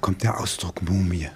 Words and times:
kommt 0.00 0.22
der 0.22 0.40
Ausdruck 0.40 0.82
Mumie? 0.82 1.28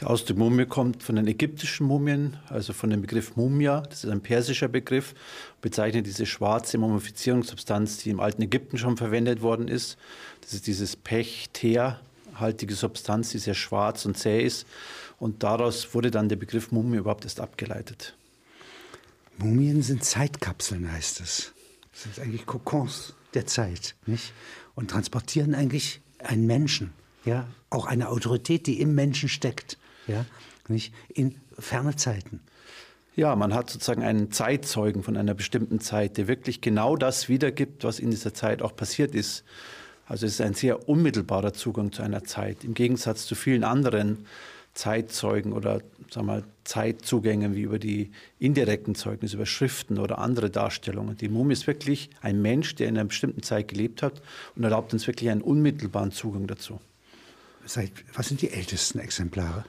Der 0.00 0.08
Ausdruck 0.08 0.38
Mumie 0.38 0.66
kommt 0.66 1.02
von 1.02 1.16
den 1.16 1.26
ägyptischen 1.26 1.86
Mumien, 1.86 2.38
also 2.48 2.72
von 2.72 2.90
dem 2.90 3.02
Begriff 3.02 3.36
Mumia. 3.36 3.82
Das 3.82 4.04
ist 4.04 4.10
ein 4.10 4.22
persischer 4.22 4.68
Begriff, 4.68 5.14
bezeichnet 5.60 6.06
diese 6.06 6.26
schwarze 6.26 6.78
Mumifizierungssubstanz, 6.78 7.98
die 7.98 8.10
im 8.10 8.20
alten 8.20 8.42
Ägypten 8.42 8.78
schon 8.78 8.96
verwendet 8.96 9.42
worden 9.42 9.68
ist. 9.68 9.98
Das 10.40 10.54
ist 10.54 10.66
dieses 10.66 10.96
Pech-Teer-haltige 10.96 12.74
Substanz, 12.74 13.30
die 13.30 13.38
sehr 13.38 13.54
schwarz 13.54 14.06
und 14.06 14.16
zäh 14.16 14.42
ist. 14.42 14.66
Und 15.18 15.42
daraus 15.42 15.94
wurde 15.94 16.10
dann 16.10 16.30
der 16.30 16.36
Begriff 16.36 16.72
Mumie 16.72 16.96
überhaupt 16.96 17.24
erst 17.24 17.40
abgeleitet. 17.40 18.16
Mumien 19.36 19.82
sind 19.82 20.02
Zeitkapseln, 20.02 20.90
heißt 20.90 21.20
es. 21.20 21.52
Das 21.92 22.02
sind 22.02 22.20
eigentlich 22.20 22.46
Kokons 22.46 23.14
der 23.34 23.46
Zeit, 23.46 23.94
nicht? 24.06 24.32
Und 24.74 24.90
transportieren 24.90 25.54
eigentlich 25.54 26.00
einen 26.18 26.46
Menschen, 26.46 26.92
ja, 27.24 27.46
auch 27.68 27.86
eine 27.86 28.08
Autorität, 28.08 28.66
die 28.66 28.80
im 28.80 28.94
Menschen 28.94 29.28
steckt 29.28 29.78
ja, 30.06 30.24
nicht 30.68 30.92
in 31.08 31.36
ferne 31.58 31.96
Zeiten. 31.96 32.40
Ja, 33.16 33.34
man 33.36 33.54
hat 33.54 33.70
sozusagen 33.70 34.02
einen 34.02 34.30
Zeitzeugen 34.30 35.02
von 35.02 35.16
einer 35.16 35.34
bestimmten 35.34 35.80
Zeit, 35.80 36.16
der 36.16 36.28
wirklich 36.28 36.60
genau 36.60 36.96
das 36.96 37.28
wiedergibt, 37.28 37.84
was 37.84 37.98
in 37.98 38.10
dieser 38.10 38.32
Zeit 38.34 38.62
auch 38.62 38.74
passiert 38.74 39.14
ist. 39.14 39.44
Also 40.06 40.26
es 40.26 40.34
ist 40.34 40.40
ein 40.40 40.54
sehr 40.54 40.88
unmittelbarer 40.88 41.52
Zugang 41.52 41.92
zu 41.92 42.02
einer 42.02 42.24
Zeit, 42.24 42.64
im 42.64 42.74
Gegensatz 42.74 43.26
zu 43.26 43.34
vielen 43.34 43.64
anderen 43.64 44.26
Zeitzeugen 44.74 45.52
oder 45.52 45.82
sagen 46.10 46.26
wir, 46.26 46.44
Zeitzugängen 46.64 47.56
wie 47.56 47.62
über 47.62 47.78
die 47.78 48.10
indirekten 48.38 48.94
Zeugnisse, 48.94 49.36
über 49.36 49.46
Schriften 49.46 49.98
oder 49.98 50.18
andere 50.18 50.48
Darstellungen. 50.48 51.16
Die 51.16 51.28
Mumie 51.28 51.52
ist 51.52 51.66
wirklich 51.66 52.10
ein 52.22 52.40
Mensch, 52.40 52.76
der 52.76 52.88
in 52.88 52.96
einer 52.96 53.08
bestimmten 53.08 53.42
Zeit 53.42 53.68
gelebt 53.68 54.02
hat 54.02 54.22
und 54.54 54.62
erlaubt 54.64 54.92
uns 54.92 55.06
wirklich 55.06 55.30
einen 55.30 55.42
unmittelbaren 55.42 56.12
Zugang 56.12 56.46
dazu. 56.46 56.80
Was 58.14 58.28
sind 58.28 58.42
die 58.42 58.50
ältesten 58.50 58.98
Exemplare? 58.98 59.64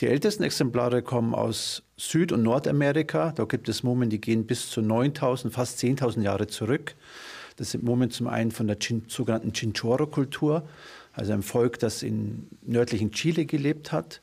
Die 0.00 0.06
ältesten 0.06 0.42
Exemplare 0.42 1.02
kommen 1.02 1.34
aus 1.34 1.82
Süd- 1.96 2.32
und 2.32 2.42
Nordamerika. 2.42 3.32
Da 3.32 3.44
gibt 3.44 3.68
es 3.68 3.82
Mumien, 3.82 4.10
die 4.10 4.20
gehen 4.20 4.46
bis 4.46 4.68
zu 4.68 4.82
9000, 4.82 5.54
fast 5.54 5.78
10.000 5.78 6.22
Jahre 6.22 6.46
zurück. 6.46 6.94
Das 7.56 7.70
sind 7.70 7.84
Mumien 7.84 8.10
zum 8.10 8.26
einen 8.26 8.50
von 8.50 8.66
der 8.66 8.78
Chin, 8.78 9.04
sogenannten 9.08 9.52
Chinchorro-Kultur, 9.52 10.68
also 11.12 11.32
ein 11.32 11.42
Volk, 11.42 11.78
das 11.78 12.02
in 12.02 12.48
nördlichen 12.62 13.12
Chile 13.12 13.46
gelebt 13.46 13.92
hat. 13.92 14.20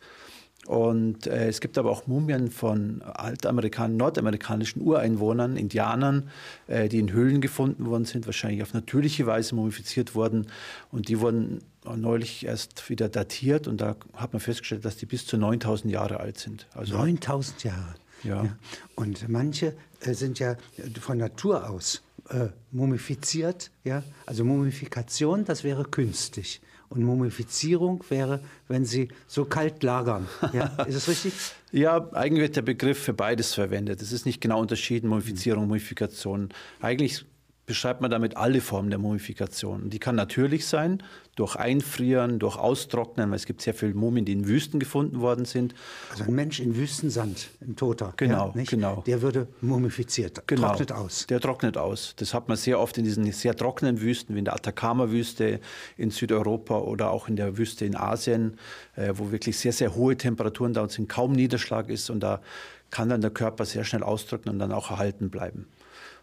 Und 0.68 1.26
äh, 1.26 1.48
es 1.48 1.62
gibt 1.62 1.78
aber 1.78 1.90
auch 1.90 2.06
Mumien 2.06 2.52
von 2.52 3.02
altamerikanischen, 3.02 3.98
nordamerikanischen 3.98 4.82
Ureinwohnern, 4.82 5.56
Indianern, 5.56 6.30
äh, 6.68 6.90
die 6.90 7.00
in 7.00 7.12
Höhlen 7.12 7.42
gefunden 7.42 7.86
worden 7.86 8.06
sind, 8.06 8.26
wahrscheinlich 8.26 8.62
auf 8.62 8.74
natürliche 8.74 9.26
Weise 9.26 9.56
mumifiziert 9.56 10.14
worden. 10.16 10.48
Und 10.92 11.08
die 11.08 11.22
wurden 11.22 11.62
neulich 11.98 12.46
erst 12.46 12.90
wieder 12.90 13.10
datiert 13.10 13.68
und 13.68 13.82
da 13.82 13.96
hat 14.14 14.34
man 14.34 14.40
festgestellt, 14.40 14.86
dass 14.86 14.98
die 14.98 15.06
bis 15.06 15.26
zu 15.26 15.38
9000 15.38 15.92
Jahre 15.92 16.20
alt 16.20 16.38
sind. 16.38 16.68
Also 16.74 16.98
9000 16.98 17.64
Jahre. 17.64 17.96
Ja. 18.24 18.44
ja. 18.44 18.58
Und 18.96 19.30
manche 19.30 19.76
äh, 20.02 20.14
sind 20.14 20.40
ja 20.40 20.56
von 21.00 21.18
Natur 21.18 21.70
aus 21.70 22.02
äh, 22.30 22.50
mumifiziert. 22.72 23.72
Ja? 23.84 24.04
Also 24.26 24.44
Mumifikation, 24.46 25.46
das 25.46 25.64
wäre 25.64 25.84
künstlich. 25.86 26.62
Und 26.90 27.04
Mumifizierung 27.04 28.04
wäre, 28.10 28.40
wenn 28.68 28.84
sie 28.84 29.10
so 29.28 29.46
kalt 29.46 29.84
lagern. 29.84 30.28
Ja? 30.54 30.66
Ist 30.88 30.96
es 30.96 31.08
richtig? 31.08 31.34
ja, 31.72 32.10
eigentlich 32.14 32.42
wird 32.42 32.56
der 32.56 32.64
Begriff 32.64 32.98
für 32.98 33.14
beides 33.14 33.54
verwendet. 33.54 34.02
Es 34.02 34.12
ist 34.12 34.26
nicht 34.26 34.42
genau 34.42 34.60
unterschieden, 34.60 35.08
Mumifizierung, 35.08 35.68
Mumifikation. 35.68 36.50
Eigentlich 36.82 37.26
beschreibt 37.70 38.02
man 38.02 38.10
damit 38.10 38.36
alle 38.36 38.62
Formen 38.62 38.90
der 38.90 38.98
Mumifikation. 38.98 39.92
Die 39.92 40.00
kann 40.00 40.16
natürlich 40.16 40.66
sein, 40.66 41.04
durch 41.36 41.56
Einfrieren, 41.56 42.40
durch 42.40 42.58
Austrocknen, 42.58 43.30
weil 43.30 43.36
es 43.36 43.46
gibt 43.46 43.62
sehr 43.62 43.76
viele 43.76 43.94
Mumien, 43.94 44.26
die 44.26 44.32
in 44.32 44.48
Wüsten 44.48 44.80
gefunden 44.80 45.22
worden 45.22 45.46
sind. 45.46 45.76
Also 46.10 46.24
ein 46.24 46.34
Mensch 46.34 46.60
in 46.60 46.76
Wüstensand, 46.76 47.52
ein 47.62 47.76
Toter. 47.76 48.16
Genau, 48.18 48.52
ja, 48.56 48.64
genau. 48.64 49.04
Der 49.06 49.22
würde 49.22 49.48
mumifiziert, 49.62 50.48
genau, 50.48 50.70
trocknet 50.70 50.92
aus. 50.92 51.28
Der 51.28 51.40
trocknet 51.40 51.78
aus. 51.78 52.16
Das 52.18 52.34
hat 52.34 52.48
man 52.48 52.58
sehr 52.58 52.80
oft 52.80 52.98
in 52.98 53.04
diesen 53.04 53.32
sehr 53.32 53.56
trockenen 53.56 54.02
Wüsten, 54.02 54.34
wie 54.34 54.40
in 54.40 54.46
der 54.46 54.56
Atacama-Wüste 54.56 55.60
in 55.96 56.10
Südeuropa 56.10 56.80
oder 56.80 57.12
auch 57.12 57.28
in 57.28 57.36
der 57.36 57.60
Wüste 57.60 57.86
in 57.86 57.96
Asien, 57.96 58.58
äh, 58.96 59.14
wo 59.14 59.32
wirklich 59.32 59.60
sehr, 59.60 59.74
sehr 59.74 59.94
hohe 59.94 60.18
Temperaturen 60.18 60.74
da 60.74 60.90
sind, 60.90 61.08
kaum 61.08 61.34
Niederschlag 61.34 61.90
ist 61.90 62.10
und 62.10 62.22
da 62.22 62.42
kann 62.90 63.10
dann 63.10 63.22
der 63.22 63.30
Körper 63.30 63.66
sehr 63.66 63.84
schnell 63.84 64.02
austrocknen 64.02 64.56
und 64.56 64.60
dann 64.60 64.72
auch 64.72 64.90
erhalten 64.90 65.30
bleiben. 65.30 65.68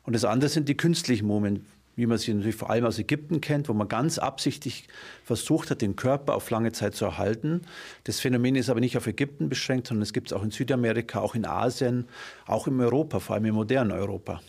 Und 0.07 0.15
das 0.15 0.25
andere 0.25 0.49
sind 0.49 0.69
die 0.69 0.77
künstlichen 0.77 1.27
Mumien, 1.27 1.67
wie 1.97 2.07
man 2.07 2.19
sie 2.19 2.33
natürlich 2.33 2.55
vor 2.55 2.71
allem 2.71 2.85
aus 2.85 2.99
Ägypten 2.99 3.41
kennt, 3.41 3.69
wo 3.69 3.73
man 3.73 3.89
ganz 3.89 4.19
absichtlich 4.19 4.87
versucht 5.25 5.71
hat, 5.71 5.83
den 5.83 5.97
Körper 5.97 6.35
auf 6.35 6.49
lange 6.51 6.73
Zeit 6.73 6.95
zu 6.95 7.05
erhalten. 7.07 7.63
Das 8.05 8.21
Phänomen 8.21 8.55
ist 8.55 8.71
aber 8.71 8.81
nicht 8.81 8.97
auf 8.97 9.07
Ägypten 9.07 9.49
beschränkt, 9.49 9.89
sondern 9.89 10.03
es 10.03 10.13
gibt 10.13 10.29
es 10.29 10.33
auch 10.33 10.45
in 10.45 10.51
Südamerika, 10.51 11.21
auch 11.21 11.35
in 11.35 11.45
Asien, 11.45 12.07
auch 12.47 12.69
in 12.69 12.81
Europa, 12.81 13.19
vor 13.19 13.35
allem 13.35 13.47
im 13.47 13.55
modernen 13.57 13.93
Europa. 13.93 14.41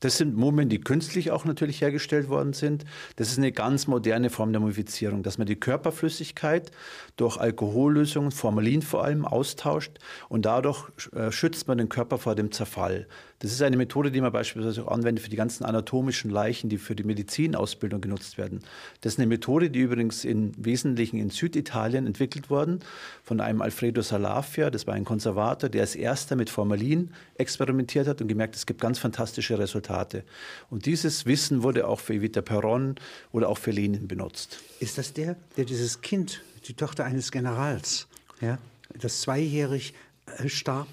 Das 0.00 0.18
sind 0.18 0.36
Mumien, 0.36 0.68
die 0.68 0.78
künstlich 0.78 1.30
auch 1.30 1.46
natürlich 1.46 1.80
hergestellt 1.80 2.28
worden 2.28 2.52
sind. 2.52 2.84
Das 3.16 3.28
ist 3.28 3.38
eine 3.38 3.50
ganz 3.50 3.86
moderne 3.86 4.28
Form 4.28 4.52
der 4.52 4.60
Mumifizierung, 4.60 5.22
dass 5.22 5.38
man 5.38 5.46
die 5.46 5.56
Körperflüssigkeit 5.56 6.70
durch 7.16 7.38
Alkohollösungen, 7.38 8.30
Formalin 8.30 8.82
vor 8.82 9.04
allem, 9.04 9.24
austauscht 9.24 9.92
und 10.28 10.44
dadurch 10.44 10.90
äh, 11.12 11.32
schützt 11.32 11.66
man 11.66 11.78
den 11.78 11.88
Körper 11.88 12.18
vor 12.18 12.34
dem 12.34 12.52
Zerfall. 12.52 13.06
Das 13.40 13.52
ist 13.52 13.60
eine 13.60 13.76
Methode, 13.76 14.10
die 14.10 14.20
man 14.20 14.32
beispielsweise 14.32 14.84
auch 14.84 14.92
anwendet 14.92 15.22
für 15.22 15.30
die 15.30 15.36
ganzen 15.36 15.64
anatomischen 15.64 16.30
Leichen, 16.30 16.70
die 16.70 16.78
für 16.78 16.96
die 16.96 17.04
Medizinausbildung 17.04 18.00
genutzt 18.00 18.38
werden. 18.38 18.60
Das 19.02 19.14
ist 19.14 19.18
eine 19.18 19.26
Methode, 19.26 19.70
die 19.70 19.80
übrigens 19.80 20.24
im 20.24 20.52
Wesentlichen 20.56 21.18
in 21.18 21.28
Süditalien 21.28 22.06
entwickelt 22.06 22.48
worden 22.48 22.80
von 23.22 23.40
einem 23.40 23.60
Alfredo 23.60 24.00
Salafia. 24.00 24.70
Das 24.70 24.86
war 24.86 24.94
ein 24.94 25.04
Konservator, 25.04 25.68
der 25.68 25.82
als 25.82 25.94
erster 25.94 26.34
mit 26.34 26.48
Formalin 26.48 27.10
experimentiert 27.34 28.08
hat 28.08 28.22
und 28.22 28.28
gemerkt, 28.28 28.56
es 28.56 28.64
gibt 28.64 28.80
ganz 28.80 28.98
fantastische 28.98 29.58
Resultate. 29.58 30.24
Und 30.70 30.86
dieses 30.86 31.26
Wissen 31.26 31.62
wurde 31.62 31.86
auch 31.86 32.00
für 32.00 32.14
Evita 32.14 32.40
Perron 32.40 32.94
oder 33.32 33.50
auch 33.50 33.58
für 33.58 33.70
Lenin 33.70 34.08
benutzt. 34.08 34.60
Ist 34.80 34.96
das 34.96 35.12
der, 35.12 35.36
der 35.56 35.66
dieses 35.66 36.00
Kind 36.00 36.42
die 36.68 36.74
Tochter 36.74 37.04
eines 37.04 37.30
Generals, 37.30 38.08
ja, 38.40 38.58
das 38.98 39.20
zweijährig 39.20 39.94
äh, 40.38 40.48
starb 40.48 40.88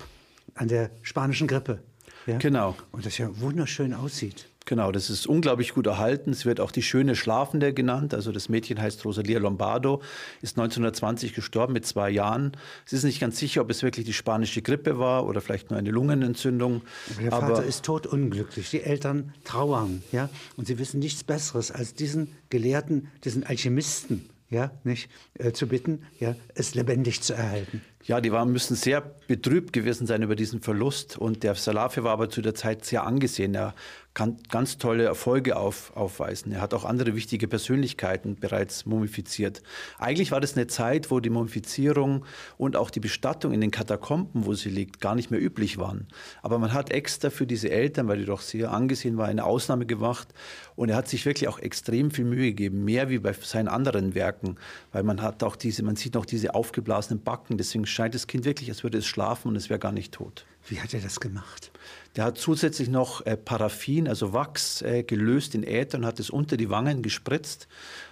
an 0.56 0.68
der 0.68 0.92
spanischen 1.02 1.48
Grippe. 1.48 1.80
Ja? 2.26 2.38
Genau. 2.38 2.76
Und 2.92 3.06
das 3.06 3.18
ja 3.18 3.30
wunderschön 3.40 3.94
aussieht. 3.94 4.48
Genau, 4.66 4.94
das 4.94 5.10
ist 5.10 5.28
unglaublich 5.28 5.74
gut 5.74 5.88
erhalten. 5.88 6.32
Es 6.32 6.46
wird 6.46 6.62
auch 6.62 6.72
die 6.72 6.84
schöne 6.84 7.16
Schlafende 7.16 7.74
genannt. 7.74 8.14
Also 8.14 8.32
das 8.32 8.48
Mädchen 8.48 8.82
heißt 8.82 9.04
Rosalia 9.04 9.40
Lombardo, 9.40 10.02
ist 10.42 10.58
1920 10.58 11.34
gestorben 11.34 11.74
mit 11.74 11.86
zwei 11.86 12.10
Jahren. 12.10 12.54
Es 12.86 12.94
ist 12.94 13.04
nicht 13.04 13.20
ganz 13.20 13.38
sicher, 13.38 13.62
ob 13.62 13.70
es 13.70 13.84
wirklich 13.84 14.06
die 14.06 14.14
spanische 14.14 14.62
Grippe 14.62 15.00
war 15.00 15.26
oder 15.26 15.42
vielleicht 15.42 15.70
nur 15.70 15.78
eine 15.78 15.92
Lungenentzündung. 15.92 16.82
Aber 17.12 17.22
der 17.22 17.32
Vater 17.32 17.46
Aber 17.46 17.64
ist 17.66 17.84
totunglücklich. 17.84 18.70
Die 18.70 18.82
Eltern 18.82 19.34
trauern, 19.44 20.02
ja, 20.14 20.30
und 20.56 20.68
sie 20.68 20.80
wissen 20.80 21.00
nichts 21.00 21.26
Besseres 21.26 21.72
als 21.72 21.94
diesen 21.94 22.30
Gelehrten, 22.50 23.10
diesen 23.26 23.44
Alchemisten 23.44 24.30
ja, 24.54 24.72
nicht, 24.84 25.10
äh, 25.34 25.52
zu 25.52 25.68
bitten, 25.68 26.04
ja, 26.20 26.36
es 26.56 26.76
lebendig 26.76 27.22
zu 27.22 27.34
erhalten. 27.34 27.82
Ja, 28.06 28.20
die 28.20 28.32
waren, 28.32 28.52
müssen 28.52 28.76
sehr 28.76 29.02
betrübt 29.28 29.72
gewesen 29.72 30.08
sein 30.08 30.22
über 30.24 30.36
diesen 30.36 30.62
Verlust. 30.62 31.18
Und 31.18 31.44
der 31.44 31.56
Salafi 31.56 32.04
war 32.04 32.12
aber 32.12 32.30
zu 32.30 32.42
der 32.42 32.54
Zeit 32.54 32.84
sehr 32.84 33.06
angesehen. 33.06 33.56
Er 33.56 33.74
kann 34.14 34.38
ganz 34.50 34.78
tolle 34.78 35.06
Erfolge 35.06 35.56
auf, 35.56 35.96
aufweisen. 35.96 36.52
Er 36.52 36.62
hat 36.62 36.74
auch 36.76 36.86
andere 36.86 37.16
wichtige 37.16 37.48
Persönlichkeiten 37.48 38.36
bereits 38.36 38.86
mumifiziert. 38.86 39.64
Eigentlich 39.98 40.32
war 40.32 40.40
das 40.40 40.56
eine 40.56 40.68
Zeit, 40.68 41.10
wo 41.10 41.20
die 41.20 41.32
Mumifizierung 41.32 42.24
und 42.58 42.76
auch 42.76 42.92
die 42.92 43.00
Bestattung 43.00 43.54
in 43.54 43.62
den 43.62 43.72
Katakomben, 43.72 44.46
wo 44.46 44.54
sie 44.54 44.70
liegt, 44.70 45.02
gar 45.02 45.16
nicht 45.16 45.32
mehr 45.32 45.42
üblich 45.42 45.80
waren. 45.80 46.08
Aber 46.44 46.60
man 46.60 46.74
hat 46.74 46.92
extra 46.92 47.32
für 47.32 47.48
diese 47.48 47.72
Eltern, 47.72 48.08
weil 48.08 48.20
die 48.20 48.26
doch 48.26 48.42
sehr 48.42 48.72
angesehen 48.72 49.18
war, 49.18 49.28
eine 49.28 49.46
Ausnahme 49.46 49.88
gemacht. 49.88 50.28
Und 50.76 50.90
er 50.90 50.96
hat 50.96 51.08
sich 51.08 51.26
wirklich 51.26 51.48
auch 51.48 51.58
extrem 51.58 52.12
viel 52.12 52.26
Mühe 52.26 52.50
gegeben, 52.50 52.86
mehr 52.86 53.10
wie 53.10 53.18
bei 53.18 53.34
seinen 53.34 53.68
anderen 53.68 54.14
Werken, 54.14 54.58
weil 54.92 55.04
man 55.04 55.22
hat 55.24 55.44
auch 55.44 55.56
diese, 55.56 55.82
man 55.82 55.96
sieht 55.96 56.14
noch 56.14 56.26
diese 56.26 56.54
aufgeblasenen 56.54 57.24
Backen. 57.24 57.58
Deswegen 57.58 57.88
scheint 57.88 58.14
das 58.14 58.28
Kind 58.28 58.46
wirklich, 58.46 58.70
als 58.70 58.84
würde 58.84 59.00
es 59.00 59.08
schlafen 59.08 59.48
und 59.48 59.56
es 59.56 59.70
wäre 59.70 59.80
gar 59.80 59.92
nicht 59.92 60.14
tot. 60.14 60.46
Wie 60.68 60.80
hat 60.80 60.94
er 60.94 61.02
das 61.02 61.20
gemacht? 61.20 61.72
Der 62.16 62.26
hat 62.26 62.38
zusätzlich 62.38 62.90
noch 62.90 63.26
äh, 63.26 63.36
Paraffin, 63.36 64.08
also 64.08 64.34
Wachs, 64.34 64.82
äh, 64.82 65.04
gelöst 65.04 65.56
in 65.56 65.64
Äther 65.64 65.98
und 65.98 66.06
hat 66.06 66.20
es 66.20 66.30
unter 66.30 66.58
die 66.58 66.70
Wangen 66.70 67.02
gespritzt. 67.02 67.68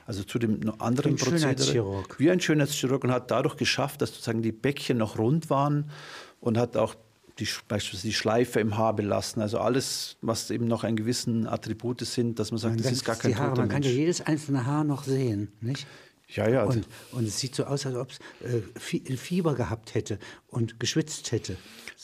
Also 0.05 0.23
zu 0.23 0.39
dem 0.39 0.59
anderen 0.79 1.15
Prozedere. 1.15 1.39
Schönheitschirurg. 1.39 2.19
Wie 2.19 2.31
ein 2.31 2.41
Schönheitschirurg 2.41 3.03
und 3.03 3.11
hat 3.11 3.31
dadurch 3.31 3.55
geschafft, 3.55 4.01
dass 4.01 4.09
sozusagen 4.09 4.41
die 4.41 4.51
Bäckchen 4.51 4.97
noch 4.97 5.17
rund 5.17 5.49
waren 5.49 5.89
und 6.39 6.57
hat 6.57 6.75
auch 6.75 6.95
die, 7.39 7.47
beispielsweise 7.67 8.07
die 8.07 8.13
Schleife 8.13 8.59
im 8.59 8.77
Haar 8.77 8.95
belassen. 8.95 9.41
Also 9.41 9.59
alles, 9.59 10.17
was 10.21 10.51
eben 10.51 10.67
noch 10.67 10.83
einen 10.83 10.97
gewissen 10.97 11.47
Attribute 11.47 12.01
sind, 12.01 12.39
dass 12.39 12.51
man 12.51 12.57
sagt, 12.57 12.75
man 12.75 12.83
das 12.83 12.91
ist 12.91 13.05
gar 13.05 13.15
kein 13.15 13.35
toter 13.35 13.55
Man 13.55 13.69
kann 13.69 13.83
ja 13.83 13.91
jedes 13.91 14.21
einzelne 14.21 14.65
Haar 14.65 14.83
noch 14.83 15.03
sehen, 15.03 15.49
nicht? 15.61 15.87
Ja, 16.35 16.47
ja. 16.47 16.63
Und, 16.63 16.87
und 17.11 17.27
es 17.27 17.39
sieht 17.39 17.55
so 17.55 17.65
aus, 17.65 17.85
als 17.85 17.95
ob 17.95 18.09
es 18.09 18.19
äh, 18.47 19.17
Fieber 19.17 19.53
gehabt 19.55 19.93
hätte 19.95 20.17
und 20.47 20.79
geschwitzt 20.79 21.31
hätte. 21.31 21.57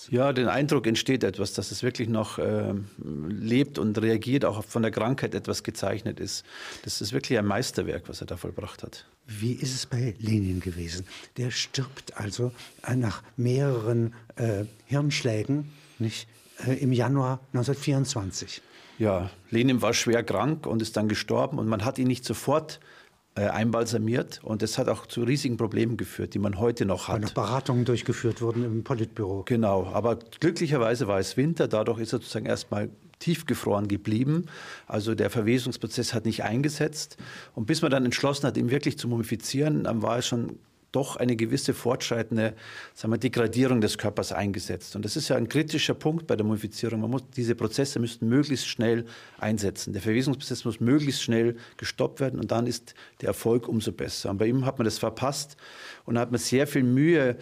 Ja, 0.09 0.33
den 0.33 0.47
Eindruck 0.47 0.85
entsteht 0.85 1.23
etwas, 1.23 1.53
dass 1.53 1.71
es 1.71 1.81
wirklich 1.81 2.09
noch 2.09 2.37
äh, 2.37 2.73
lebt 2.97 3.79
und 3.79 3.99
reagiert, 4.01 4.45
auch 4.45 4.63
von 4.63 4.81
der 4.81 4.91
Krankheit 4.91 5.33
etwas 5.33 5.63
gezeichnet 5.63 6.19
ist. 6.19 6.45
Das 6.83 7.01
ist 7.01 7.13
wirklich 7.13 7.37
ein 7.39 7.45
Meisterwerk, 7.45 8.07
was 8.07 8.21
er 8.21 8.27
da 8.27 8.37
vollbracht 8.37 8.83
hat. 8.83 9.05
Wie 9.25 9.53
ist 9.53 9.73
es 9.73 9.85
bei 9.85 10.15
Lenin 10.19 10.59
gewesen? 10.59 11.05
Der 11.37 11.51
stirbt 11.51 12.17
also 12.17 12.51
nach 12.95 13.23
mehreren 13.37 14.13
äh, 14.35 14.65
Hirnschlägen 14.85 15.71
nicht, 15.99 16.27
äh, 16.65 16.73
im 16.73 16.91
Januar 16.91 17.39
1924. 17.53 18.61
Ja, 18.99 19.29
Lenin 19.51 19.81
war 19.81 19.93
schwer 19.93 20.23
krank 20.23 20.65
und 20.65 20.81
ist 20.81 20.97
dann 20.97 21.07
gestorben 21.07 21.59
und 21.59 21.67
man 21.67 21.85
hat 21.85 21.97
ihn 21.99 22.07
nicht 22.07 22.25
sofort 22.25 22.79
äh, 22.81 22.96
einbalsamiert 23.45 24.39
und 24.43 24.61
das 24.61 24.77
hat 24.77 24.89
auch 24.89 25.05
zu 25.05 25.23
riesigen 25.23 25.57
Problemen 25.57 25.97
geführt, 25.97 26.33
die 26.33 26.39
man 26.39 26.59
heute 26.59 26.85
noch 26.85 27.07
hat. 27.07 27.15
Weil 27.15 27.21
noch 27.21 27.33
Beratungen 27.33 27.85
durchgeführt 27.85 28.41
wurden 28.41 28.63
im 28.63 28.83
Politbüro. 28.83 29.43
Genau, 29.45 29.87
aber 29.87 30.17
glücklicherweise 30.39 31.07
war 31.07 31.19
es 31.19 31.37
Winter, 31.37 31.67
dadurch 31.67 31.99
ist 31.99 32.13
er 32.13 32.19
sozusagen 32.19 32.45
erstmal 32.45 32.89
tiefgefroren 33.19 33.87
geblieben. 33.87 34.45
Also 34.85 35.15
der 35.15 35.29
Verwesungsprozess 35.29 36.13
hat 36.13 36.25
nicht 36.25 36.43
eingesetzt. 36.43 37.17
Und 37.55 37.65
bis 37.65 37.81
man 37.81 37.91
dann 37.91 38.05
entschlossen 38.05 38.45
hat, 38.45 38.57
ihn 38.57 38.69
wirklich 38.69 38.97
zu 38.97 39.07
mumifizieren, 39.07 39.85
dann 39.85 40.01
war 40.01 40.19
es 40.19 40.27
schon 40.27 40.59
doch 40.91 41.17
eine 41.17 41.35
gewisse 41.35 41.73
fortschreitende 41.73 42.53
sagen 42.93 43.13
wir, 43.13 43.17
Degradierung 43.17 43.81
des 43.81 43.97
Körpers 43.97 44.31
eingesetzt. 44.31 44.95
Und 44.95 45.03
das 45.03 45.15
ist 45.15 45.27
ja 45.27 45.35
ein 45.35 45.49
kritischer 45.49 45.93
Punkt 45.93 46.27
bei 46.27 46.35
der 46.35 46.45
Mumifizierung. 46.45 47.01
Man 47.01 47.11
muss, 47.11 47.23
diese 47.35 47.55
Prozesse 47.55 47.99
müssten 47.99 48.27
möglichst 48.29 48.67
schnell 48.67 49.05
einsetzen. 49.37 49.93
Der 49.93 50.01
Verwesungsprozess 50.01 50.65
muss 50.65 50.79
möglichst 50.79 51.21
schnell 51.21 51.57
gestoppt 51.77 52.19
werden 52.19 52.39
und 52.39 52.51
dann 52.51 52.67
ist 52.67 52.95
der 53.21 53.29
Erfolg 53.29 53.67
umso 53.67 53.91
besser. 53.91 54.29
Und 54.29 54.37
bei 54.37 54.47
ihm 54.47 54.65
hat 54.65 54.79
man 54.79 54.85
das 54.85 54.97
verpasst 54.97 55.57
und 56.05 56.17
hat 56.17 56.31
man 56.31 56.39
sehr 56.39 56.67
viel 56.67 56.83
Mühe 56.83 57.37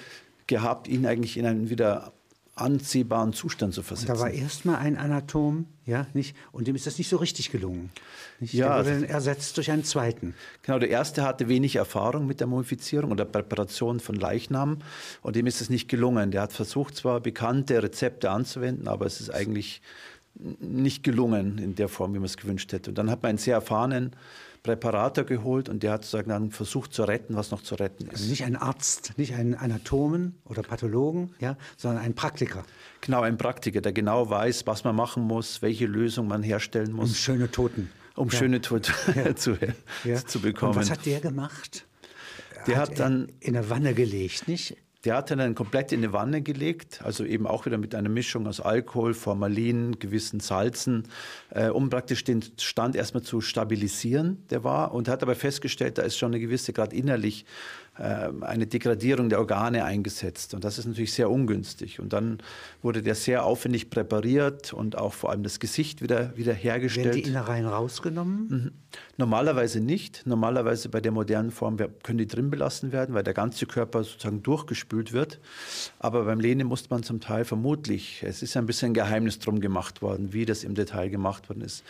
gehabt, 0.48 0.88
ihn 0.88 1.06
eigentlich 1.06 1.38
in 1.38 1.46
einen 1.46 1.70
wieder 1.70 2.14
anziehbaren 2.56 3.34
Zustand 3.34 3.74
zu 3.74 3.84
versetzen. 3.84 4.14
Da 4.14 4.20
war 4.20 4.32
erstmal 4.32 4.78
ein 4.78 4.98
Anatom, 4.98 5.68
ja, 5.86 6.08
nicht? 6.14 6.36
Und 6.54 6.68
dem 6.68 6.76
ist 6.76 6.88
das 6.88 6.98
nicht 6.98 7.10
so 7.10 7.18
richtig 7.18 7.52
gelungen. 7.52 7.90
Nicht? 8.40 8.54
Ja, 8.54 8.82
der 8.82 8.86
wurde 8.86 9.02
dann 9.02 9.10
ersetzt 9.10 9.58
durch 9.58 9.72
einen 9.72 9.84
zweiten. 9.84 10.34
Genau, 10.62 10.80
der 10.80 10.90
erste 10.90 11.24
hatte 11.24 11.50
wenig 11.50 11.76
Erfahrung 11.76 12.28
mit 12.28 12.40
der 12.40 12.48
Mumifizierung 12.48 13.12
oder 13.12 13.26
Präparation 13.26 14.00
von 14.00 14.16
Leichnamen 14.16 14.84
und 15.22 15.36
dem 15.36 15.48
ist 15.48 15.60
es 15.60 15.70
nicht 15.70 15.90
gelungen. 15.90 16.32
Der 16.32 16.44
hat 16.44 16.54
versucht, 16.54 16.96
zwar 16.96 17.20
bekannte 17.20 17.84
Rezepte 17.84 18.32
anzuwenden, 18.32 18.88
aber 18.88 19.06
es 19.06 19.20
ist 19.20 19.32
eigentlich 19.32 19.82
nicht 20.60 21.04
gelungen 21.04 21.58
in 21.58 21.76
der 21.76 21.90
Form, 21.90 22.14
wie 22.14 22.20
man 22.20 22.26
es 22.26 22.38
gewünscht 22.38 22.72
hätte. 22.72 22.92
Und 22.92 22.98
dann 22.98 23.10
hat 23.10 23.22
man 23.22 23.30
einen 23.30 23.38
sehr 23.38 23.56
erfahrenen 23.56 24.16
Präparator 24.66 25.26
geholt 25.26 25.70
und 25.70 25.84
der 25.84 25.92
hat 25.92 26.04
sozusagen 26.04 26.30
dann 26.30 26.50
versucht 26.50 26.92
zu 26.92 27.04
retten, 27.04 27.36
was 27.36 27.52
noch 27.52 27.62
zu 27.62 27.76
retten 27.76 28.08
ist. 28.08 28.14
Also 28.14 28.30
nicht 28.30 28.44
ein 28.46 28.56
Arzt, 28.56 29.14
nicht 29.18 29.36
ein 29.36 29.54
Anatomen 29.54 30.40
oder 30.44 30.64
Pathologen, 30.64 31.36
ja, 31.40 31.56
sondern 31.78 32.04
ein 32.04 32.16
Praktiker. 32.16 32.64
Genau, 33.02 33.22
ein 33.22 33.38
Praktiker, 33.38 33.82
der 33.82 33.94
genau 33.94 34.28
weiß, 34.28 34.66
was 34.66 34.84
man 34.84 34.96
machen 34.96 35.22
muss, 35.22 35.62
welche 35.62 35.86
Lösung 35.86 36.28
man 36.28 36.42
herstellen 36.42 36.94
muss. 36.94 37.10
Um 37.10 37.16
schöne 37.16 37.52
Toten. 37.52 37.92
Um 38.16 38.30
ja. 38.30 38.40
schöne 38.40 38.60
Toten 38.60 38.92
ja. 39.16 39.36
zu, 39.36 39.56
ja. 40.04 40.26
zu 40.26 40.40
bekommen. 40.40 40.72
Und 40.74 40.80
was 40.80 40.90
hat 40.90 41.06
der 41.06 41.20
gemacht? 41.20 41.86
Der 42.66 42.78
hat, 42.78 42.90
hat 42.90 43.00
dann 43.00 43.32
in 43.42 43.54
der 43.54 43.70
Wanne 43.70 43.94
gelegt, 43.94 44.48
nicht? 44.48 44.78
Der 45.06 45.16
hat 45.16 45.30
dann 45.30 45.54
komplett 45.54 45.92
in 45.92 46.00
eine 46.00 46.14
Wanne 46.14 46.42
gelegt, 46.42 47.02
also 47.04 47.24
eben 47.24 47.46
auch 47.46 47.68
wieder 47.68 47.78
mit 47.78 47.94
einer 47.94 48.10
Mischung 48.10 48.48
aus 48.48 48.60
Alkohol, 48.60 49.14
Formalin, 49.14 50.00
gewissen 50.00 50.40
Salzen, 50.40 51.08
äh, 51.52 51.70
um 51.70 51.92
praktisch 51.92 52.24
den 52.24 52.44
Stand 52.58 52.96
erstmal 52.96 53.22
zu 53.22 53.40
stabilisieren, 53.40 54.44
der 54.50 54.64
war. 54.64 54.96
Und 54.96 55.08
hat 55.08 55.22
aber 55.22 55.36
festgestellt, 55.36 56.00
da 56.00 56.02
ist 56.02 56.18
schon 56.18 56.32
eine 56.32 56.40
gewisse, 56.40 56.74
gerade 56.74 56.96
innerlich, 56.96 57.46
eine 57.98 58.68
Degradierung 58.68 59.30
der 59.30 59.40
Organe 59.40 59.86
eingesetzt. 59.86 60.54
Und 60.54 60.64
das 60.64 60.78
ist 60.78 60.86
natürlich 60.86 61.14
sehr 61.14 61.32
ungünstig. 61.32 62.00
Und 62.00 62.12
dann 62.12 62.40
wurde 62.82 63.02
der 63.02 63.16
sehr 63.16 63.46
aufwendig 63.46 63.90
präpariert 63.90 64.74
und 64.74 64.98
auch 64.98 65.14
vor 65.14 65.30
allem 65.32 65.44
das 65.44 65.60
Gesicht 65.60 66.02
wieder, 66.02 66.36
wieder 66.36 66.54
hergestellt. 66.54 67.08
Werden 67.08 67.24
die 67.24 67.30
Innereien 67.30 67.66
rausgenommen? 67.66 68.48
Mhm. 68.50 68.72
Normalerweise 69.18 69.80
nicht. 69.80 70.24
Normalerweise 70.26 70.90
bei 70.90 71.00
der 71.00 71.14
modernen 71.14 71.52
Form 71.52 71.78
können 72.04 72.18
die 72.18 72.28
drin 72.28 72.50
belassen 72.50 72.92
werden, 72.92 73.16
weil 73.16 73.24
der 73.24 73.34
ganze 73.34 73.66
Körper 73.66 74.04
sozusagen 74.04 74.44
durchgespült 74.44 75.14
wird. 75.14 75.40
Aber 76.00 76.26
beim 76.26 76.40
Lehne 76.42 76.66
musste 76.66 76.90
man 76.90 77.04
zum 77.04 77.22
Teil 77.22 77.46
vermutlich, 77.46 78.24
es 78.24 78.42
ist 78.42 78.58
ein 78.58 78.66
bisschen 78.66 78.92
ein 78.92 78.94
Geheimnis 78.94 79.40
drum 79.40 79.62
gemacht 79.62 80.02
worden, 80.02 80.34
wie 80.34 80.46
das 80.46 80.66
im 80.66 80.76
Detail 80.76 81.10
gemacht 81.10 81.50
worden 81.50 81.62
ist. 81.62 81.84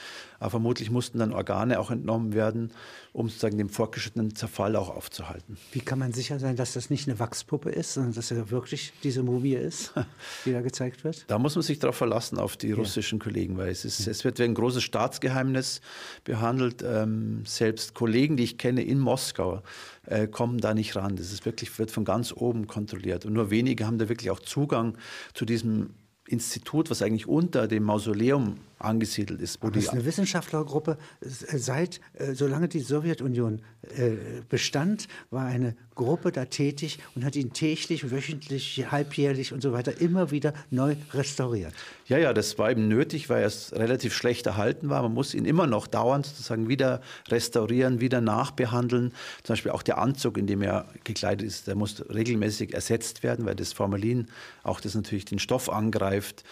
Aber 0.46 0.52
vermutlich 0.52 0.92
mussten 0.92 1.18
dann 1.18 1.34
Organe 1.34 1.80
auch 1.80 1.90
entnommen 1.90 2.36
werden, 2.36 2.70
um 3.14 3.30
sozusagen 3.30 3.58
den 3.58 3.68
fortgeschrittenen 3.68 4.36
Zerfall 4.36 4.76
auch 4.76 4.96
aufzuhalten. 4.96 5.58
Wie 5.72 5.80
kann 5.80 5.98
man 5.98 6.14
sicher 6.14 6.38
sein, 6.38 6.56
dass 6.56 6.74
das 6.74 6.92
nicht 6.92 7.08
eine 7.08 7.18
Wachspuppe 7.18 7.72
ist, 7.72 7.96
sondern 7.96 8.14
dass 8.14 8.30
er 8.30 8.52
wirklich 8.52 8.94
diese 9.02 9.24
Mumie 9.24 9.56
ist, 9.56 9.92
die 10.46 10.52
da 10.52 10.62
gezeigt 10.62 11.04
wird? 11.04 11.26
Da 11.26 11.40
muss 11.40 11.56
man 11.56 11.64
sich 11.64 11.80
darauf 11.80 11.96
verlassen, 11.96 12.38
auf 12.38 12.58
die 12.58 12.74
russischen 12.74 13.18
ja. 13.18 13.24
Kollegen, 13.24 13.58
weil 13.58 13.70
es, 13.70 13.86
ist, 13.86 14.06
es 14.06 14.24
wird 14.24 14.38
wie 14.38 14.44
ein 14.44 14.54
großes 14.54 14.84
Staatsgeheimnis 14.84 15.82
behandelt. 16.26 16.84
Ähm, 16.88 17.42
selbst 17.48 17.96
Kollegen, 17.96 18.38
die 18.38 18.44
ich 18.44 18.60
kenne 18.60 18.84
in 18.84 19.00
Moskau, 19.00 19.64
äh, 20.06 20.28
kommen 20.28 20.60
da 20.60 20.76
nicht 20.76 20.96
ran. 20.96 21.16
Das 21.16 21.32
ist 21.32 21.48
wirklich, 21.48 21.80
wird 21.80 21.90
von 21.90 22.06
ganz 22.06 22.32
oben 22.32 22.68
kontrolliert. 22.68 23.26
Und 23.26 23.34
nur 23.34 23.50
wenige 23.50 23.88
haben 23.88 23.98
da 23.98 24.10
wirklich 24.10 24.30
auch 24.30 24.42
Zugang 24.42 24.96
zu 25.34 25.44
diesem 25.44 25.90
Institut, 26.28 26.90
was 26.90 27.02
eigentlich 27.02 27.28
unter 27.28 27.68
dem 27.68 27.84
Mausoleum 27.84 28.58
angesiedelt 28.80 29.42
ist. 29.42 29.62
Wo 29.62 29.70
das 29.70 29.84
ist 29.84 29.90
eine 29.90 30.06
Wissenschaftlergruppe. 30.06 30.98
Seit, 31.22 32.02
äh, 32.14 32.34
solange 32.34 32.68
die 32.68 32.80
Sowjetunion 32.80 33.62
äh, 33.96 34.12
bestand, 34.50 35.08
war 35.30 35.46
eine 35.46 35.76
Gruppe 35.96 36.32
da 36.32 36.46
tätig 36.46 37.00
und 37.16 37.24
hat 37.24 37.36
ihn 37.36 37.54
täglich, 37.54 38.12
wöchentlich, 38.12 38.86
halbjährlich 38.92 39.54
und 39.54 39.62
so 39.62 39.72
weiter 39.72 40.02
immer 40.02 40.32
wieder 40.32 40.54
neu 40.70 40.96
restauriert. 41.14 41.74
Ja, 42.08 42.18
ja, 42.18 42.34
das 42.34 42.58
war 42.58 42.70
eben 42.70 42.88
nötig, 42.88 43.30
weil 43.30 43.44
es 43.44 43.72
relativ 43.74 44.14
schlecht 44.14 44.46
erhalten 44.46 44.90
war. 44.90 45.02
Man 45.02 45.14
muss 45.14 45.34
ihn 45.34 45.46
immer 45.46 45.68
noch 45.68 45.88
dauernd 45.88 46.26
sozusagen 46.26 46.68
wieder 46.68 47.02
restaurieren, 47.30 48.02
wieder 48.02 48.20
nachbehandeln. 48.20 49.14
Zum 49.44 49.54
Beispiel 49.54 49.72
auch 49.72 49.84
der 49.84 49.98
Anzug, 49.98 50.38
in 50.38 50.48
dem 50.48 50.62
er 50.62 50.86
gekleidet 51.04 51.48
ist, 51.48 51.68
der 51.68 51.76
muss 51.76 52.04
regelmäßig 52.10 52.74
ersetzt 52.74 53.24
werden, 53.24 53.46
weil 53.46 53.56
das 53.56 53.72
Formalin 53.72 54.28
auch 54.64 54.82
das 54.82 54.96
natürlich 54.96 55.26
den 55.26 55.40
Stoff 55.40 55.70
angreift. 55.70 56.44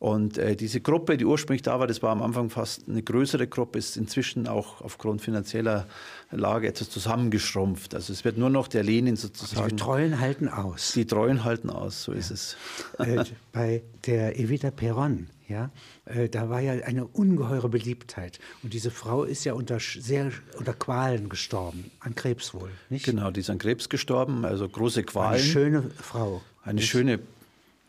Und 0.00 0.38
äh, 0.38 0.56
diese 0.56 0.80
Gruppe, 0.80 1.18
die 1.18 1.26
ursprünglich 1.26 1.60
da 1.60 1.69
war, 1.78 1.86
das 1.86 2.02
war 2.02 2.10
am 2.10 2.22
Anfang 2.22 2.50
fast 2.50 2.88
eine 2.88 3.02
größere 3.02 3.46
Gruppe, 3.46 3.78
ist 3.78 3.96
inzwischen 3.96 4.48
auch 4.48 4.80
aufgrund 4.80 5.22
finanzieller 5.22 5.86
Lage 6.30 6.68
etwas 6.68 6.90
zusammengeschrumpft. 6.90 7.94
Also 7.94 8.12
es 8.12 8.24
wird 8.24 8.38
nur 8.38 8.50
noch 8.50 8.68
der 8.68 8.82
Lenin 8.82 9.16
sozusagen. 9.16 9.68
die 9.68 9.76
Treuen 9.76 10.20
halten 10.20 10.48
aus. 10.48 10.92
Die 10.92 11.06
Treuen 11.06 11.44
halten 11.44 11.70
aus, 11.70 12.02
so 12.02 12.12
ja. 12.12 12.18
ist 12.18 12.30
es. 12.30 12.56
Äh, 12.98 13.24
bei 13.52 13.82
der 14.06 14.38
Evita 14.38 14.70
Peron, 14.70 15.28
ja, 15.48 15.70
äh, 16.06 16.28
da 16.28 16.48
war 16.48 16.60
ja 16.60 16.72
eine 16.84 17.06
ungeheure 17.06 17.68
Beliebtheit. 17.68 18.38
Und 18.62 18.72
diese 18.72 18.90
Frau 18.90 19.24
ist 19.24 19.44
ja 19.44 19.52
unter 19.52 19.78
sehr 19.80 20.30
unter 20.58 20.74
Qualen 20.74 21.28
gestorben, 21.28 21.90
an 22.00 22.14
Krebs 22.14 22.54
wohl, 22.54 22.70
nicht? 22.88 23.04
Genau, 23.04 23.30
die 23.30 23.40
ist 23.40 23.50
an 23.50 23.58
Krebs 23.58 23.88
gestorben, 23.88 24.44
also 24.44 24.68
große 24.68 25.02
Qualen. 25.02 25.34
Eine 25.34 25.42
schöne 25.42 25.90
Frau. 26.00 26.42
Eine 26.62 26.74
nicht? 26.74 26.88
schöne 26.88 27.18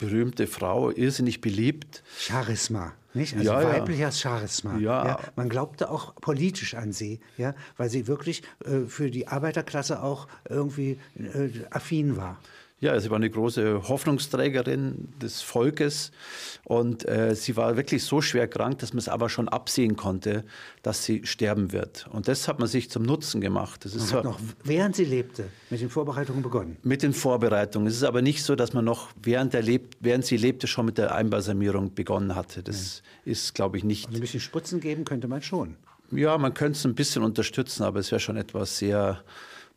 berühmte 0.02 0.48
Frau, 0.48 0.90
irrsinnig 0.90 1.42
beliebt. 1.42 2.04
Charisma, 2.18 2.94
nicht? 3.14 3.38
Also 3.38 3.52
ja, 3.52 3.64
weibliches 3.64 4.20
Charisma. 4.20 4.78
Ja. 4.78 5.06
ja. 5.06 5.20
Man 5.36 5.48
glaubte 5.48 5.90
auch 5.90 6.16
politisch 6.16 6.74
an 6.74 6.92
sie, 6.92 7.20
ja, 7.38 7.54
weil 7.78 7.90
sie 7.90 8.08
wirklich 8.08 8.42
äh, 8.66 8.88
für 8.88 9.12
die 9.12 9.28
Arbeiterklasse 9.28 10.02
auch 10.02 10.28
irgendwie 10.50 11.00
äh, 11.18 11.50
affin 11.70 12.18
war. 12.18 12.40
Ja, 12.82 13.00
sie 13.00 13.12
war 13.12 13.18
eine 13.18 13.30
große 13.30 13.88
Hoffnungsträgerin 13.88 15.10
des 15.22 15.44
Volkes 15.44 16.12
und 16.64 17.08
äh, 17.08 17.36
sie 17.36 17.56
war 17.56 17.78
wirklich 17.78 18.04
so 18.04 18.22
schwer 18.22 18.48
krank, 18.48 18.80
dass 18.80 18.92
man 18.92 18.98
es 18.98 19.08
aber 19.08 19.30
schon 19.30 19.48
absehen 19.48 19.96
konnte, 19.96 20.44
dass 20.82 21.06
sie 21.06 21.24
sterben 21.24 21.74
wird. 21.74 22.08
Und 22.12 22.28
das 22.28 22.48
hat 22.48 22.58
man 22.58 22.68
sich 22.68 22.90
zum 22.90 23.04
Nutzen 23.04 23.40
gemacht. 23.40 23.86
Das 23.86 23.94
ist 23.94 24.08
man 24.08 24.18
hat 24.18 24.24
noch 24.24 24.40
während 24.64 24.96
sie 24.96 25.06
lebte 25.06 25.46
mit 25.70 25.80
den 25.80 25.92
Vorbereitungen 25.92 26.42
begonnen. 26.42 26.78
Mit 26.82 27.04
den 27.04 27.14
Vorbereitungen. 27.14 27.88
Es 27.88 27.98
ist 27.98 28.04
aber 28.04 28.24
nicht 28.24 28.44
so, 28.44 28.56
dass 28.56 28.74
man 28.74 28.84
noch 28.84 29.10
während, 29.22 29.54
er 29.54 29.62
lebt, 29.62 29.98
während 30.00 30.26
sie 30.26 30.38
lebte 30.38 30.66
schon 30.66 30.88
mit 30.88 30.98
der 30.98 31.14
Einbalsamierung 31.14 31.94
begonnen 31.94 32.34
hatte. 32.34 32.64
Das 32.64 33.04
ja. 33.26 33.32
ist, 33.32 33.54
glaube 33.54 33.78
ich, 33.78 33.84
nicht. 33.84 34.08
Also 34.08 34.18
ein 34.18 34.22
bisschen 34.22 34.40
Spritzen 34.40 34.80
geben 34.80 35.06
könnte 35.06 35.28
man 35.28 35.44
schon. 35.44 35.76
Ja, 36.12 36.36
man 36.40 36.56
könnte 36.56 36.80
es 36.80 36.86
ein 36.86 36.96
bisschen 36.96 37.22
unterstützen, 37.22 37.84
aber 37.84 38.00
es 38.00 38.12
wäre 38.12 38.20
schon 38.20 38.38
etwas 38.38 38.80
sehr 38.80 39.24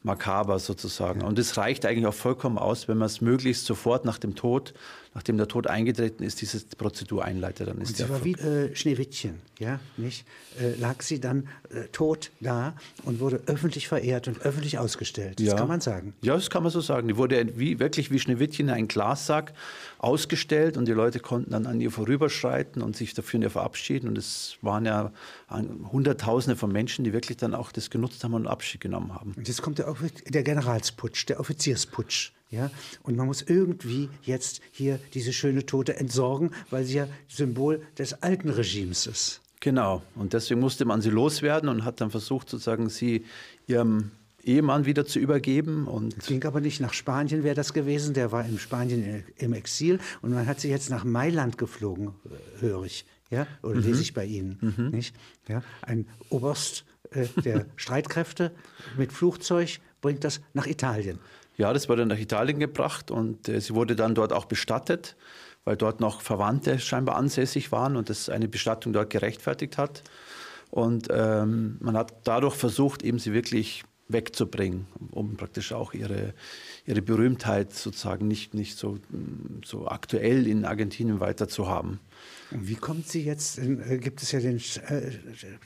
makaber 0.04 0.58
sozusagen. 0.58 1.22
Und 1.22 1.38
es 1.38 1.56
reicht 1.56 1.86
eigentlich 1.86 2.06
auch 2.06 2.14
vollkommen 2.14 2.58
aus, 2.58 2.88
wenn 2.88 2.98
man 2.98 3.06
es 3.06 3.20
möglichst 3.20 3.64
sofort 3.64 4.04
nach 4.04 4.18
dem 4.18 4.34
Tod 4.34 4.74
nachdem 5.14 5.36
der 5.36 5.48
Tod 5.48 5.68
eingetreten 5.68 6.24
ist, 6.24 6.40
diese 6.40 6.60
Prozedur 6.76 7.24
einleitet. 7.24 7.68
Dann 7.68 7.78
ist 7.78 7.90
und 7.90 7.96
sie 7.96 8.08
war 8.08 8.24
wie 8.24 8.32
äh, 8.32 8.74
Schneewittchen, 8.74 9.40
ja, 9.58 9.78
nicht? 9.96 10.26
Äh, 10.60 10.74
lag 10.80 11.02
sie 11.02 11.20
dann 11.20 11.48
äh, 11.70 11.84
tot 11.92 12.30
da 12.40 12.74
und 13.04 13.20
wurde 13.20 13.40
öffentlich 13.46 13.88
verehrt 13.88 14.26
und 14.28 14.40
öffentlich 14.42 14.78
ausgestellt. 14.78 15.38
Das 15.38 15.46
ja. 15.46 15.54
kann 15.54 15.68
man 15.68 15.80
sagen. 15.80 16.14
Ja, 16.22 16.34
das 16.34 16.50
kann 16.50 16.62
man 16.62 16.72
so 16.72 16.80
sagen. 16.80 17.08
Die 17.08 17.16
wurde 17.16 17.56
wie, 17.56 17.78
wirklich 17.78 18.10
wie 18.10 18.18
Schneewittchen 18.18 18.68
in 18.68 18.74
einen 18.74 18.88
Glassack 18.88 19.52
ausgestellt 19.98 20.76
und 20.76 20.86
die 20.86 20.92
Leute 20.92 21.20
konnten 21.20 21.52
dann 21.52 21.66
an 21.66 21.80
ihr 21.80 21.90
vorüberschreiten 21.90 22.82
und 22.82 22.96
sich 22.96 23.14
dafür 23.14 23.48
verabschieden. 23.50 24.08
Und 24.08 24.18
es 24.18 24.56
waren 24.62 24.84
ja 24.84 25.12
Hunderttausende 25.50 26.56
von 26.56 26.72
Menschen, 26.72 27.04
die 27.04 27.12
wirklich 27.12 27.36
dann 27.36 27.54
auch 27.54 27.72
das 27.72 27.90
genutzt 27.90 28.24
haben 28.24 28.34
und 28.34 28.46
Abschied 28.46 28.80
genommen 28.80 29.14
haben. 29.14 29.32
Und 29.36 29.46
jetzt 29.46 29.62
kommt 29.62 29.78
der, 29.78 29.94
der 30.28 30.42
Generalsputsch, 30.42 31.28
der 31.28 31.40
Offiziersputsch. 31.40 32.32
Ja? 32.54 32.70
Und 33.02 33.16
man 33.16 33.26
muss 33.26 33.42
irgendwie 33.42 34.08
jetzt 34.22 34.60
hier 34.72 34.98
diese 35.12 35.32
schöne 35.32 35.66
Tote 35.66 35.96
entsorgen, 35.96 36.50
weil 36.70 36.84
sie 36.84 36.96
ja 36.96 37.08
Symbol 37.28 37.82
des 37.98 38.22
alten 38.22 38.48
Regimes 38.48 39.06
ist. 39.06 39.40
Genau. 39.60 40.02
Und 40.14 40.32
deswegen 40.32 40.60
musste 40.60 40.84
man 40.84 41.00
sie 41.00 41.10
loswerden 41.10 41.68
und 41.68 41.84
hat 41.84 42.00
dann 42.00 42.10
versucht, 42.10 42.50
sozusagen 42.50 42.88
sie 42.88 43.24
ihrem 43.66 44.10
Ehemann 44.42 44.84
wieder 44.84 45.06
zu 45.06 45.18
übergeben. 45.18 45.86
Und 45.86 46.16
es 46.18 46.26
ging 46.26 46.44
aber 46.44 46.60
nicht 46.60 46.80
nach 46.80 46.92
Spanien, 46.92 47.42
wäre 47.42 47.54
das 47.54 47.72
gewesen. 47.72 48.14
Der 48.14 48.30
war 48.30 48.44
in 48.44 48.58
Spanien 48.58 49.24
im 49.36 49.52
Exil 49.54 49.98
und 50.22 50.32
man 50.32 50.46
hat 50.46 50.60
sie 50.60 50.68
jetzt 50.68 50.90
nach 50.90 51.04
Mailand 51.04 51.58
geflogen, 51.58 52.08
äh, 52.08 52.60
höre 52.60 52.84
ich. 52.84 53.04
Ja? 53.30 53.46
Oder 53.62 53.76
mhm. 53.76 53.82
lese 53.82 54.02
ich 54.02 54.14
bei 54.14 54.24
Ihnen. 54.24 54.58
Mhm. 54.60 54.90
Nicht? 54.90 55.16
Ja? 55.48 55.62
Ein 55.82 56.06
Oberst 56.28 56.84
äh, 57.10 57.26
der 57.42 57.66
Streitkräfte 57.76 58.52
mit 58.96 59.12
Flugzeug 59.12 59.80
bringt 60.00 60.24
das 60.24 60.40
nach 60.52 60.66
Italien. 60.66 61.18
Ja, 61.56 61.72
das 61.72 61.88
wurde 61.88 62.04
nach 62.06 62.18
Italien 62.18 62.58
gebracht 62.58 63.10
und 63.10 63.48
äh, 63.48 63.60
sie 63.60 63.74
wurde 63.74 63.94
dann 63.96 64.14
dort 64.14 64.32
auch 64.32 64.46
bestattet, 64.46 65.16
weil 65.64 65.76
dort 65.76 66.00
noch 66.00 66.20
Verwandte 66.20 66.78
scheinbar 66.78 67.16
ansässig 67.16 67.72
waren 67.72 67.96
und 67.96 68.10
das 68.10 68.28
eine 68.28 68.48
Bestattung 68.48 68.92
dort 68.92 69.10
gerechtfertigt 69.10 69.78
hat. 69.78 70.02
Und 70.70 71.08
ähm, 71.10 71.76
man 71.80 71.96
hat 71.96 72.12
dadurch 72.24 72.54
versucht, 72.54 73.02
eben 73.02 73.20
sie 73.20 73.32
wirklich 73.32 73.84
wegzubringen, 74.08 74.86
um 75.12 75.36
praktisch 75.36 75.72
auch 75.72 75.94
ihre, 75.94 76.34
ihre 76.84 77.00
Berühmtheit 77.00 77.72
sozusagen 77.72 78.28
nicht, 78.28 78.52
nicht 78.52 78.76
so, 78.76 78.98
so 79.64 79.86
aktuell 79.88 80.46
in 80.46 80.64
Argentinien 80.64 81.20
weiter 81.20 81.48
zu 81.48 81.68
haben. 81.68 82.00
Und 82.50 82.68
wie 82.68 82.74
kommt 82.74 83.08
sie 83.08 83.24
jetzt, 83.24 83.58
äh, 83.58 83.98
gibt 83.98 84.22
es 84.22 84.32
ja 84.32 84.40
den 84.40 84.58
äh, 84.58 85.10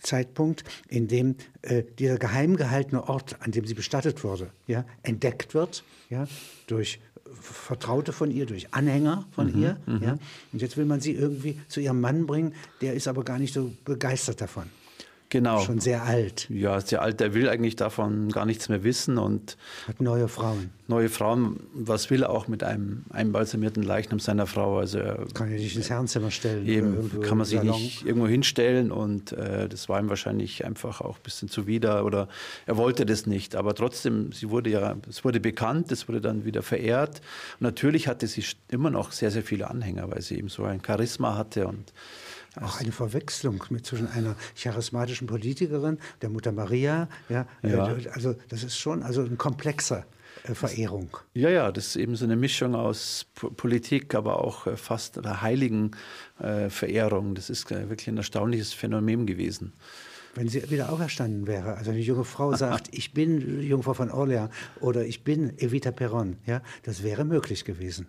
Zeitpunkt, 0.00 0.64
in 0.88 1.08
dem 1.08 1.36
äh, 1.62 1.82
dieser 1.98 2.18
geheim 2.18 2.56
gehaltene 2.56 3.08
Ort, 3.08 3.36
an 3.40 3.52
dem 3.52 3.64
sie 3.66 3.74
bestattet 3.74 4.24
wurde, 4.24 4.50
ja, 4.66 4.84
entdeckt 5.02 5.54
wird, 5.54 5.84
ja, 6.10 6.26
durch 6.66 7.00
Vertraute 7.40 8.12
von 8.12 8.30
ihr, 8.30 8.46
durch 8.46 8.72
Anhänger 8.72 9.26
von 9.32 9.52
mhm, 9.52 9.62
ihr. 9.62 9.76
Mhm. 9.86 10.02
Ja. 10.02 10.18
Und 10.52 10.62
jetzt 10.62 10.76
will 10.76 10.86
man 10.86 11.00
sie 11.00 11.12
irgendwie 11.12 11.60
zu 11.68 11.80
ihrem 11.80 12.00
Mann 12.00 12.26
bringen, 12.26 12.54
der 12.80 12.94
ist 12.94 13.08
aber 13.08 13.24
gar 13.24 13.38
nicht 13.38 13.52
so 13.52 13.72
begeistert 13.84 14.40
davon. 14.40 14.64
Genau. 15.30 15.60
Schon 15.60 15.78
sehr 15.78 16.04
alt. 16.04 16.46
Ja, 16.48 16.80
sehr 16.80 17.02
alt. 17.02 17.20
Der 17.20 17.34
will 17.34 17.50
eigentlich 17.50 17.76
davon 17.76 18.30
gar 18.30 18.46
nichts 18.46 18.70
mehr 18.70 18.82
wissen 18.82 19.18
und 19.18 19.58
hat 19.86 20.00
neue 20.00 20.26
Frauen. 20.26 20.70
Neue 20.86 21.10
Frauen. 21.10 21.60
Was 21.74 22.08
will 22.08 22.22
er 22.22 22.30
auch 22.30 22.48
mit 22.48 22.64
einem 22.64 23.04
einbalsamierten 23.10 23.82
Leichnam 23.82 24.20
seiner 24.20 24.46
Frau? 24.46 24.78
Also 24.78 24.98
kann 25.34 25.52
er 25.52 25.58
sich 25.58 25.76
ins 25.76 25.90
Herrenzimmer 25.90 26.30
stellen. 26.30 26.66
Eben 26.66 27.20
kann 27.20 27.36
man 27.36 27.46
sich 27.46 27.58
Salon. 27.58 27.74
nicht 27.78 28.06
irgendwo 28.06 28.26
hinstellen 28.26 28.90
und 28.90 29.32
äh, 29.32 29.68
das 29.68 29.90
war 29.90 30.00
ihm 30.00 30.08
wahrscheinlich 30.08 30.64
einfach 30.64 31.02
auch 31.02 31.16
ein 31.16 31.22
bisschen 31.22 31.48
zuwider 31.50 32.06
oder 32.06 32.28
er 32.64 32.78
wollte 32.78 33.04
das 33.04 33.26
nicht. 33.26 33.54
Aber 33.54 33.74
trotzdem, 33.74 34.32
sie 34.32 34.48
wurde 34.48 34.70
ja, 34.70 34.96
es 35.08 35.24
wurde 35.26 35.40
bekannt, 35.40 35.92
es 35.92 36.08
wurde 36.08 36.22
dann 36.22 36.46
wieder 36.46 36.62
verehrt. 36.62 37.20
Und 37.60 37.62
natürlich 37.64 38.08
hatte 38.08 38.26
sie 38.26 38.44
immer 38.70 38.88
noch 38.88 39.12
sehr 39.12 39.30
sehr 39.30 39.42
viele 39.42 39.68
Anhänger, 39.68 40.10
weil 40.10 40.22
sie 40.22 40.38
eben 40.38 40.48
so 40.48 40.64
ein 40.64 40.80
Charisma 40.82 41.36
hatte 41.36 41.66
und 41.66 41.92
auch 42.62 42.80
eine 42.80 42.92
Verwechslung 42.92 43.62
mit 43.70 43.86
zwischen 43.86 44.08
einer 44.08 44.36
charismatischen 44.56 45.26
Politikerin, 45.26 45.98
der 46.22 46.28
Mutter 46.28 46.52
Maria. 46.52 47.08
Ja, 47.28 47.46
ja. 47.62 47.92
Äh, 47.92 48.08
also 48.10 48.34
das 48.48 48.62
ist 48.62 48.78
schon 48.78 49.02
also 49.02 49.22
ein 49.22 49.38
komplexer 49.38 50.04
äh, 50.44 50.54
Verehrung. 50.54 51.16
Ja, 51.34 51.50
ja, 51.50 51.72
das 51.72 51.88
ist 51.88 51.96
eben 51.96 52.16
so 52.16 52.24
eine 52.24 52.36
Mischung 52.36 52.74
aus 52.74 53.26
Politik, 53.34 54.14
aber 54.14 54.44
auch 54.44 54.66
äh, 54.66 54.76
fast 54.76 55.18
einer 55.18 55.42
heiligen 55.42 55.92
Verehrung. 56.68 57.34
Das 57.34 57.50
ist 57.50 57.68
wirklich 57.68 58.06
ein 58.06 58.16
erstaunliches 58.16 58.72
Phänomen 58.72 59.26
gewesen. 59.26 59.72
Wenn 60.36 60.46
sie 60.46 60.70
wieder 60.70 60.92
auferstanden 60.92 61.48
wäre, 61.48 61.74
also 61.74 61.90
eine 61.90 61.98
junge 61.98 62.24
Frau 62.24 62.52
sagt, 62.54 62.90
ich 62.92 63.12
bin 63.12 63.60
Jungfrau 63.60 63.94
von 63.94 64.12
Orleans 64.12 64.54
oder 64.80 65.04
ich 65.04 65.24
bin 65.24 65.58
Evita 65.58 65.90
Perron, 65.90 66.36
ja, 66.46 66.62
das 66.84 67.02
wäre 67.02 67.24
möglich 67.24 67.64
gewesen 67.64 68.06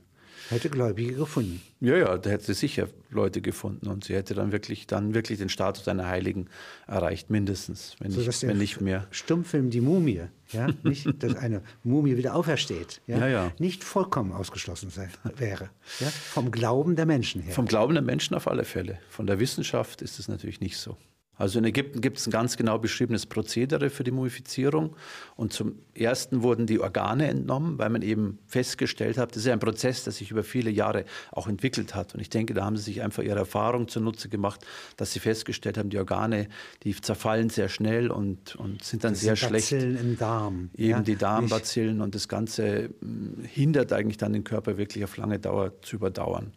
hätte 0.49 0.69
Gläubige 0.69 1.13
gefunden. 1.13 1.61
Ja, 1.79 1.95
ja, 1.95 2.17
da 2.17 2.29
hätte 2.29 2.45
sie 2.45 2.53
sicher 2.53 2.87
Leute 3.09 3.41
gefunden 3.41 3.87
und 3.87 4.03
sie 4.03 4.15
hätte 4.15 4.33
dann 4.33 4.51
wirklich, 4.51 4.87
dann 4.87 5.13
wirklich 5.13 5.39
den 5.39 5.49
Status 5.49 5.87
einer 5.87 6.07
Heiligen 6.07 6.47
erreicht, 6.87 7.29
mindestens, 7.29 7.95
wenn, 7.99 8.11
so, 8.11 8.21
nicht, 8.21 8.43
wenn 8.43 8.57
nicht 8.57 8.81
mehr. 8.81 9.07
Stummfilm 9.11 9.69
Die 9.69 9.81
Mumie, 9.81 10.23
ja, 10.51 10.67
nicht, 10.83 11.07
dass 11.23 11.35
eine 11.35 11.61
Mumie 11.83 12.17
wieder 12.17 12.35
aufersteht, 12.35 13.01
ja, 13.07 13.19
ja, 13.19 13.27
ja. 13.27 13.51
nicht 13.59 13.83
vollkommen 13.83 14.31
ausgeschlossen 14.31 14.89
sei, 14.89 15.09
wäre. 15.37 15.69
Ja, 15.99 16.07
vom 16.07 16.51
Glauben 16.51 16.95
der 16.95 17.05
Menschen 17.05 17.41
her. 17.41 17.53
Vom 17.53 17.65
Glauben 17.65 17.93
der 17.93 18.03
Menschen 18.03 18.35
auf 18.35 18.47
alle 18.47 18.65
Fälle. 18.65 18.99
Von 19.09 19.27
der 19.27 19.39
Wissenschaft 19.39 20.01
ist 20.01 20.19
es 20.19 20.27
natürlich 20.27 20.59
nicht 20.59 20.77
so. 20.77 20.97
Also 21.39 21.57
in 21.57 21.65
Ägypten 21.65 22.01
gibt 22.01 22.17
es 22.17 22.27
ein 22.27 22.31
ganz 22.31 22.57
genau 22.57 22.77
beschriebenes 22.77 23.25
Prozedere 23.25 23.89
für 23.89 24.03
die 24.03 24.11
Mumifizierung. 24.11 24.95
Und 25.37 25.53
zum 25.53 25.79
ersten 25.95 26.43
wurden 26.43 26.67
die 26.67 26.81
Organe 26.81 27.29
entnommen, 27.29 27.79
weil 27.79 27.89
man 27.89 28.01
eben 28.01 28.39
festgestellt 28.45 29.17
hat, 29.17 29.31
das 29.31 29.37
ist 29.37 29.45
ja 29.45 29.53
ein 29.53 29.59
Prozess, 29.59 30.03
der 30.03 30.11
sich 30.11 30.31
über 30.31 30.43
viele 30.43 30.69
Jahre 30.69 31.05
auch 31.31 31.47
entwickelt 31.47 31.95
hat. 31.95 32.13
Und 32.13 32.19
ich 32.19 32.29
denke, 32.29 32.53
da 32.53 32.65
haben 32.65 32.75
sie 32.75 32.83
sich 32.83 33.01
einfach 33.01 33.23
ihre 33.23 33.39
Erfahrung 33.39 33.87
zunutze 33.87 34.27
gemacht, 34.27 34.65
dass 34.97 35.13
sie 35.13 35.21
festgestellt 35.21 35.77
haben, 35.77 35.89
die 35.89 35.97
Organe, 35.97 36.49
die 36.83 36.93
zerfallen 36.93 37.49
sehr 37.49 37.69
schnell 37.69 38.11
und, 38.11 38.57
und 38.57 38.83
sind 38.83 39.05
dann 39.05 39.13
das 39.13 39.21
sehr 39.21 39.37
sind 39.37 39.47
schlecht. 39.47 39.69
Bazillen 39.71 39.97
im 39.97 40.17
Darm. 40.17 40.69
Eben 40.75 40.89
ja, 40.89 40.99
die 40.99 41.15
Darmbazillen 41.15 42.01
und 42.01 42.15
das 42.15 42.27
Ganze 42.27 42.89
hm, 42.99 43.45
hindert 43.45 43.93
eigentlich 43.93 44.17
dann 44.17 44.33
den 44.33 44.43
Körper 44.43 44.77
wirklich 44.77 45.05
auf 45.05 45.15
lange 45.15 45.39
Dauer 45.39 45.71
zu 45.83 45.95
überdauern. 45.95 46.51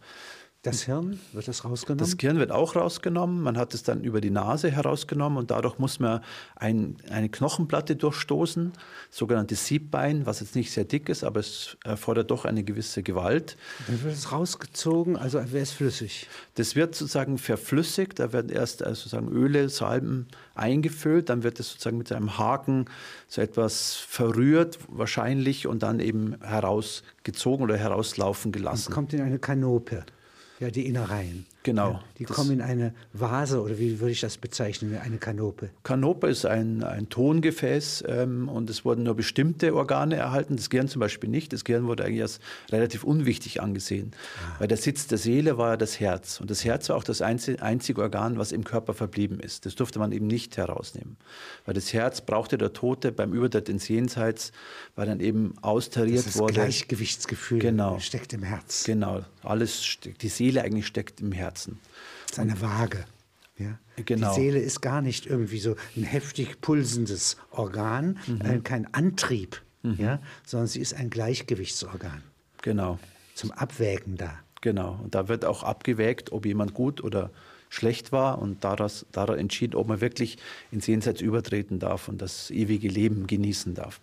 Das 0.63 0.85
Hirn, 0.85 1.19
wird 1.33 1.49
das 1.49 1.65
rausgenommen? 1.65 1.99
Das 1.99 2.15
Hirn 2.21 2.39
wird 2.39 2.53
auch 2.53 2.77
rausgenommen. 2.77 3.43
Man 3.43 3.59
hat 3.59 3.75
es 3.75 3.83
dann 3.83 4.05
über 4.05 4.21
die 4.21 4.31
Nase 4.31 4.71
herausgenommen 4.71 5.37
und 5.37 5.51
dadurch 5.51 5.81
muss 5.81 5.99
man 5.99 6.21
ein, 6.55 6.99
eine 7.11 7.29
Knochenplatte 7.29 7.97
durchstoßen, 7.97 8.73
sogenanntes 9.11 9.67
Siebbein, 9.67 10.25
was 10.25 10.39
jetzt 10.39 10.55
nicht 10.55 10.71
sehr 10.71 10.85
dick 10.85 11.09
ist, 11.09 11.25
aber 11.25 11.41
es 11.41 11.77
erfordert 11.83 12.31
doch 12.31 12.45
eine 12.45 12.63
gewisse 12.63 13.03
Gewalt. 13.03 13.57
Dann 13.89 14.05
wird 14.05 14.15
es 14.15 14.31
rausgezogen, 14.31 15.17
also 15.17 15.39
wäre 15.39 15.65
es 15.65 15.73
flüssig. 15.73 16.29
Das 16.55 16.77
wird 16.77 16.95
sozusagen 16.95 17.39
verflüssigt, 17.39 18.21
da 18.21 18.33
werden 18.33 18.49
erst 18.49 18.85
also 18.85 19.03
sozusagen 19.03 19.33
Öle, 19.33 19.69
Salben 19.69 20.29
eingefüllt, 20.55 21.29
dann 21.29 21.43
wird 21.43 21.59
es 21.59 21.71
sozusagen 21.71 21.99
mit 21.99 22.13
einem 22.13 22.39
Haken 22.39 22.85
so 23.27 23.43
etwas 23.43 23.97
verrührt 23.97 24.79
wahrscheinlich 24.87 25.67
und 25.67 25.83
dann 25.83 25.99
eben 25.99 26.37
herausgezogen 26.41 27.65
oder 27.65 27.77
herauslaufen 27.77 28.53
gelassen. 28.53 28.91
Es 28.91 28.95
kommt 28.95 29.13
in 29.13 29.23
eine 29.23 29.41
Kanope. 29.41 30.05
Ja, 30.63 30.71
die 30.71 30.87
Innereien. 30.87 31.45
Genau. 31.65 31.91
Ja, 31.91 32.05
die 32.19 32.25
kommen 32.25 32.53
in 32.53 32.61
eine 32.61 32.95
Vase 33.13 33.61
oder 33.61 33.81
wie 33.81 33.99
würde 33.99 34.13
ich 34.13 34.21
das 34.21 34.37
bezeichnen, 34.37 34.97
eine 34.97 35.19
Kanope? 35.19 35.71
Kanope 35.83 36.29
ist 36.29 36.45
ein, 36.45 36.85
ein 36.85 37.09
Tongefäß 37.09 38.05
ähm, 38.07 38.49
und 38.49 38.71
es 38.71 38.85
wurden 38.85 39.03
nur 39.03 39.17
bestimmte 39.17 39.75
Organe 39.75 40.15
erhalten, 40.15 40.55
das 40.55 40.71
Gehirn 40.71 40.87
zum 40.87 41.01
Beispiel 41.01 41.31
nicht. 41.31 41.53
Das 41.53 41.65
Gehirn 41.65 41.87
wurde 41.87 42.05
eigentlich 42.05 42.23
als 42.23 42.39
relativ 42.71 43.03
unwichtig 43.03 43.61
angesehen, 43.61 44.13
ah. 44.15 44.61
weil 44.61 44.69
der 44.69 44.77
Sitz 44.77 45.09
der 45.09 45.19
Seele 45.19 45.59
war 45.59 45.71
ja 45.71 45.77
das 45.77 45.99
Herz 45.99 46.41
und 46.41 46.49
das 46.49 46.65
Herz 46.65 46.89
war 46.89 46.97
auch 46.97 47.05
das 47.05 47.23
einzige 47.23 48.01
Organ, 48.01 48.39
was 48.39 48.53
im 48.53 48.63
Körper 48.63 48.95
verblieben 48.95 49.41
ist. 49.41 49.67
Das 49.67 49.75
durfte 49.75 49.99
man 49.99 50.13
eben 50.13 50.29
nicht 50.29 50.57
herausnehmen, 50.57 51.17
weil 51.65 51.75
das 51.75 51.93
Herz 51.93 52.21
brauchte 52.21 52.57
der 52.57 52.73
Tote 52.73 53.11
beim 53.11 53.33
Übertritt 53.33 53.69
ins 53.69 53.89
Jenseits, 53.89 54.53
weil 54.95 55.07
dann 55.07 55.19
eben 55.19 55.55
austariert 55.61 56.25
das 56.25 56.39
wurde. 56.39 56.55
Das 56.55 56.65
Gleichgewichtsgefühl 56.65 57.59
genau. 57.59 57.99
steckt 57.99 58.33
im 58.33 58.45
Herz. 58.45 58.85
Genau, 58.85 59.23
alles 59.45 59.85
steckt, 59.85 60.23
die 60.23 60.29
Seele 60.29 60.63
eigentlich 60.63 60.87
steckt 60.87 61.21
im 61.21 61.33
Herzen. 61.33 61.79
Das 62.27 62.39
ist 62.39 62.39
eine 62.39 62.61
Waage. 62.61 63.05
Ja? 63.59 63.79
Genau. 64.05 64.35
Die 64.35 64.41
Seele 64.41 64.59
ist 64.59 64.81
gar 64.81 65.03
nicht 65.03 65.27
irgendwie 65.27 65.59
so 65.59 65.77
ein 65.97 66.05
heftig 66.05 66.61
pulsendes 66.61 67.37
Organ, 67.51 68.19
mhm. 68.27 68.41
äh, 68.41 68.59
kein 68.61 68.93
Antrieb, 68.95 69.61
mhm. 69.83 69.97
ja? 69.99 70.23
sondern 70.45 70.69
sie 70.69 70.81
ist 70.81 70.95
ein 70.95 71.11
Gleichgewichtsorgan. 71.11 72.23
Genau. 72.63 72.99
Zum 73.35 73.51
Abwägen 73.51 74.17
da. 74.17 74.39
Genau. 74.61 75.01
Und 75.03 75.15
da 75.15 75.29
wird 75.29 75.45
auch 75.45 75.63
abgewägt, 75.63 76.33
ob 76.33 76.47
jemand 76.47 76.75
gut 76.75 77.03
oder 77.03 77.31
schlecht 77.69 78.13
war 78.13 78.41
und 78.41 78.65
daraus, 78.65 79.07
daraus 79.13 79.39
entschieden, 79.39 79.75
ob 79.77 79.89
man 79.89 80.01
wirklich 80.01 80.37
ins 80.71 80.87
Jenseits 80.87 81.21
übertreten 81.21 81.79
darf 81.79 82.09
und 82.09 82.21
das 82.21 82.51
ewige 82.51 82.89
Leben 82.89 83.27
genießen 83.27 83.75
darf. 83.75 84.01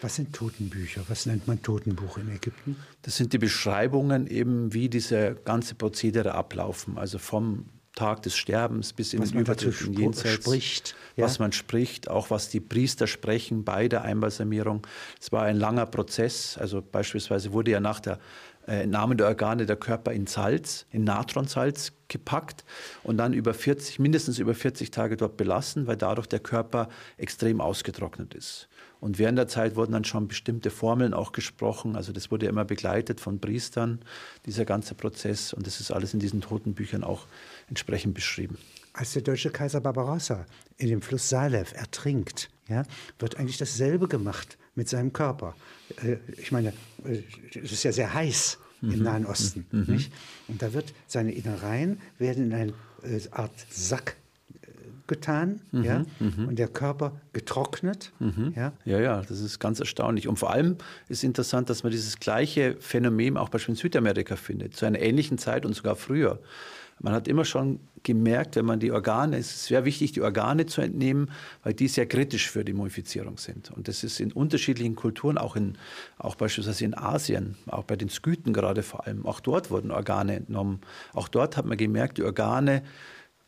Was 0.00 0.16
sind 0.16 0.34
Totenbücher? 0.34 1.02
Was 1.08 1.26
nennt 1.26 1.46
man 1.46 1.62
Totenbuch 1.62 2.18
in 2.18 2.28
Ägypten? 2.28 2.76
Das 3.02 3.16
sind 3.16 3.32
die 3.32 3.38
Beschreibungen 3.38 4.26
eben, 4.26 4.72
wie 4.72 4.88
diese 4.88 5.36
ganze 5.44 5.74
Prozedere 5.74 6.34
ablaufen. 6.34 6.98
Also 6.98 7.18
vom 7.18 7.66
Tag 7.98 8.22
des 8.22 8.36
Sterbens 8.36 8.92
bis 8.92 9.12
in 9.12 9.20
was 9.20 9.32
den 9.32 9.40
Übertritt 9.40 9.80
in 9.80 9.92
Jenseits. 9.94 10.44
Spricht, 10.44 10.94
ja? 11.16 11.24
Was 11.24 11.40
man 11.40 11.50
spricht, 11.50 12.08
auch 12.08 12.30
was 12.30 12.48
die 12.48 12.60
Priester 12.60 13.08
sprechen 13.08 13.64
bei 13.64 13.88
der 13.88 14.02
Einbalsamierung. 14.02 14.86
Es 15.20 15.32
war 15.32 15.42
ein 15.42 15.56
langer 15.56 15.86
Prozess. 15.86 16.56
Also 16.58 16.80
beispielsweise 16.80 17.52
wurde 17.52 17.72
ja 17.72 17.80
nach 17.80 17.98
der 17.98 18.20
äh, 18.68 18.82
Entnahme 18.82 19.16
der 19.16 19.26
Organe 19.26 19.66
der 19.66 19.76
Körper 19.76 20.12
in 20.12 20.28
Salz, 20.28 20.86
in 20.92 21.02
Natronsalz 21.02 21.92
gepackt 22.06 22.64
und 23.02 23.16
dann 23.16 23.32
über 23.32 23.52
40, 23.52 23.98
mindestens 23.98 24.38
über 24.38 24.54
40 24.54 24.90
Tage 24.90 25.16
dort 25.16 25.36
belassen, 25.36 25.86
weil 25.86 25.96
dadurch 25.96 26.28
der 26.28 26.40
Körper 26.40 26.88
extrem 27.16 27.60
ausgetrocknet 27.60 28.34
ist. 28.34 28.68
Und 29.00 29.18
während 29.18 29.38
der 29.38 29.48
Zeit 29.48 29.76
wurden 29.76 29.92
dann 29.92 30.04
schon 30.04 30.28
bestimmte 30.28 30.70
Formeln 30.70 31.14
auch 31.14 31.32
gesprochen. 31.32 31.96
Also 31.96 32.12
das 32.12 32.30
wurde 32.30 32.46
immer 32.46 32.64
begleitet 32.64 33.20
von 33.20 33.38
Priestern, 33.38 34.00
dieser 34.46 34.64
ganze 34.64 34.94
Prozess. 34.94 35.52
Und 35.52 35.66
das 35.66 35.80
ist 35.80 35.90
alles 35.90 36.14
in 36.14 36.20
diesen 36.20 36.40
Totenbüchern 36.40 37.04
auch 37.04 37.26
entsprechend 37.68 38.14
beschrieben. 38.14 38.58
Als 38.92 39.12
der 39.12 39.22
deutsche 39.22 39.50
Kaiser 39.50 39.80
Barbarossa 39.80 40.46
in 40.76 40.88
dem 40.88 41.02
Fluss 41.02 41.28
Salev 41.28 41.72
ertrinkt, 41.74 42.50
ja, 42.68 42.82
wird 43.18 43.38
eigentlich 43.38 43.58
dasselbe 43.58 44.08
gemacht 44.08 44.58
mit 44.74 44.88
seinem 44.88 45.12
Körper. 45.12 45.54
Äh, 46.02 46.16
ich 46.36 46.50
meine, 46.50 46.72
äh, 47.04 47.22
es 47.54 47.72
ist 47.72 47.84
ja 47.84 47.92
sehr 47.92 48.12
heiß 48.12 48.58
mhm. 48.80 48.92
im 48.92 49.02
Nahen 49.02 49.26
Osten. 49.26 49.66
Mhm. 49.70 50.04
Und 50.48 50.62
da 50.62 50.72
wird 50.72 50.92
seine 51.06 51.32
Innereien 51.32 52.00
werden 52.18 52.46
in 52.46 52.54
eine 52.54 52.72
äh, 53.02 53.20
Art 53.30 53.52
Sack 53.70 54.16
getan 55.08 55.60
mhm, 55.72 55.82
ja, 55.82 56.04
mhm. 56.20 56.48
und 56.48 56.58
der 56.58 56.68
Körper 56.68 57.20
getrocknet. 57.32 58.12
Mhm. 58.20 58.52
Ja. 58.54 58.72
ja, 58.84 59.00
ja, 59.00 59.22
das 59.22 59.40
ist 59.40 59.58
ganz 59.58 59.80
erstaunlich. 59.80 60.28
Und 60.28 60.38
vor 60.38 60.50
allem 60.50 60.76
ist 61.08 61.24
interessant, 61.24 61.68
dass 61.70 61.82
man 61.82 61.90
dieses 61.90 62.20
gleiche 62.20 62.76
Phänomen 62.78 63.36
auch 63.36 63.48
beispielsweise 63.48 63.86
in 63.86 63.90
Südamerika 63.90 64.36
findet, 64.36 64.76
zu 64.76 64.86
einer 64.86 65.00
ähnlichen 65.00 65.38
Zeit 65.38 65.66
und 65.66 65.74
sogar 65.74 65.96
früher. 65.96 66.38
Man 67.00 67.12
hat 67.12 67.28
immer 67.28 67.44
schon 67.44 67.80
gemerkt, 68.02 68.56
wenn 68.56 68.64
man 68.64 68.80
die 68.80 68.90
Organe, 68.90 69.36
es 69.36 69.50
ist 69.50 69.64
sehr 69.66 69.84
wichtig, 69.84 70.12
die 70.12 70.22
Organe 70.22 70.66
zu 70.66 70.80
entnehmen, 70.80 71.30
weil 71.62 71.74
die 71.74 71.88
sehr 71.88 72.06
kritisch 72.06 72.50
für 72.50 72.64
die 72.64 72.72
Mumifizierung 72.72 73.38
sind. 73.38 73.70
Und 73.70 73.88
das 73.88 74.04
ist 74.04 74.20
in 74.20 74.32
unterschiedlichen 74.32 74.96
Kulturen, 74.96 75.38
auch, 75.38 75.56
in, 75.56 75.76
auch 76.18 76.34
beispielsweise 76.34 76.84
in 76.84 76.96
Asien, 76.96 77.56
auch 77.66 77.84
bei 77.84 77.96
den 77.96 78.08
Skythen 78.08 78.52
gerade 78.52 78.82
vor 78.82 79.06
allem, 79.06 79.26
auch 79.26 79.40
dort 79.40 79.70
wurden 79.70 79.90
Organe 79.90 80.34
entnommen. 80.34 80.80
Auch 81.12 81.28
dort 81.28 81.56
hat 81.56 81.66
man 81.66 81.76
gemerkt, 81.76 82.18
die 82.18 82.24
Organe 82.24 82.82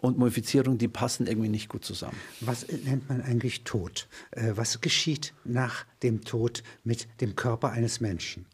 und 0.00 0.18
Modifizierung, 0.18 0.78
die 0.78 0.88
passen 0.88 1.26
irgendwie 1.26 1.48
nicht 1.48 1.68
gut 1.68 1.84
zusammen. 1.84 2.16
Was 2.40 2.66
nennt 2.68 3.08
man 3.08 3.22
eigentlich 3.22 3.64
Tod? 3.64 4.08
Äh, 4.30 4.52
was 4.54 4.80
geschieht 4.80 5.34
nach 5.44 5.84
dem 6.02 6.24
Tod 6.24 6.62
mit 6.84 7.08
dem 7.20 7.36
Körper 7.36 7.70
eines 7.70 8.00
Menschen? 8.00 8.46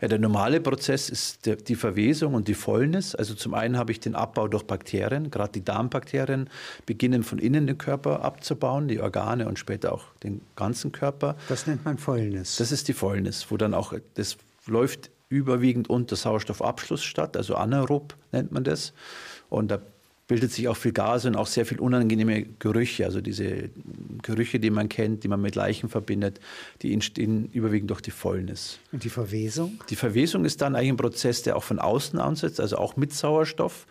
Ja, 0.00 0.08
der 0.08 0.18
normale 0.18 0.60
Prozess 0.60 1.08
ist 1.08 1.46
die 1.46 1.74
Verwesung 1.74 2.34
und 2.34 2.48
die 2.48 2.54
Fäulnis. 2.54 3.14
Also 3.14 3.34
zum 3.34 3.54
einen 3.54 3.78
habe 3.78 3.92
ich 3.92 4.00
den 4.00 4.14
Abbau 4.14 4.46
durch 4.46 4.64
Bakterien, 4.64 5.30
gerade 5.30 5.52
die 5.52 5.64
Darmbakterien 5.64 6.50
beginnen 6.84 7.22
von 7.22 7.38
innen 7.38 7.66
den 7.66 7.78
Körper 7.78 8.22
abzubauen, 8.22 8.88
die 8.88 9.00
Organe 9.00 9.48
und 9.48 9.58
später 9.58 9.94
auch 9.94 10.04
den 10.22 10.42
ganzen 10.54 10.92
Körper. 10.92 11.36
Das 11.48 11.66
nennt 11.66 11.86
man 11.86 11.96
Fäulnis. 11.96 12.56
Das 12.56 12.72
ist 12.72 12.88
die 12.88 12.92
Fäulnis, 12.92 13.46
wo 13.48 13.56
dann 13.56 13.72
auch 13.72 13.94
das 14.14 14.36
läuft 14.66 15.10
überwiegend 15.30 15.88
unter 15.88 16.14
Sauerstoffabschluss 16.14 17.02
statt, 17.02 17.36
also 17.36 17.56
anaerob 17.56 18.16
nennt 18.32 18.52
man 18.52 18.64
das. 18.64 18.92
Und 19.48 19.70
da 19.70 19.80
bildet 20.28 20.52
sich 20.52 20.68
auch 20.68 20.76
viel 20.76 20.92
Gase 20.92 21.28
und 21.28 21.36
auch 21.36 21.46
sehr 21.46 21.66
viel 21.66 21.78
unangenehme 21.78 22.44
Gerüche. 22.58 23.04
Also 23.04 23.20
diese 23.20 23.70
Gerüche, 24.22 24.58
die 24.58 24.70
man 24.70 24.88
kennt, 24.88 25.22
die 25.24 25.28
man 25.28 25.40
mit 25.40 25.54
Leichen 25.54 25.88
verbindet, 25.88 26.40
die 26.82 26.92
entstehen 26.92 27.48
überwiegend 27.52 27.90
durch 27.90 28.00
die 28.00 28.10
Fäulnis. 28.10 28.78
Und 28.92 29.04
die 29.04 29.08
Verwesung? 29.08 29.80
Die 29.88 29.96
Verwesung 29.96 30.44
ist 30.44 30.62
dann 30.62 30.74
eigentlich 30.74 30.90
ein 30.90 30.96
Prozess, 30.96 31.42
der 31.42 31.56
auch 31.56 31.62
von 31.62 31.78
außen 31.78 32.18
ansetzt, 32.18 32.60
also 32.60 32.76
auch 32.78 32.96
mit 32.96 33.12
Sauerstoff 33.12 33.86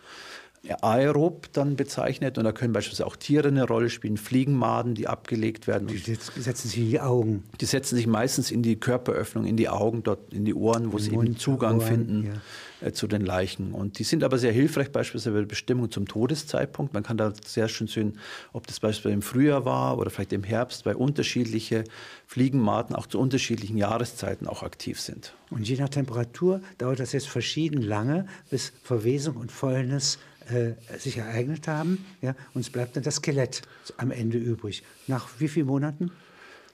aerob 0.70 1.52
dann 1.52 1.76
bezeichnet. 1.76 2.38
Und 2.38 2.44
da 2.44 2.52
können 2.52 2.72
beispielsweise 2.72 3.06
auch 3.06 3.16
Tiere 3.16 3.48
eine 3.48 3.66
Rolle 3.66 3.90
spielen, 3.90 4.16
Fliegenmaden, 4.16 4.94
die 4.94 5.08
abgelegt 5.08 5.66
werden. 5.66 5.88
Die 5.88 5.98
setzen 5.98 6.68
sich 6.68 6.78
in 6.78 6.90
die 6.90 7.00
Augen. 7.00 7.44
Die 7.60 7.66
setzen 7.66 7.96
sich 7.96 8.06
meistens 8.06 8.50
in 8.50 8.62
die 8.62 8.76
Körperöffnung, 8.76 9.44
in 9.44 9.56
die 9.56 9.68
Augen, 9.68 10.02
dort 10.02 10.32
in 10.32 10.44
die 10.44 10.54
Ohren, 10.54 10.92
wo 10.92 10.98
in 10.98 11.02
sie 11.02 11.10
Mund, 11.12 11.28
eben 11.28 11.36
Zugang 11.38 11.78
Ohren, 11.78 11.86
finden. 11.86 12.24
Ja 12.26 12.32
äh, 12.80 12.92
zu 12.92 13.06
den 13.06 13.24
Leichen. 13.24 13.72
Und 13.72 13.98
die 13.98 14.04
sind 14.04 14.22
aber 14.22 14.36
sehr 14.36 14.52
hilfreich, 14.52 14.92
beispielsweise 14.92 15.32
bei 15.32 15.40
der 15.40 15.46
Bestimmung 15.46 15.90
zum 15.90 16.06
Todeszeitpunkt. 16.06 16.92
Man 16.92 17.02
kann 17.02 17.16
da 17.16 17.32
sehr 17.44 17.68
schön 17.68 17.86
sehen, 17.86 18.18
ob 18.52 18.66
das 18.66 18.80
beispielsweise 18.80 19.14
im 19.14 19.22
Frühjahr 19.22 19.64
war 19.64 19.96
oder 19.96 20.10
vielleicht 20.10 20.34
im 20.34 20.44
Herbst, 20.44 20.84
weil 20.84 20.94
unterschiedliche 20.94 21.84
Fliegenmaten 22.26 22.94
auch 22.94 23.06
zu 23.06 23.18
unterschiedlichen 23.18 23.78
Jahreszeiten 23.78 24.46
auch 24.46 24.62
aktiv 24.62 25.00
sind. 25.00 25.32
Und 25.50 25.66
je 25.66 25.76
nach 25.76 25.88
Temperatur 25.88 26.60
dauert 26.76 27.00
das 27.00 27.12
jetzt 27.12 27.28
verschieden 27.28 27.80
lange, 27.80 28.26
bis 28.50 28.72
Verwesung 28.82 29.36
und 29.36 29.50
Fäulnis 29.50 30.18
äh, 30.48 30.74
sich 30.98 31.18
ereignet 31.18 31.68
haben. 31.68 32.04
Ja, 32.22 32.34
uns 32.54 32.70
bleibt 32.70 32.96
dann 32.96 33.02
das 33.02 33.16
Skelett 33.16 33.62
am 33.96 34.10
Ende 34.10 34.38
übrig. 34.38 34.82
Nach 35.06 35.28
wie 35.38 35.48
vielen 35.48 35.66
Monaten? 35.66 36.10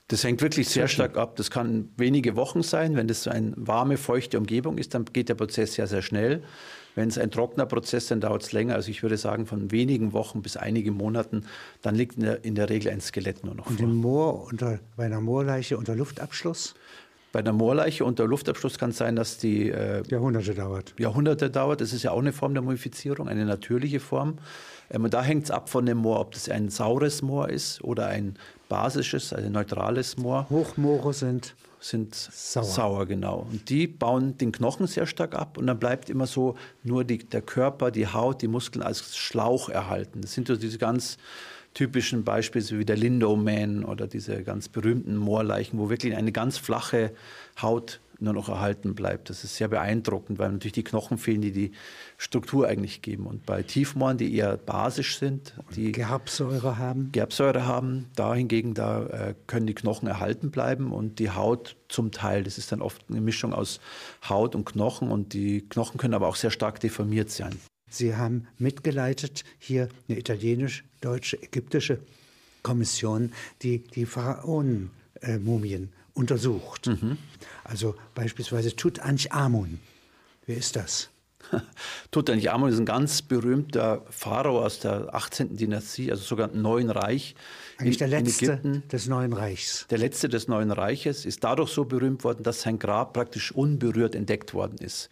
Das 0.08 0.24
hängt 0.24 0.42
wirklich 0.42 0.68
sehr 0.68 0.88
stark 0.88 1.16
ab. 1.16 1.36
Das 1.36 1.50
kann 1.50 1.88
wenige 1.96 2.36
Wochen 2.36 2.62
sein. 2.62 2.96
Wenn 2.96 3.08
das 3.08 3.22
so 3.22 3.30
eine 3.30 3.54
warme, 3.56 3.96
feuchte 3.96 4.36
Umgebung 4.36 4.76
ist, 4.76 4.92
dann 4.94 5.06
geht 5.06 5.30
der 5.30 5.36
Prozess 5.36 5.74
sehr, 5.74 5.86
sehr 5.86 6.02
schnell. 6.02 6.42
Wenn 6.94 7.08
es 7.08 7.16
ein 7.16 7.30
trockener 7.30 7.64
Prozess 7.64 8.04
ist, 8.04 8.10
dann 8.10 8.20
dauert 8.20 8.42
es 8.42 8.52
länger. 8.52 8.74
Also 8.74 8.90
ich 8.90 9.02
würde 9.02 9.16
sagen, 9.16 9.46
von 9.46 9.70
wenigen 9.70 10.12
Wochen 10.12 10.42
bis 10.42 10.58
einigen 10.58 10.94
Monaten, 10.94 11.46
dann 11.80 11.94
liegt 11.94 12.16
in 12.16 12.24
der, 12.24 12.44
in 12.44 12.54
der 12.54 12.68
Regel 12.68 12.92
ein 12.92 13.00
Skelett 13.00 13.44
nur 13.44 13.54
noch 13.54 13.66
Und 13.68 13.76
vor. 13.78 13.86
Und 13.86 13.92
im 13.92 13.96
Moor 13.96 14.44
unter, 14.44 14.80
bei 14.96 15.06
einer 15.06 15.22
Moorleiche 15.22 15.78
unter 15.78 15.96
Luftabschluss? 15.96 16.74
Bei 17.32 17.40
einer 17.40 17.54
Moorleiche 17.54 18.04
unter 18.04 18.26
Luftabschluss 18.26 18.78
kann 18.78 18.90
es 18.90 18.98
sein, 18.98 19.16
dass 19.16 19.38
die 19.38 19.70
äh, 19.70 20.02
Jahrhunderte 20.08 20.54
dauert. 20.54 20.94
Jahrhunderte 20.98 21.50
dauert. 21.50 21.80
Das 21.80 21.94
ist 21.94 22.02
ja 22.02 22.10
auch 22.12 22.18
eine 22.18 22.32
Form 22.32 22.52
der 22.52 22.62
Mumifizierung, 22.62 23.26
eine 23.26 23.46
natürliche 23.46 24.00
Form. 24.00 24.36
Ähm, 24.90 25.04
und 25.04 25.14
da 25.14 25.22
hängt 25.22 25.44
es 25.44 25.50
ab 25.50 25.70
von 25.70 25.86
dem 25.86 25.98
Moor, 25.98 26.20
ob 26.20 26.32
das 26.32 26.50
ein 26.50 26.68
saures 26.68 27.22
Moor 27.22 27.48
ist 27.48 27.82
oder 27.82 28.06
ein 28.06 28.36
basisches, 28.68 29.32
also 29.32 29.48
neutrales 29.48 30.18
Moor. 30.18 30.46
Hochmoore 30.50 31.12
sind 31.14 31.54
sind 31.80 32.14
sauer. 32.14 32.64
sauer. 32.64 33.06
genau. 33.06 33.46
Und 33.50 33.68
die 33.68 33.88
bauen 33.88 34.38
den 34.38 34.52
Knochen 34.52 34.86
sehr 34.86 35.06
stark 35.06 35.34
ab 35.34 35.58
und 35.58 35.66
dann 35.66 35.80
bleibt 35.80 36.10
immer 36.10 36.26
so 36.26 36.54
nur 36.84 37.02
die, 37.02 37.18
der 37.18 37.42
Körper, 37.42 37.90
die 37.90 38.06
Haut, 38.06 38.40
die 38.40 38.46
Muskeln 38.46 38.84
als 38.84 39.16
Schlauch 39.16 39.68
erhalten. 39.68 40.20
Das 40.20 40.32
sind 40.32 40.46
so 40.46 40.54
diese 40.54 40.78
ganz 40.78 41.18
typischen 41.74 42.24
Beispiele 42.24 42.78
wie 42.78 42.84
der 42.84 42.96
Lindow-Man 42.96 43.84
oder 43.84 44.06
diese 44.06 44.42
ganz 44.42 44.68
berühmten 44.68 45.16
Moorleichen, 45.16 45.78
wo 45.78 45.88
wirklich 45.90 46.14
eine 46.14 46.32
ganz 46.32 46.58
flache 46.58 47.12
Haut 47.60 48.00
nur 48.22 48.32
noch 48.32 48.48
erhalten 48.48 48.94
bleibt. 48.94 49.28
Das 49.30 49.44
ist 49.44 49.56
sehr 49.56 49.68
beeindruckend, 49.68 50.38
weil 50.38 50.52
natürlich 50.52 50.72
die 50.72 50.84
Knochen 50.84 51.18
fehlen, 51.18 51.42
die 51.42 51.52
die 51.52 51.72
Struktur 52.16 52.68
eigentlich 52.68 53.02
geben. 53.02 53.26
Und 53.26 53.44
bei 53.44 53.62
Tiefmooren, 53.62 54.16
die 54.16 54.34
eher 54.34 54.56
basisch 54.56 55.18
sind, 55.18 55.54
die 55.74 55.92
Gerbsäure 55.92 56.78
haben, 56.78 57.10
Gerbsäure 57.12 57.66
haben, 57.66 58.06
da 58.14 58.34
hingegen 58.34 58.74
da 58.74 59.06
äh, 59.06 59.34
können 59.46 59.66
die 59.66 59.74
Knochen 59.74 60.08
erhalten 60.08 60.50
bleiben 60.50 60.92
und 60.92 61.18
die 61.18 61.30
Haut 61.30 61.76
zum 61.88 62.12
Teil. 62.12 62.44
Das 62.44 62.58
ist 62.58 62.72
dann 62.72 62.80
oft 62.80 63.02
eine 63.10 63.20
Mischung 63.20 63.52
aus 63.52 63.80
Haut 64.28 64.54
und 64.54 64.64
Knochen 64.64 65.10
und 65.10 65.32
die 65.32 65.68
Knochen 65.68 65.98
können 65.98 66.14
aber 66.14 66.28
auch 66.28 66.36
sehr 66.36 66.50
stark 66.50 66.80
deformiert 66.80 67.30
sein. 67.30 67.58
Sie 67.92 68.16
haben 68.16 68.46
mitgeleitet 68.58 69.44
hier 69.58 69.88
eine 70.08 70.18
italienisch, 70.18 70.84
deutsche, 71.00 71.42
ägyptische 71.42 71.98
Kommission, 72.62 73.32
die 73.62 73.78
die 73.78 74.06
Pharaonen-Mumien 74.06 75.92
untersucht. 76.14 76.86
Mhm. 76.86 77.18
Also 77.64 77.94
beispielsweise 78.14 78.74
Tutanchamun. 78.74 79.80
Wer 80.46 80.56
ist 80.56 80.76
das? 80.76 81.10
Tutanchamun 82.10 82.70
ist 82.70 82.78
ein 82.78 82.86
ganz 82.86 83.20
berühmter 83.22 84.04
Pharao 84.10 84.64
aus 84.64 84.80
der 84.80 85.14
18. 85.14 85.56
Dynastie, 85.56 86.10
also 86.10 86.22
sogar 86.22 86.50
im 86.50 86.62
Neuen 86.62 86.90
Reich. 86.90 87.34
Eigentlich 87.78 88.00
in, 88.00 88.10
der 88.10 88.20
letzte 88.20 88.82
des 88.90 89.06
Neuen 89.06 89.32
Reichs. 89.32 89.86
Der 89.90 89.98
letzte 89.98 90.28
des 90.28 90.48
Neuen 90.48 90.70
Reiches 90.70 91.26
ist 91.26 91.44
dadurch 91.44 91.70
so 91.70 91.84
berühmt 91.84 92.24
worden, 92.24 92.42
dass 92.42 92.62
sein 92.62 92.78
Grab 92.78 93.12
praktisch 93.12 93.52
unberührt 93.52 94.14
entdeckt 94.14 94.54
worden 94.54 94.78
ist. 94.78 95.10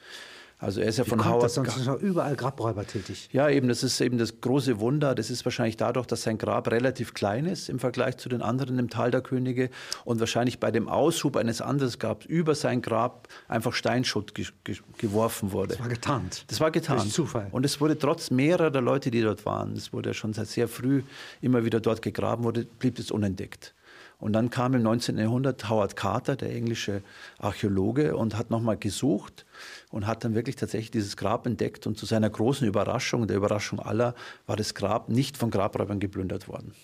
Also 0.60 0.82
er 0.82 0.88
ist 0.88 0.98
ja 0.98 1.06
Wie 1.06 1.10
von 1.10 1.24
Howard. 1.24 1.44
Das 1.44 1.54
sonst 1.54 1.76
ist 1.78 1.86
noch 1.86 1.98
überall 1.98 2.36
Grabräuber 2.36 2.86
tätig. 2.86 3.30
Ja, 3.32 3.48
eben, 3.48 3.68
das 3.68 3.82
ist 3.82 3.98
eben 4.00 4.18
das 4.18 4.42
große 4.42 4.78
Wunder. 4.78 5.14
Das 5.14 5.30
ist 5.30 5.44
wahrscheinlich 5.46 5.78
dadurch, 5.78 6.06
dass 6.06 6.22
sein 6.22 6.36
Grab 6.36 6.70
relativ 6.70 7.14
klein 7.14 7.46
ist 7.46 7.70
im 7.70 7.78
Vergleich 7.78 8.18
zu 8.18 8.28
den 8.28 8.42
anderen 8.42 8.78
im 8.78 8.90
Tal 8.90 9.10
der 9.10 9.22
Könige 9.22 9.70
und 10.04 10.20
wahrscheinlich 10.20 10.60
bei 10.60 10.70
dem 10.70 10.88
Aushub 10.88 11.36
eines 11.36 11.62
anderen 11.62 11.90
Grabs 11.98 12.26
über 12.26 12.54
sein 12.54 12.82
Grab 12.82 13.28
einfach 13.48 13.72
Steinschutt 13.72 14.34
ge 14.34 14.46
ge 14.64 14.76
geworfen 14.98 15.52
wurde. 15.52 15.74
Das 15.74 15.80
war 15.80 15.88
getarnt. 15.88 16.44
Das 16.48 16.60
war 16.60 16.70
getarnt. 16.70 17.04
Durch 17.04 17.12
Zufall. 17.12 17.48
Und 17.52 17.64
es 17.64 17.80
wurde 17.80 17.98
trotz 17.98 18.30
mehrerer 18.30 18.82
Leute, 18.82 19.10
die 19.10 19.22
dort 19.22 19.46
waren, 19.46 19.72
es 19.72 19.94
wurde 19.94 20.12
schon 20.12 20.34
seit 20.34 20.48
sehr 20.48 20.68
früh 20.68 21.02
immer 21.40 21.64
wieder 21.64 21.80
dort 21.80 22.02
gegraben 22.02 22.44
wurde, 22.44 22.66
blieb 22.66 22.98
es 22.98 23.10
unentdeckt. 23.10 23.74
Und 24.20 24.34
dann 24.34 24.50
kam 24.50 24.74
im 24.74 24.82
19. 24.82 25.18
Jahrhundert 25.18 25.68
Howard 25.68 25.96
Carter, 25.96 26.36
der 26.36 26.54
englische 26.54 27.02
Archäologe, 27.38 28.16
und 28.16 28.36
hat 28.36 28.50
nochmal 28.50 28.76
gesucht 28.76 29.46
und 29.90 30.06
hat 30.06 30.24
dann 30.24 30.34
wirklich 30.34 30.56
tatsächlich 30.56 30.90
dieses 30.90 31.16
Grab 31.16 31.46
entdeckt. 31.46 31.86
Und 31.86 31.98
zu 31.98 32.06
seiner 32.06 32.30
großen 32.30 32.68
Überraschung, 32.68 33.26
der 33.26 33.36
Überraschung 33.36 33.80
aller, 33.80 34.14
war 34.46 34.56
das 34.56 34.74
Grab 34.74 35.08
nicht 35.08 35.36
von 35.36 35.50
Grabräubern 35.50 36.00
geplündert 36.00 36.48
worden. 36.48 36.74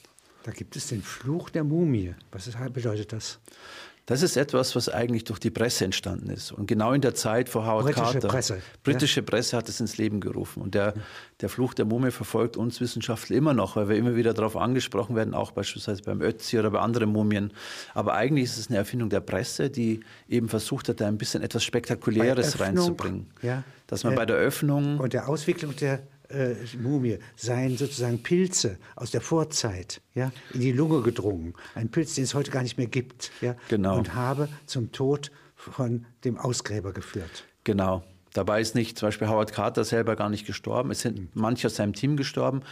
Da 0.45 0.53
gibt 0.53 0.77
es 0.77 0.87
den 0.87 1.03
Fluch 1.03 1.51
der 1.51 1.65
Mumie. 1.65 2.15
Was 2.31 2.49
bedeutet 2.73 3.13
das? 3.13 3.41
Das 4.07 4.23
ist 4.23 4.37
etwas, 4.37 4.77
was 4.77 4.89
eigentlich 4.89 5.25
durch 5.25 5.41
die 5.41 5.51
Presse 5.51 5.85
entstanden 5.85 6.31
ist. 6.31 6.53
Und 6.53 6.67
genau 6.67 6.93
in 6.93 7.01
der 7.01 7.17
Zeit 7.17 7.49
vor 7.49 7.67
Howard 7.67 7.87
Britische 7.87 8.03
Carter. 8.05 8.29
Presse. 8.29 8.63
Britische 8.85 9.21
ja. 9.21 9.27
Presse 9.27 9.57
hat 9.57 9.69
es 9.69 9.81
ins 9.81 9.99
Leben 9.99 10.21
gerufen. 10.21 10.63
Und 10.63 10.77
der, 10.77 10.95
der 11.41 11.49
Fluch 11.49 11.75
der 11.75 11.87
Mumie 11.87 12.13
verfolgt 12.13 12.57
uns 12.57 12.81
Wissenschaftler 12.81 13.37
immer 13.37 13.53
noch, 13.53 13.75
weil 13.75 13.89
wir 13.89 13.97
immer 13.97 14.15
wieder 14.15 14.33
darauf 14.33 14.57
angesprochen 14.57 15.17
werden, 15.17 15.35
auch 15.35 15.51
beispielsweise 15.51 16.03
beim 16.03 16.23
Ötzi 16.23 16.57
oder 16.57 16.71
bei 16.71 16.79
anderen 16.79 17.11
Mumien. 17.11 17.53
Aber 17.95 18.15
eigentlich 18.15 18.45
ist 18.45 18.59
es 18.59 18.69
eine 18.69 18.77
Erfindung 18.77 19.11
der 19.11 19.21
Presse, 19.21 19.71
die 19.71 20.01
eben 20.29 20.49
versucht 20.49 20.89
hat, 20.89 21.01
da 21.01 21.09
ein 21.09 21.19
bisschen 21.19 21.43
etwas 21.43 21.65
Spektakuläres 21.65 22.55
Öffnung, 22.55 22.67
reinzubringen. 22.67 23.27
Ja, 23.43 23.65
Dass 23.89 24.05
man 24.05 24.13
äh, 24.13 24.17
bei 24.17 24.27
der 24.27 24.37
Öffnung. 24.37 24.99
Und 24.99 25.15
der 25.15 25.29
Auswicklung 25.29 25.75
der 25.75 26.03
äh, 26.31 26.55
Mumie 26.81 27.19
seien 27.37 27.77
sozusagen 27.77 28.23
Pilze 28.23 28.79
aus 28.95 29.11
der 29.11 29.21
Vorzeit 29.21 30.01
ja, 30.15 30.33
in 30.53 30.61
die 30.61 30.73
Lunge 30.73 31.03
gedrungen. 31.03 31.55
Ein 31.75 31.91
Pilz, 31.91 32.15
den 32.15 32.25
es 32.25 32.35
heute 32.35 32.51
gar 32.51 32.63
nicht 32.63 32.79
mehr 32.79 32.87
gibt. 32.87 33.31
Ja, 33.41 33.57
genau. 33.69 33.99
Und 33.99 34.15
habe 34.15 34.49
zum 34.67 34.93
Tod 34.93 35.31
von 35.55 36.07
dem 36.25 36.39
Ausgräber 36.39 36.93
geführt. 36.93 37.45
Genau. 37.65 38.05
Dabei 38.33 38.61
ist 38.61 38.75
nicht 38.75 38.99
zum 38.99 39.09
Beispiel 39.09 39.29
Howard 39.29 39.53
Carter 39.53 39.83
selber 39.85 40.15
gar 40.15 40.29
nicht 40.29 40.47
gestorben. 40.47 40.91
Es 40.91 41.01
sind 41.01 41.35
manche 41.35 41.69
aus 41.69 41.77
seinem 41.77 41.95
Team 41.95 42.17
gestorben. 42.17 42.63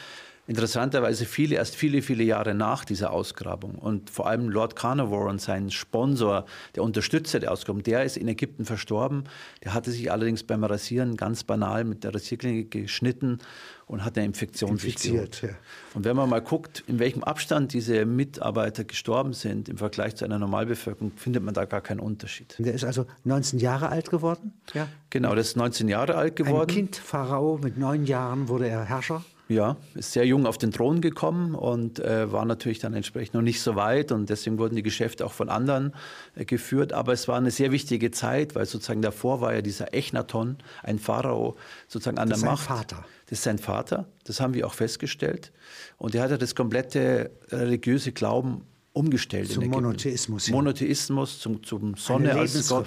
Interessanterweise 0.47 1.25
viele, 1.25 1.55
erst 1.55 1.75
viele, 1.75 2.03
viele 2.03 2.23
Jahre 2.23 2.55
nach 2.55 2.85
dieser 2.85 3.13
Ausgrabung. 3.13 3.77
Und 3.77 4.11
vor 4.11 4.27
allem 4.27 4.51
Lord 4.51 4.77
Carnarvon 4.77 5.31
und 5.31 5.41
sein 5.41 5.71
Sponsor, 5.71 6.45
der 6.75 6.83
Unterstützer 6.83 7.41
der 7.41 7.51
Ausgrabung, 7.51 7.83
der 7.83 8.05
ist 8.05 8.19
in 8.19 8.29
Ägypten 8.29 8.67
verstorben. 8.67 9.25
Der 9.65 9.73
hatte 9.73 9.91
sich 9.91 10.13
allerdings 10.13 10.43
beim 10.43 10.63
Rasieren 10.63 11.17
ganz 11.17 11.45
banal 11.45 11.85
mit 11.85 12.05
der 12.05 12.15
Rasierklinge 12.15 12.65
geschnitten 12.65 13.39
und 13.87 14.05
hat 14.05 14.17
eine 14.17 14.27
Infektion 14.27 14.73
Infiziert, 14.73 15.43
ja. 15.43 15.51
Und 15.95 16.05
wenn 16.05 16.17
man 16.17 16.29
mal 16.29 16.41
guckt, 16.41 16.85
in 16.87 16.99
welchem 16.99 17.23
Abstand 17.23 17.73
diese 17.73 18.05
Mitarbeiter 18.05 18.85
gestorben 18.85 19.33
sind 19.33 19.69
im 19.69 19.77
Vergleich 19.77 20.17
zu 20.17 20.25
einer 20.25 20.39
Normalbevölkerung, 20.39 21.13
findet 21.17 21.43
man 21.43 21.55
da 21.55 21.65
gar 21.65 21.81
keinen 21.81 22.01
Unterschied. 22.01 22.55
Der 22.59 22.75
ist 22.75 22.85
also 22.85 23.07
19 23.25 23.59
Jahre 23.59 23.89
alt 23.89 24.11
geworden? 24.11 24.53
Ja. 24.73 24.89
Genau, 25.11 25.31
der 25.31 25.41
ist 25.41 25.57
19 25.57 25.89
Jahre 25.89 26.17
alt 26.17 26.37
geworden. 26.37 26.69
Ein 26.69 26.75
Kind 26.75 26.97
Pharao 26.97 27.59
mit 27.63 27.79
neun 27.79 28.05
Jahren 28.05 28.49
wurde 28.49 28.69
er 28.69 28.85
Herrscher. 28.85 29.25
Ja, 29.47 29.77
ist 29.95 30.13
sehr 30.13 30.27
jung 30.27 30.47
auf 30.47 30.57
den 30.57 30.73
Thron 30.73 31.03
gekommen 31.03 31.55
und 31.55 31.99
äh, 31.99 32.33
war 32.33 32.47
natürlich 32.47 32.79
dann 32.79 32.95
entsprechend 32.95 33.35
noch 33.35 33.43
nicht 33.43 33.61
so 33.61 33.77
weit 33.77 34.11
und 34.11 34.31
deswegen 34.31 34.59
wurden 34.59 34.75
die 34.75 34.83
Geschäfte 34.83 35.27
auch 35.27 35.33
von 35.33 35.51
anderen 35.51 35.93
äh, 36.35 36.47
geführt. 36.47 36.95
Aber 36.95 37.13
es 37.13 37.29
war 37.29 37.37
eine 37.37 37.51
sehr 37.51 37.71
wichtige 37.71 38.11
Zeit, 38.11 38.55
weil 38.55 38.65
sozusagen 38.65 39.03
davor 39.03 39.43
war 39.43 39.55
ja 39.55 39.61
dieser 39.61 39.93
Echnaton, 39.93 40.57
ein 40.83 40.99
Pharao 40.99 41.57
sozusagen 41.89 42.19
an 42.19 42.31
das 42.31 42.41
der 42.41 42.51
Macht. 42.51 42.67
Sein 42.67 42.77
Vater. 42.77 43.05
Das 43.27 43.39
ist 43.39 43.45
sein 43.45 43.59
Vater, 43.59 44.07
das 44.25 44.41
haben 44.41 44.55
wir 44.55 44.67
auch 44.67 44.75
festgestellt. 44.75 45.53
Und 45.99 46.15
er 46.15 46.23
hatte 46.23 46.39
das 46.39 46.55
komplette 46.55 47.31
religiöse 47.51 48.13
Glauben 48.13 48.63
umgestellt. 48.95 49.51
Zum 49.51 49.67
Monotheismus. 49.67 50.47
Ja. 50.47 50.55
Monotheismus, 50.55 51.41
zum, 51.41 51.63
zum 51.65 51.97
Sonne 51.97 52.31
Eine 52.31 52.41
als 52.41 52.69
Gott. 52.69 52.87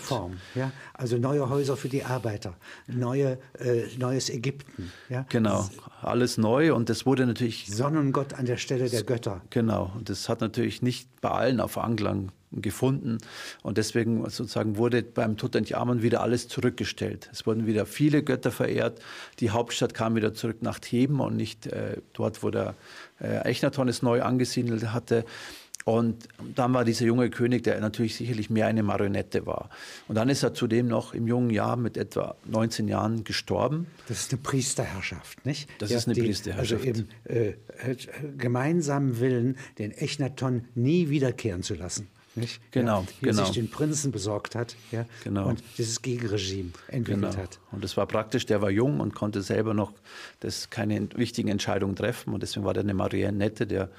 Ja? 0.56 0.72
Also 0.94 1.18
neue 1.18 1.48
Häuser 1.50 1.76
für 1.76 1.90
die 1.90 2.04
Arbeiter, 2.04 2.56
neue, 2.88 3.38
äh, 3.60 3.84
neues 4.00 4.30
Ägypten. 4.30 4.92
Ja? 5.10 5.26
Genau, 5.30 5.70
alles 6.02 6.38
neu 6.38 6.74
und 6.74 6.90
das 6.90 7.06
wurde 7.06 7.26
natürlich... 7.26 7.68
Sonnengott 7.68 8.34
an 8.34 8.46
der 8.46 8.58
Stelle 8.58 8.90
der 8.90 9.04
Götter. 9.04 9.42
Genau, 9.50 9.92
und 9.96 10.10
das 10.10 10.30
hat 10.30 10.40
natürlich 10.40 10.82
nicht 10.82 11.10
bei 11.20 11.30
allen 11.30 11.60
auf 11.60 11.78
Anklang 11.78 12.32
gefunden 12.54 13.18
und 13.62 13.78
deswegen 13.78 14.22
sozusagen 14.30 14.78
wurde 14.78 15.04
beim 15.04 15.36
Tutanchamun 15.36 16.02
wieder 16.02 16.22
alles 16.22 16.48
zurückgestellt. 16.48 17.30
Es 17.34 17.46
wurden 17.46 17.68
wieder 17.68 17.86
viele 17.86 18.24
Götter 18.24 18.52
verehrt. 18.52 19.02
Die 19.40 19.50
Hauptstadt 19.50 19.94
kam 19.94 20.16
wieder 20.16 20.34
zurück 20.34 20.62
nach 20.62 20.80
Theben 20.80 21.20
und 21.20 21.36
nicht 21.36 21.68
äh, 21.68 21.98
dort, 22.14 22.44
wo 22.44 22.50
der 22.50 22.76
äh, 23.20 23.40
Echnaton 23.40 23.90
es 23.90 24.02
neu 24.02 24.22
angesiedelt 24.22 24.94
hatte. 24.94 25.26
Und 25.88 26.28
dann 26.54 26.74
war 26.74 26.84
dieser 26.84 27.06
junge 27.06 27.30
König, 27.30 27.64
der 27.64 27.80
natürlich 27.80 28.18
sicherlich 28.18 28.50
mehr 28.50 28.68
eine 28.68 28.84
Marionette 28.84 29.46
war. 29.46 29.70
Und 30.10 30.16
dann 30.16 30.28
ist 30.28 30.44
er 30.44 30.54
zudem 30.54 30.90
noch 30.90 31.14
im 31.14 31.28
jungen 31.28 31.50
Jahr 31.50 31.78
mit 31.78 31.96
etwa 31.96 32.36
19 32.44 32.90
Jahren 32.90 33.24
gestorben. 33.24 33.88
Das 34.10 34.20
ist 34.20 34.34
eine 34.34 34.42
Priesterherrschaft, 34.42 35.46
nicht? 35.46 35.70
Das 35.80 35.90
ja, 35.90 35.98
ist 35.98 36.08
eine 36.08 36.16
die, 36.16 36.24
Priesterherrschaft. 36.24 36.86
Also 36.86 36.86
eben 36.86 37.08
äh, 37.24 37.54
gemeinsamen 38.38 39.22
Willen, 39.22 39.56
den 39.78 39.92
Echnaton 39.92 40.66
nie 40.76 41.08
wiederkehren 41.08 41.64
zu 41.64 41.76
lassen. 41.76 42.10
Nicht? 42.36 42.60
Genau, 42.72 43.06
ja, 43.22 43.32
genau. 43.32 43.46
sich 43.46 43.54
den 43.54 43.70
Prinzen 43.72 44.12
besorgt 44.12 44.56
hat 44.56 44.76
ja, 44.92 45.06
genau. 45.24 45.48
und 45.48 45.64
dieses 45.78 46.02
Gegenregime 46.02 46.72
entwickelt 46.90 47.32
genau. 47.32 47.38
hat. 47.44 47.60
Und 47.72 47.86
das 47.86 47.96
war 47.96 48.08
praktisch, 48.08 48.46
der 48.46 48.62
war 48.62 48.70
jung 48.70 49.00
und 49.00 49.16
konnte 49.16 49.42
selber 49.42 49.74
noch 49.74 49.94
das, 50.42 50.70
keine 50.70 51.08
wichtigen 51.16 51.48
Entscheidungen 51.48 51.96
treffen. 51.96 52.34
Und 52.34 52.44
deswegen 52.44 52.66
war 52.66 52.74
der 52.74 52.84
eine 52.84 52.94
Marionette, 52.94 53.66
der 53.66 53.90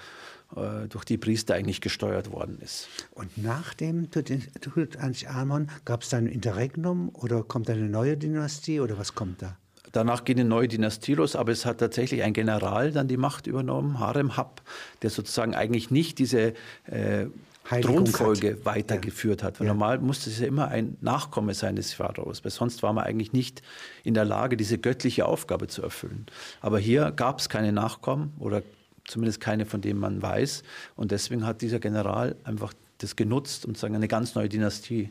äh, 0.56 0.88
durch 0.88 1.04
die 1.04 1.18
Priester 1.18 1.54
eigentlich 1.54 1.80
gesteuert 1.80 2.32
worden 2.32 2.58
ist. 2.60 2.88
Und 3.12 3.36
nach 3.36 3.74
dem 3.74 4.10
Tutanchamun 4.10 5.68
gab 5.84 6.02
es 6.02 6.08
dann 6.08 6.24
ein 6.24 6.32
Interregnum 6.32 7.10
oder 7.12 7.42
kommt 7.42 7.68
eine 7.68 7.88
neue 7.88 8.16
Dynastie 8.16 8.80
oder 8.80 8.98
was 8.98 9.14
kommt 9.14 9.42
da? 9.42 9.56
Danach 9.92 10.24
geht 10.24 10.38
eine 10.38 10.48
neue 10.48 10.68
Dynastie 10.68 11.14
los, 11.14 11.34
aber 11.36 11.52
es 11.52 11.64
hat 11.64 11.78
tatsächlich 11.78 12.22
ein 12.22 12.32
General 12.32 12.92
dann 12.92 13.08
die 13.08 13.16
Macht 13.16 13.46
übernommen, 13.46 13.98
Harem 13.98 14.36
Hab, 14.36 14.62
der 15.02 15.10
sozusagen 15.10 15.54
eigentlich 15.54 15.90
nicht 15.90 16.18
diese 16.18 16.54
äh, 16.84 17.26
Thronfolge 17.68 18.52
hat. 18.52 18.64
weitergeführt 18.64 19.40
ja. 19.42 19.48
hat. 19.48 19.60
Weil 19.60 19.66
ja. 19.66 19.72
normal 19.72 19.98
musste 19.98 20.30
es 20.30 20.40
ja 20.40 20.46
immer 20.46 20.68
ein 20.68 20.96
Nachkomme 21.00 21.54
sein 21.54 21.76
des 21.76 21.92
Pharaos, 21.92 22.44
weil 22.44 22.50
sonst 22.50 22.82
war 22.82 22.92
man 22.92 23.04
eigentlich 23.04 23.32
nicht 23.32 23.62
in 24.04 24.14
der 24.14 24.24
Lage, 24.24 24.56
diese 24.56 24.78
göttliche 24.78 25.26
Aufgabe 25.26 25.68
zu 25.68 25.82
erfüllen. 25.82 26.26
Aber 26.60 26.78
hier 26.78 27.10
gab 27.12 27.38
es 27.38 27.48
keine 27.48 27.72
Nachkommen 27.72 28.32
oder 28.38 28.62
zumindest 29.08 29.40
keine, 29.40 29.66
von 29.66 29.80
denen 29.80 29.98
man 29.98 30.22
weiß. 30.22 30.62
Und 30.94 31.10
deswegen 31.10 31.44
hat 31.44 31.62
dieser 31.62 31.80
General 31.80 32.36
einfach 32.44 32.72
das 32.98 33.16
genutzt, 33.16 33.64
um 33.66 33.74
sagen, 33.74 33.94
eine 33.94 34.08
ganz 34.08 34.34
neue 34.34 34.48
Dynastie 34.48 35.10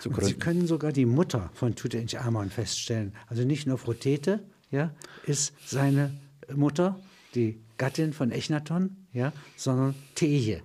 zu 0.00 0.10
gründen. 0.10 0.24
Und 0.24 0.28
Sie 0.28 0.34
können 0.34 0.66
sogar 0.66 0.92
die 0.92 1.06
Mutter 1.06 1.50
von 1.54 1.74
Tutanchamun 1.74 2.50
feststellen. 2.50 3.14
Also 3.28 3.44
nicht 3.44 3.66
nur 3.66 3.78
Frotete 3.78 4.40
ja, 4.70 4.90
ist 5.24 5.52
seine 5.64 6.12
Mutter, 6.54 6.98
die 7.34 7.60
Gattin 7.78 8.12
von 8.12 8.30
Echnaton, 8.30 8.96
ja, 9.12 9.32
sondern 9.56 9.94
Teje. 10.14 10.62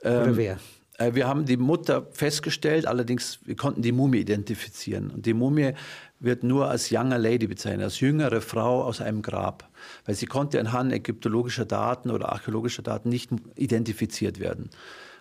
Oder 0.00 0.26
ähm, 0.26 0.36
wer? 0.36 0.58
Äh, 0.98 1.14
wir 1.14 1.26
haben 1.26 1.44
die 1.44 1.56
Mutter 1.56 2.06
festgestellt, 2.12 2.86
allerdings 2.86 3.38
wir 3.44 3.56
konnten 3.56 3.82
die 3.82 3.92
Mumie 3.92 4.18
identifizieren. 4.18 5.10
Und 5.10 5.26
die 5.26 5.34
Mumie 5.34 5.72
wird 6.20 6.42
nur 6.42 6.68
als 6.68 6.90
younger 6.90 7.18
lady 7.18 7.46
bezeichnet, 7.46 7.84
als 7.84 8.00
jüngere 8.00 8.40
Frau 8.40 8.82
aus 8.82 9.00
einem 9.00 9.22
Grab, 9.22 9.68
weil 10.04 10.14
sie 10.14 10.26
konnte 10.26 10.58
anhand 10.58 10.92
ägyptologischer 10.92 11.64
Daten 11.64 12.10
oder 12.10 12.32
archäologischer 12.32 12.82
Daten 12.82 13.08
nicht 13.08 13.30
identifiziert 13.56 14.40
werden. 14.40 14.70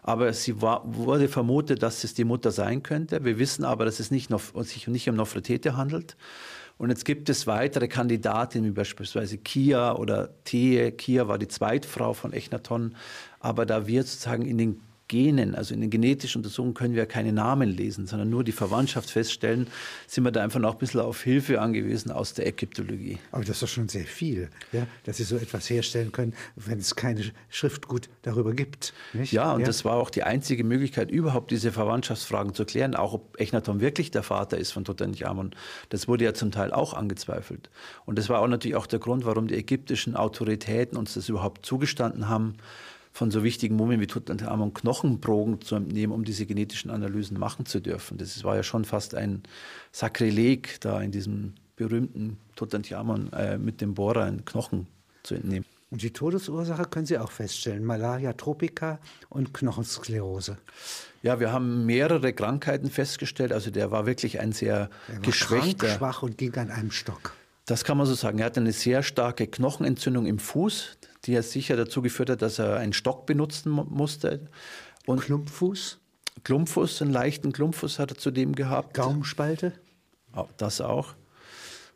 Aber 0.03 0.31
sie 0.31 0.62
war, 0.62 0.83
wurde 0.86 1.27
vermutet, 1.27 1.83
dass 1.83 2.03
es 2.03 2.13
die 2.13 2.23
Mutter 2.23 2.51
sein 2.51 2.81
könnte. 2.81 3.25
Wir 3.25 3.39
wissen 3.39 3.65
aber, 3.65 3.83
dass 3.83 3.99
es 3.99 4.10
nicht, 4.10 4.31
sich 4.62 4.88
nicht 4.88 5.10
um 5.10 5.15
Nofretete 5.15 5.75
handelt. 5.75 6.15
Und 6.77 6.89
jetzt 6.89 7.05
gibt 7.05 7.27
es 7.29 7.47
weitere 7.47 7.88
Kandidatinnen, 7.88 8.69
wie 8.69 8.73
beispielsweise 8.73 9.38
Kia 9.38 9.95
oder 9.95 10.29
Thea. 10.43 10.91
Kia 10.91 11.27
war 11.27 11.38
die 11.38 11.47
Zweitfrau 11.47 12.13
von 12.13 12.33
Echnaton. 12.33 12.95
Aber 13.39 13.65
da 13.65 13.88
wir 13.88 14.03
sozusagen 14.03 14.45
in 14.45 14.57
den 14.57 14.81
Genen, 15.07 15.55
also 15.55 15.73
in 15.73 15.81
den 15.81 15.89
genetischen 15.89 16.39
Untersuchungen 16.39 16.73
können 16.73 16.95
wir 16.95 17.05
keine 17.05 17.31
Namen 17.31 17.69
lesen, 17.69 18.07
sondern 18.07 18.29
nur 18.29 18.43
die 18.43 18.51
Verwandtschaft 18.51 19.09
feststellen, 19.09 19.67
sind 20.05 20.23
wir 20.23 20.31
da 20.31 20.43
einfach 20.43 20.59
noch 20.59 20.73
ein 20.73 20.79
bisschen 20.79 20.99
auf 20.99 21.23
Hilfe 21.23 21.61
angewiesen 21.61 22.11
aus 22.11 22.33
der 22.33 22.47
Ägyptologie. 22.47 23.17
Aber 23.31 23.43
das 23.43 23.57
ist 23.57 23.63
doch 23.63 23.67
schon 23.67 23.89
sehr 23.89 24.05
viel, 24.05 24.49
ja, 24.71 24.85
dass 25.05 25.17
Sie 25.17 25.23
so 25.23 25.37
etwas 25.37 25.69
herstellen 25.69 26.11
können, 26.11 26.33
wenn 26.55 26.79
es 26.79 26.95
keine 26.95 27.23
Schriftgut 27.49 28.09
darüber 28.23 28.53
gibt. 28.53 28.93
Nicht? 29.13 29.31
Ja, 29.31 29.53
und 29.53 29.61
ja. 29.61 29.67
das 29.67 29.85
war 29.85 29.93
auch 29.93 30.09
die 30.09 30.23
einzige 30.23 30.63
Möglichkeit, 30.63 31.09
überhaupt 31.09 31.51
diese 31.51 31.71
Verwandtschaftsfragen 31.71 32.53
zu 32.53 32.65
klären, 32.65 32.95
auch 32.95 33.13
ob 33.13 33.39
Echnaton 33.39 33.79
wirklich 33.79 34.11
der 34.11 34.23
Vater 34.23 34.57
ist 34.57 34.71
von 34.71 34.83
Tutanchamun. 34.83 35.51
Das 35.89 36.07
wurde 36.07 36.25
ja 36.25 36.33
zum 36.33 36.51
Teil 36.51 36.73
auch 36.73 36.93
angezweifelt. 36.93 37.69
Und 38.05 38.17
das 38.17 38.29
war 38.29 38.41
auch 38.41 38.47
natürlich 38.47 38.75
auch 38.75 38.87
der 38.87 38.99
Grund, 38.99 39.25
warum 39.25 39.47
die 39.47 39.55
ägyptischen 39.55 40.15
Autoritäten 40.15 40.97
uns 40.97 41.13
das 41.13 41.29
überhaupt 41.29 41.65
zugestanden 41.65 42.27
haben, 42.27 42.55
von 43.17 43.32
so 43.32 43.43
wichtigen 43.43 43.75
Mumien 43.75 43.99
wie 43.99 44.06
Tutanchamun 44.06 44.75
Knochenproben 44.75 45.60
zu 45.62 45.75
entnehmen, 45.75 46.13
um 46.13 46.23
diese 46.23 46.45
genetischen 46.45 46.91
Analysen 46.91 47.39
machen 47.39 47.65
zu 47.65 47.80
dürfen. 47.80 48.19
Das 48.19 48.43
war 48.43 48.56
ja 48.56 48.62
schon 48.62 48.86
fast 48.86 49.15
ein 49.15 49.41
Sakrileg, 49.91 50.80
da 50.82 51.01
in 51.01 51.12
diesem 51.12 51.53
berühmten 51.75 52.38
Tutanchamun 52.56 53.34
äh, 53.34 53.58
mit 53.58 53.82
dem 53.82 53.95
Bohrer 53.95 54.25
einen 54.25 54.45
Knochen 54.45 54.86
zu 55.23 55.34
entnehmen. 55.34 55.65
Und 55.89 56.03
die 56.03 56.12
Todesursache 56.12 56.84
können 56.84 57.08
Sie 57.08 57.17
auch 57.17 57.32
feststellen: 57.32 57.84
Malaria 57.84 58.34
tropica 58.34 58.99
und 59.30 59.51
Knochensklerose. 59.51 60.58
Ja, 61.23 61.39
wir 61.39 61.51
haben 61.51 61.88
mehrere 61.88 62.34
Krankheiten 62.34 62.91
festgestellt. 62.91 63.51
Also 63.51 63.71
der 63.71 63.89
war 63.89 64.06
wirklich 64.06 64.39
ein 64.39 64.51
sehr 64.51 64.91
er 65.08 65.13
war 65.15 65.21
geschwächter. 65.21 65.88
Krank, 65.88 65.97
schwach 65.97 66.21
und 66.21 66.38
ging 66.38 66.53
an 66.56 66.69
einem 66.69 66.91
Stock. 66.91 67.34
Das 67.65 67.84
kann 67.84 67.97
man 67.97 68.06
so 68.06 68.13
sagen. 68.13 68.38
Er 68.38 68.45
hatte 68.45 68.60
eine 68.60 68.73
sehr 68.73 69.01
starke 69.01 69.47
Knochenentzündung 69.47 70.27
im 70.27 70.38
Fuß 70.38 70.97
die 71.27 71.33
ja 71.33 71.43
sicher 71.43 71.75
dazu 71.75 72.01
geführt 72.01 72.29
hat, 72.29 72.41
dass 72.41 72.57
er 72.59 72.77
einen 72.77 72.93
Stock 72.93 73.25
benutzen 73.25 73.71
musste. 73.71 74.47
Und 75.05 75.21
Klumpfuß? 75.21 75.99
Klumpfuß, 76.43 77.01
einen 77.01 77.11
leichten 77.11 77.51
Klumpfuß 77.51 77.99
hat 77.99 78.11
er 78.11 78.17
zudem 78.17 78.55
gehabt. 78.55 78.93
Gaumenspalte? 78.93 79.73
Das 80.57 80.81
auch. 80.81 81.15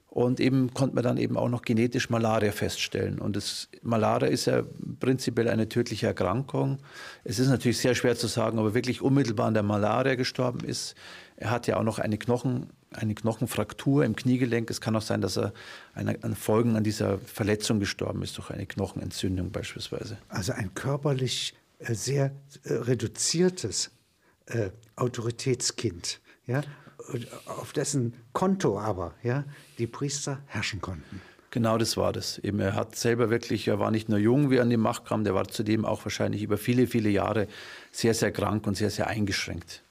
Und 0.07 0.41
eben 0.41 0.73
konnte 0.73 0.95
man 0.95 1.05
dann 1.05 1.15
eben 1.15 1.37
auch 1.37 1.47
noch 1.47 1.61
genetisch 1.61 2.09
Malaria 2.09 2.51
feststellen. 2.51 3.19
Und 3.19 3.37
das, 3.37 3.69
Malaria 3.81 4.27
ist 4.27 4.45
ja 4.45 4.63
prinzipiell 4.99 5.47
eine 5.47 5.69
tödliche 5.69 6.07
Erkrankung. 6.07 6.79
Es 7.23 7.39
ist 7.39 7.47
natürlich 7.47 7.77
sehr 7.77 7.95
schwer 7.95 8.17
zu 8.17 8.27
sagen, 8.27 8.59
ob 8.59 8.65
er 8.65 8.73
wirklich 8.73 9.01
unmittelbar 9.01 9.47
an 9.47 9.53
der 9.53 9.63
Malaria 9.63 10.15
gestorben 10.15 10.65
ist. 10.65 10.95
Er 11.37 11.49
hat 11.49 11.67
ja 11.67 11.77
auch 11.77 11.83
noch 11.83 11.97
eine, 11.97 12.17
Knochen, 12.17 12.71
eine 12.91 13.15
Knochenfraktur 13.15 14.03
im 14.05 14.15
Kniegelenk. 14.15 14.69
Es 14.69 14.81
kann 14.81 14.95
auch 14.95 15.01
sein, 15.01 15.21
dass 15.21 15.37
er 15.37 15.53
an 15.93 16.35
Folgen 16.35 16.75
an 16.75 16.83
dieser 16.83 17.17
Verletzung 17.19 17.79
gestorben 17.79 18.21
ist, 18.21 18.37
durch 18.37 18.51
eine 18.51 18.65
Knochenentzündung 18.65 19.51
beispielsweise. 19.51 20.17
Also 20.29 20.53
ein 20.53 20.73
körperlich 20.73 21.53
äh, 21.79 21.93
sehr 21.93 22.31
äh, 22.63 22.73
reduziertes 22.73 23.91
äh, 24.47 24.69
Autoritätskind. 24.95 26.19
Ja? 26.45 26.61
auf 27.45 27.73
dessen 27.73 28.13
Konto 28.33 28.79
aber 28.79 29.15
ja, 29.23 29.43
die 29.77 29.87
Priester 29.87 30.41
herrschen 30.45 30.81
konnten. 30.81 31.21
Genau 31.49 31.77
das 31.77 31.97
war 31.97 32.13
das. 32.13 32.37
Eben, 32.37 32.59
er 32.59 32.75
hat 32.75 32.95
selber 32.95 33.29
wirklich, 33.29 33.67
er 33.67 33.79
war 33.79 33.91
nicht 33.91 34.07
nur 34.07 34.19
jung, 34.19 34.49
wie 34.49 34.55
er 34.55 34.61
an 34.61 34.69
die 34.69 34.77
Macht 34.77 35.05
kam, 35.05 35.25
der 35.25 35.35
war 35.35 35.47
zudem 35.47 35.83
auch 35.83 36.05
wahrscheinlich 36.05 36.43
über 36.43 36.57
viele, 36.57 36.87
viele 36.87 37.09
Jahre 37.09 37.47
sehr, 37.91 38.13
sehr 38.13 38.31
krank 38.31 38.67
und 38.67 38.77
sehr, 38.77 38.89
sehr 38.89 39.07
eingeschränkt. 39.07 39.83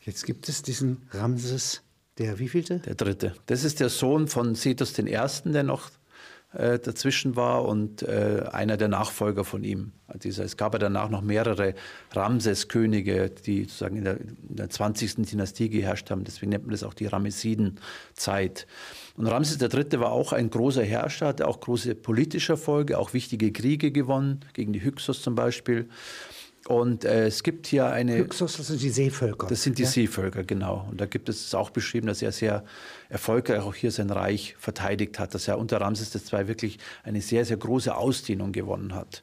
Jetzt 0.00 0.24
gibt 0.24 0.48
es 0.48 0.62
diesen 0.62 1.08
Ramses, 1.10 1.82
der 2.18 2.38
wievielte? 2.38 2.78
Der 2.78 2.94
dritte. 2.94 3.34
Das 3.46 3.64
ist 3.64 3.80
der 3.80 3.88
Sohn 3.88 4.28
von 4.28 4.54
Sethos 4.54 4.98
I., 4.98 5.18
der 5.44 5.62
noch 5.62 5.90
äh, 6.56 6.78
dazwischen 6.78 7.36
war 7.36 7.64
und 7.66 8.02
äh, 8.02 8.44
einer 8.50 8.76
der 8.76 8.88
Nachfolger 8.88 9.44
von 9.44 9.62
ihm. 9.64 9.92
Also 10.06 10.42
es 10.42 10.56
gab 10.56 10.72
ja 10.72 10.78
danach 10.78 11.10
noch 11.10 11.20
mehrere 11.20 11.74
Ramses-Könige, 12.12 13.30
die 13.30 13.64
sozusagen 13.64 13.96
in 13.96 14.04
der, 14.04 14.20
in 14.20 14.56
der 14.56 14.70
20. 14.70 15.16
Dynastie 15.26 15.68
geherrscht 15.68 16.10
haben. 16.10 16.24
Deswegen 16.24 16.50
nennt 16.50 16.64
man 16.64 16.72
das 16.72 16.84
auch 16.84 16.94
die 16.94 17.06
Ramesiden-Zeit. 17.06 18.66
Und 19.16 19.26
Ramses 19.26 19.60
III. 19.60 20.00
war 20.00 20.12
auch 20.12 20.32
ein 20.32 20.48
großer 20.48 20.84
Herrscher, 20.84 21.26
hatte 21.26 21.48
auch 21.48 21.60
große 21.60 21.94
politische 21.94 22.52
Erfolge, 22.52 22.98
auch 22.98 23.12
wichtige 23.12 23.52
Kriege 23.52 23.90
gewonnen, 23.90 24.40
gegen 24.52 24.72
die 24.72 24.82
Hyksos 24.82 25.22
zum 25.22 25.34
Beispiel. 25.34 25.88
Und 26.68 27.04
äh, 27.04 27.26
es 27.26 27.42
gibt 27.42 27.68
hier 27.68 27.86
eine. 27.86 28.16
Hyksos, 28.16 28.56
das 28.56 28.66
sind 28.66 28.82
die 28.82 28.90
Seevölker. 28.90 29.46
Das 29.46 29.62
sind 29.62 29.78
die 29.78 29.84
ja? 29.84 29.88
Seevölker, 29.88 30.42
genau. 30.42 30.86
Und 30.90 31.00
da 31.00 31.06
gibt 31.06 31.28
es 31.28 31.54
auch 31.54 31.70
beschrieben, 31.70 32.08
dass 32.08 32.22
er 32.22 32.32
sehr 32.32 32.64
erfolgreich 33.08 33.60
auch 33.60 33.74
hier 33.74 33.92
sein 33.92 34.10
Reich 34.10 34.56
verteidigt 34.58 35.18
hat, 35.18 35.34
dass 35.34 35.46
er 35.46 35.58
unter 35.58 35.80
Ramses 35.80 36.14
II 36.14 36.48
wirklich 36.48 36.78
eine 37.04 37.20
sehr, 37.20 37.44
sehr 37.44 37.56
große 37.56 37.94
Ausdehnung 37.94 38.50
gewonnen 38.50 38.94
hat. 38.94 39.22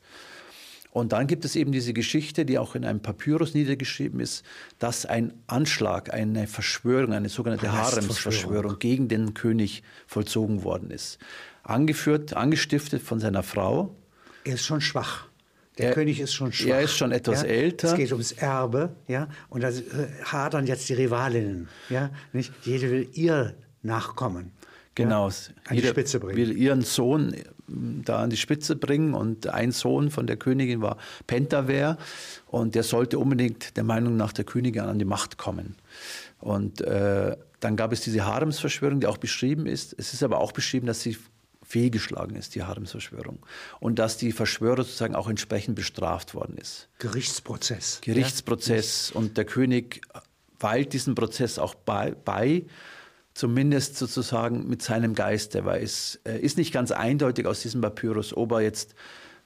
Und 0.91 1.11
dann 1.11 1.25
gibt 1.25 1.43
es 1.43 1.55
eben 1.55 1.71
diese 1.71 1.91
Geschichte, 1.91 2.45
die 2.45 2.59
auch 2.59 2.75
in 2.75 2.85
einem 2.85 3.01
Papyrus 3.01 3.55
niedergeschrieben 3.55 4.19
ist, 4.19 4.45
dass 4.77 5.07
ein 5.07 5.33
Anschlag, 5.47 6.13
eine 6.13 6.45
Verschwörung, 6.45 7.13
eine 7.13 7.29
sogenannte 7.29 7.71
Haremsverschwörung 7.71 8.77
gegen 8.77 9.07
den 9.07 9.33
König 9.33 9.81
vollzogen 10.05 10.63
worden 10.63 10.91
ist. 10.91 11.17
Angeführt, 11.63 12.35
angestiftet 12.35 13.01
von 13.01 13.19
seiner 13.19 13.41
Frau. 13.41 13.95
Er 14.43 14.53
ist 14.53 14.65
schon 14.65 14.81
schwach. 14.81 15.25
Der 15.77 15.89
er, 15.89 15.93
König 15.93 16.19
ist 16.19 16.33
schon 16.33 16.51
schwach. 16.51 16.69
Er 16.69 16.81
ist 16.81 16.95
schon 16.95 17.11
etwas 17.11 17.41
ja? 17.41 17.47
älter. 17.47 17.89
Es 17.89 17.95
geht 17.95 18.11
ums 18.11 18.31
Erbe, 18.33 18.95
ja. 19.07 19.27
Und 19.49 19.61
da 19.61 19.69
äh, 19.69 19.81
hadern 20.23 20.67
jetzt 20.67 20.87
die 20.89 20.93
Rivalinnen, 20.93 21.67
ja. 21.89 22.11
Nicht? 22.31 22.53
Jede 22.63 22.91
will 22.91 23.09
ihr 23.13 23.55
nachkommen. 23.81 24.51
Genau. 24.95 25.29
Ja? 25.29 25.35
An 25.67 25.77
die 25.77 25.83
Spitze 25.83 26.19
bringen. 26.19 26.37
will 26.37 26.55
ihren 26.55 26.81
Sohn 26.81 27.33
äh, 27.33 27.43
da 27.67 28.21
an 28.21 28.29
die 28.29 28.37
Spitze 28.37 28.75
bringen. 28.75 29.13
Und 29.13 29.47
ein 29.47 29.71
Sohn 29.71 30.11
von 30.11 30.27
der 30.27 30.37
Königin 30.37 30.81
war 30.81 30.97
Pentaver. 31.25 31.97
Und 32.47 32.75
der 32.75 32.83
sollte 32.83 33.17
unbedingt 33.17 33.75
der 33.77 33.83
Meinung 33.83 34.15
nach 34.15 34.33
der 34.33 34.45
Königin 34.45 34.83
an 34.83 34.99
die 34.99 35.05
Macht 35.05 35.37
kommen. 35.37 35.75
Und 36.39 36.81
äh, 36.81 37.35
dann 37.59 37.75
gab 37.77 37.93
es 37.93 38.01
diese 38.01 38.25
Haremsverschwörung, 38.25 38.99
die 38.99 39.07
auch 39.07 39.17
beschrieben 39.17 39.65
ist. 39.65 39.95
Es 39.97 40.13
ist 40.13 40.21
aber 40.21 40.39
auch 40.39 40.51
beschrieben, 40.51 40.85
dass 40.85 41.01
sie 41.01 41.17
fehlgeschlagen 41.63 42.35
ist, 42.35 42.55
die 42.55 42.63
Haremsverschwörung. 42.63 43.39
Und 43.79 43.99
dass 43.99 44.17
die 44.17 44.31
Verschwörer 44.31 44.83
sozusagen 44.83 45.15
auch 45.15 45.29
entsprechend 45.29 45.75
bestraft 45.75 46.35
worden 46.35 46.57
ist. 46.57 46.89
Gerichtsprozess. 46.99 47.99
Gerichtsprozess. 48.01 49.11
Ja? 49.13 49.19
Und 49.19 49.37
der 49.37 49.45
König 49.45 50.01
weilt 50.59 50.93
diesen 50.93 51.15
Prozess 51.15 51.59
auch 51.59 51.75
bei, 51.75 52.15
bei 52.25 52.65
zumindest 53.33 53.97
sozusagen 53.97 54.67
mit 54.67 54.81
seinem 54.81 55.15
Geiste, 55.15 55.65
weil 55.65 55.83
es 55.83 56.19
äh, 56.25 56.37
ist 56.39 56.57
nicht 56.57 56.73
ganz 56.73 56.91
eindeutig 56.91 57.45
aus 57.45 57.61
diesem 57.61 57.81
Papyrus, 57.81 58.35
ob 58.35 58.51
er 58.51 58.61
jetzt 58.61 58.95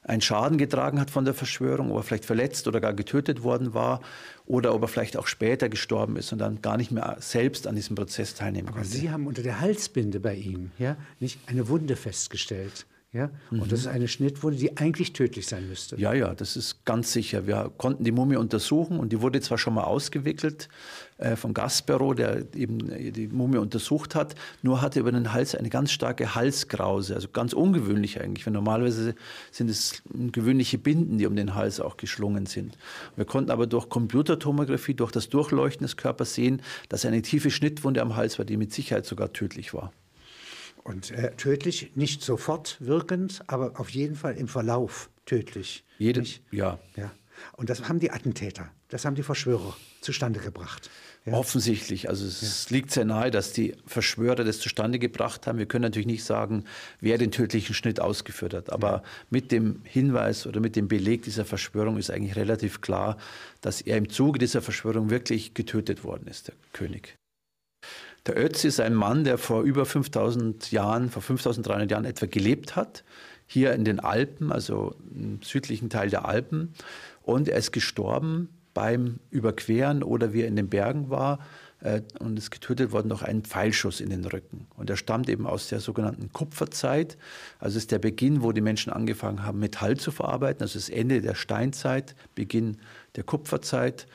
einen 0.08 0.22
Schaden 0.22 0.58
getragen 0.58 1.00
hat 1.00 1.12
von 1.12 1.26
der 1.26 1.34
Verschwörung, 1.34 1.92
ob 1.92 1.98
er 1.98 2.04
vielleicht 2.04 2.26
verletzt 2.26 2.68
oder 2.68 2.80
gar 2.80 2.94
getötet 2.94 3.44
worden 3.44 3.74
war 3.74 4.02
oder 4.46 4.74
ob 4.74 4.82
er 4.82 4.88
vielleicht 4.88 5.18
auch 5.18 5.28
später 5.28 5.70
gestorben 5.70 6.16
ist 6.16 6.32
und 6.32 6.40
dann 6.40 6.62
gar 6.62 6.78
nicht 6.78 6.92
mehr 6.92 7.18
selbst 7.20 7.68
an 7.68 7.76
diesem 7.76 7.96
Prozess 7.96 8.34
teilnehmen 8.34 8.70
Aber 8.70 8.78
konnte. 8.78 8.90
Sie 8.90 9.12
haben 9.12 9.28
unter 9.28 9.44
der 9.44 9.60
Halsbinde 9.60 10.20
bei 10.20 10.36
ihm 10.36 10.72
ja, 10.80 10.96
nicht 11.20 11.40
eine 11.48 11.68
Wunde 11.68 11.96
festgestellt. 11.96 12.86
Ja? 13.18 13.32
Und 13.50 13.64
mhm. 13.64 13.68
das 13.70 13.80
ist 13.80 13.88
eine 13.88 14.08
Schnittwunde, 14.08 14.58
die 14.58 14.78
eigentlich 14.78 15.12
tödlich 15.14 15.48
sein 15.48 15.68
müsste. 15.68 16.00
Ja, 16.00 16.14
ja, 16.14 16.36
das 16.36 16.56
ist 16.56 16.86
ganz 16.86 17.12
sicher. 17.12 17.48
Wir 17.48 17.72
konnten 17.78 18.04
die 18.04 18.12
Mumie 18.12 18.36
untersuchen 18.36 19.00
und 19.00 19.12
die 19.12 19.22
wurde 19.22 19.42
zwar 19.42 19.58
schon 19.58 19.74
mal 19.74 19.86
ausgewickelt 19.86 20.70
äh, 21.18 21.36
von 21.36 21.56
Gaspero, 21.56 22.14
der 22.14 22.46
eben 22.54 22.78
die 23.12 23.28
Mumie 23.28 23.58
untersucht 23.58 24.14
hat, 24.14 24.36
nur 24.62 24.82
hatte 24.82 25.00
über 25.00 25.12
den 25.12 25.34
Hals 25.34 25.56
eine 25.56 25.70
ganz 25.70 25.92
starke 25.92 26.36
Halskrause, 26.36 27.16
also 27.16 27.30
ganz 27.30 27.54
ungewöhnlich 27.54 28.22
eigentlich, 28.22 28.46
weil 28.46 28.54
normalerweise 28.54 29.16
sind 29.52 29.70
es 29.70 30.04
gewöhnliche 30.32 30.78
Binden, 30.78 31.18
die 31.18 31.26
um 31.26 31.36
den 31.36 31.56
Hals 31.56 31.80
auch 31.80 31.98
geschlungen 31.98 32.46
sind. 32.46 32.78
Wir 33.16 33.26
konnten 33.26 33.50
aber 33.50 33.66
durch 33.66 33.90
Computertomographie, 33.90 34.94
durch 34.94 35.12
das 35.12 35.30
Durchleuchten 35.30 35.86
des 35.86 35.98
Körpers 35.98 36.36
sehen, 36.36 36.62
dass 36.90 37.04
eine 37.04 37.24
tiefe 37.24 37.50
Schnittwunde 37.50 38.02
am 38.02 38.16
Hals 38.16 38.38
war, 38.38 38.46
die 38.46 38.58
mit 38.58 38.72
Sicherheit 38.72 39.08
sogar 39.08 39.34
tödlich 39.34 39.74
war. 39.74 39.92
Und 40.88 41.12
äh, 41.12 41.36
tödlich, 41.36 41.92
nicht 41.96 42.22
sofort 42.22 42.78
wirkend, 42.80 43.44
aber 43.48 43.78
auf 43.78 43.90
jeden 43.90 44.16
Fall 44.16 44.38
im 44.38 44.48
Verlauf 44.48 45.10
tödlich. 45.26 45.84
Jede, 45.98 46.24
ja. 46.50 46.80
ja. 46.96 47.12
Und 47.58 47.70
das 47.70 47.90
haben 47.90 48.00
die 48.00 48.12
Attentäter, 48.12 48.72
das 48.88 49.04
haben 49.04 49.16
die 49.16 49.24
Verschwörer 49.24 49.76
zustande 50.00 50.40
gebracht. 50.40 50.90
Ja. 51.26 51.34
Offensichtlich. 51.34 52.08
Also 52.08 52.26
es 52.26 52.70
ja. 52.70 52.76
liegt 52.78 52.92
sehr 52.92 53.04
nahe, 53.04 53.32
dass 53.32 53.52
die 53.52 53.76
Verschwörer 53.86 54.46
das 54.46 54.60
zustande 54.60 54.98
gebracht 54.98 55.46
haben. 55.46 55.60
Wir 55.60 55.66
können 55.66 55.82
natürlich 55.82 56.08
nicht 56.08 56.24
sagen, 56.24 56.64
wer 57.02 57.18
den 57.18 57.32
tödlichen 57.32 57.76
Schnitt 57.76 58.00
ausgeführt 58.00 58.54
hat. 58.54 58.72
Aber 58.72 58.92
ja. 58.92 59.04
mit 59.30 59.52
dem 59.52 59.82
Hinweis 59.84 60.48
oder 60.48 60.62
mit 60.62 60.78
dem 60.78 60.88
Beleg 60.88 61.24
dieser 61.24 61.44
Verschwörung 61.44 61.98
ist 61.98 62.12
eigentlich 62.12 62.38
relativ 62.38 62.80
klar, 62.80 63.18
dass 63.60 63.82
er 63.82 63.98
im 63.98 64.08
Zuge 64.08 64.40
dieser 64.40 64.62
Verschwörung 64.62 65.10
wirklich 65.10 65.54
getötet 65.54 66.06
worden 66.06 66.28
ist, 66.28 66.48
der 66.48 66.56
König. 66.72 67.18
Der 68.28 68.38
Ötzi 68.38 68.68
ist 68.68 68.82
ein 68.82 68.94
Mann, 68.94 69.24
der 69.24 69.38
vor 69.38 69.64
über 69.64 69.86
5000 69.86 70.72
Jahren, 70.72 71.10
vor 71.10 71.22
5300 71.22 71.90
Jahren 71.90 72.04
etwa 72.04 72.26
gelebt 72.26 72.76
hat, 72.76 73.06
hier 73.46 73.74
in 73.74 73.86
den 73.86 74.02
Alpen, 74.02 74.52
also 74.52 74.96
im 75.16 75.42
südlichen 75.42 75.90
Teil 75.90 76.10
der 76.10 76.26
Alpen. 76.26 76.74
Und 77.24 77.48
er 77.48 77.58
ist 77.58 77.72
gestorben 77.72 78.50
beim 78.74 79.20
Überqueren 79.32 80.04
oder 80.04 80.34
wie 80.34 80.42
er 80.42 80.48
in 80.48 80.58
den 80.58 80.70
Bergen 80.70 81.10
war 81.10 81.40
äh, 81.80 82.02
und 82.20 82.38
ist 82.38 82.52
getötet 82.52 82.92
worden 82.92 83.10
durch 83.10 83.24
einen 83.24 83.44
Pfeilschuss 83.44 84.02
in 84.02 84.10
den 84.10 84.26
Rücken. 84.26 84.68
Und 84.76 84.90
er 84.90 84.98
stammt 84.98 85.30
eben 85.30 85.48
aus 85.48 85.70
der 85.70 85.80
sogenannten 85.80 86.32
Kupferzeit. 86.34 87.18
Also 87.60 87.78
ist 87.78 87.92
der 87.92 88.00
Beginn, 88.00 88.44
wo 88.44 88.52
die 88.52 88.62
Menschen 88.62 88.92
angefangen 88.92 89.44
haben, 89.44 89.60
Metall 89.60 89.98
zu 89.98 90.12
verarbeiten. 90.12 90.62
Also 90.64 90.78
das 90.78 90.90
Ende 90.90 91.22
der 91.22 91.36
Steinzeit, 91.36 92.16
Beginn 92.36 92.78
der 93.16 93.24
Kupferzeit. 93.24 94.06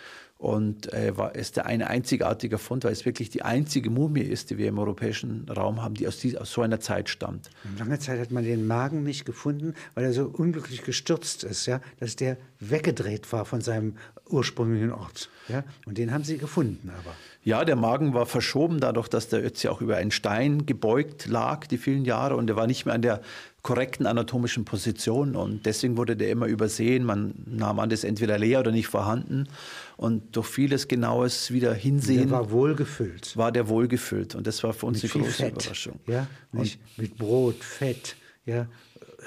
Und 0.43 0.93
äh, 0.93 1.17
war, 1.17 1.37
ist 1.37 1.57
der 1.57 1.67
eine 1.67 1.87
einzigartige 1.87 2.59
Fund, 2.59 2.83
weil 2.83 2.91
es 2.91 3.07
wirklich 3.07 3.31
die 3.31 3.43
einzige 3.43 3.91
Mumie 3.91 4.23
ist, 4.23 4.51
die 4.51 4.59
wir 4.59 4.67
im 4.67 4.81
europäischen 4.81 5.49
Raum 5.49 5.81
haben, 5.81 5.95
die 5.95 6.09
aus, 6.09 6.19
die, 6.19 6.37
aus 6.37 6.51
so 6.51 6.63
einer 6.63 6.81
Zeit 6.81 7.09
stammt. 7.09 7.49
Lange 7.79 8.01
Zeit 8.01 8.19
hat 8.19 8.33
man 8.33 8.43
den 8.43 8.67
Magen 8.67 9.05
nicht 9.05 9.25
gefunden, 9.25 9.75
weil 9.95 10.03
er 10.03 10.13
so 10.13 10.25
unglücklich 10.25 10.83
gestürzt 10.83 11.45
ist, 11.45 11.67
ja, 11.67 11.81
dass 12.01 12.17
der 12.17 12.39
weggedreht 12.59 13.33
war 13.33 13.45
von 13.45 13.61
seinem 13.61 13.95
ursprünglichen 14.29 14.91
Ort. 14.91 15.31
Ja? 15.47 15.63
Und 15.87 15.97
den 15.97 16.13
haben 16.13 16.25
sie 16.25 16.39
gefunden 16.39 16.91
aber. 16.91 17.15
Ja, 17.45 17.65
der 17.65 17.77
Magen 17.77 18.13
war 18.13 18.27
verschoben 18.27 18.81
dadurch, 18.81 19.09
dass 19.09 19.29
der 19.29 19.45
Ötzi 19.45 19.69
auch 19.69 19.81
über 19.81 19.97
einen 19.97 20.11
Stein 20.11 20.67
gebeugt 20.67 21.27
lag 21.27 21.67
die 21.67 21.79
vielen 21.79 22.05
Jahre 22.05 22.37
und 22.37 22.51
er 22.51 22.57
war 22.57 22.67
nicht 22.67 22.85
mehr 22.85 22.95
an 22.95 23.03
der 23.03 23.21
korrekten 23.63 24.07
anatomischen 24.07 24.65
Position 24.65 25.37
und 25.37 25.67
deswegen 25.67 25.97
wurde 25.97 26.17
der 26.17 26.31
immer 26.31 26.47
übersehen. 26.47 27.05
Man 27.05 27.35
nahm 27.47 27.79
an, 27.79 27.91
das 27.91 28.01
ist 28.01 28.05
entweder 28.05 28.37
leer 28.39 28.61
oder 28.61 28.73
nicht 28.73 28.89
vorhanden 28.89 29.49
und 29.97 30.35
durch 30.35 30.49
vieles 30.49 30.89
genaues 30.89 31.53
wieder 31.53 31.73
hinsehen. 31.73 32.29
Der 32.29 32.31
war 32.31 32.51
wohlgefüllt. 32.51 33.37
War 33.37 33.53
der 33.53 33.69
wohlgefüllt 33.69 34.35
und 34.35 34.47
das 34.47 34.65
war 34.65 34.73
für 34.73 34.87
uns 34.87 35.03
Mit 35.03 35.15
eine 35.15 35.25
große 35.25 35.37
Fett, 35.37 35.53
Überraschung. 35.53 36.01
Ja, 36.09 36.27
nicht 36.51 36.81
mit 36.99 37.17
Brot, 37.17 37.63
Fett, 37.63 38.17
ja, 38.47 38.67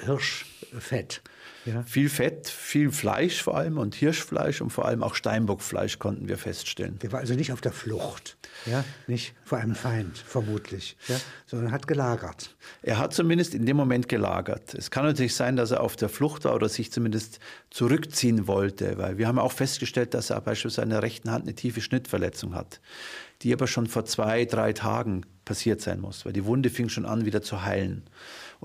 Hirschfett. 0.04 1.22
Ja. 1.66 1.82
Viel 1.82 2.08
Fett, 2.08 2.48
viel 2.48 2.92
Fleisch 2.92 3.42
vor 3.42 3.56
allem 3.56 3.76
und 3.76 3.94
Hirschfleisch 3.94 4.60
und 4.60 4.70
vor 4.70 4.86
allem 4.86 5.02
auch 5.02 5.16
Steinbockfleisch 5.16 5.98
konnten 5.98 6.28
wir 6.28 6.38
feststellen. 6.38 6.98
Der 7.00 7.10
war 7.10 7.18
also 7.20 7.34
nicht 7.34 7.52
auf 7.52 7.60
der 7.60 7.72
Flucht, 7.72 8.36
ja, 8.66 8.84
nicht 9.08 9.34
vor 9.44 9.58
einem 9.58 9.74
Feind 9.74 10.16
vermutlich, 10.16 10.96
ja, 11.08 11.16
sondern 11.46 11.72
hat 11.72 11.88
gelagert. 11.88 12.54
Er 12.82 12.98
hat 12.98 13.14
zumindest 13.14 13.52
in 13.52 13.66
dem 13.66 13.76
Moment 13.76 14.08
gelagert. 14.08 14.74
Es 14.74 14.92
kann 14.92 15.04
natürlich 15.04 15.34
sein, 15.34 15.56
dass 15.56 15.72
er 15.72 15.80
auf 15.80 15.96
der 15.96 16.08
Flucht 16.08 16.44
war 16.44 16.54
oder 16.54 16.68
sich 16.68 16.92
zumindest 16.92 17.40
zurückziehen 17.70 18.46
wollte, 18.46 18.96
weil 18.96 19.18
wir 19.18 19.26
haben 19.26 19.40
auch 19.40 19.52
festgestellt, 19.52 20.14
dass 20.14 20.30
er 20.30 20.40
beispielsweise 20.40 20.82
an 20.82 20.90
der 20.90 21.02
rechten 21.02 21.32
Hand 21.32 21.46
eine 21.46 21.54
tiefe 21.54 21.80
Schnittverletzung 21.80 22.54
hat. 22.54 22.80
die 23.42 23.52
aber 23.52 23.66
schon 23.66 23.86
vor 23.86 24.04
zwei, 24.04 24.44
drei 24.44 24.72
Tagen 24.72 25.26
passiert 25.44 25.80
sein 25.80 26.00
muss, 26.00 26.24
weil 26.24 26.32
die 26.32 26.44
Wunde 26.44 26.70
fing 26.70 26.88
schon 26.88 27.06
an, 27.06 27.24
wieder 27.24 27.42
zu 27.42 27.64
heilen. 27.64 28.04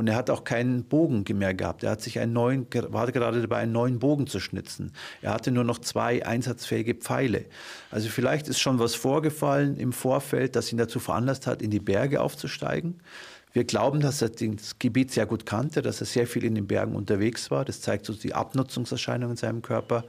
Und 0.02 0.08
er 0.08 0.16
hat 0.16 0.32
auch 0.32 0.44
keinen 0.44 0.84
Bogen 0.86 1.24
mehr 1.38 1.54
gehabt. 1.54 1.84
Er 1.84 1.92
hat 1.92 2.02
sich 2.02 2.18
einen 2.18 2.34
neuen, 2.34 2.66
war 2.90 3.12
gerade 3.12 3.40
dabei, 3.40 3.58
einen 3.58 3.72
neuen 3.72 4.00
Bogen 4.00 4.26
zu 4.26 4.40
schnitzen. 4.40 4.94
Er 5.22 5.32
hatte 5.32 5.52
nur 5.52 5.64
noch 5.64 5.78
zwei 5.78 6.26
einsatzfähige 6.26 6.96
Pfeile. 6.96 7.46
Also 7.92 8.10
vielleicht 8.10 8.48
ist 8.48 8.60
schon 8.60 8.80
was 8.80 8.96
vorgefallen 8.96 9.78
im 9.78 9.94
Vorfeld, 9.94 10.56
das 10.56 10.72
ihn 10.72 10.80
dazu 10.80 11.00
veranlasst 11.00 11.46
hat, 11.46 11.62
in 11.62 11.70
die 11.70 11.80
Berge 11.80 12.20
aufzusteigen. 12.20 13.00
Wir 13.54 13.64
glauben, 13.64 14.00
dass 14.00 14.24
er 14.24 14.30
das 14.30 14.80
Gebiet 14.80 15.12
sehr 15.12 15.28
gut 15.28 15.46
kannte, 15.46 15.84
dass 15.84 16.02
er 16.02 16.08
sehr 16.08 16.26
viel 16.26 16.46
in 16.46 16.56
den 16.56 16.66
Bergen 16.66 16.96
unterwegs 16.96 17.52
war. 17.52 17.64
Das 17.64 17.82
zeigt 17.82 18.08
so 18.08 18.14
die 18.14 18.34
Abnutzungserscheinungen 18.34 19.34
in 19.34 19.38
seinem 19.38 19.62
Körper. 19.62 20.06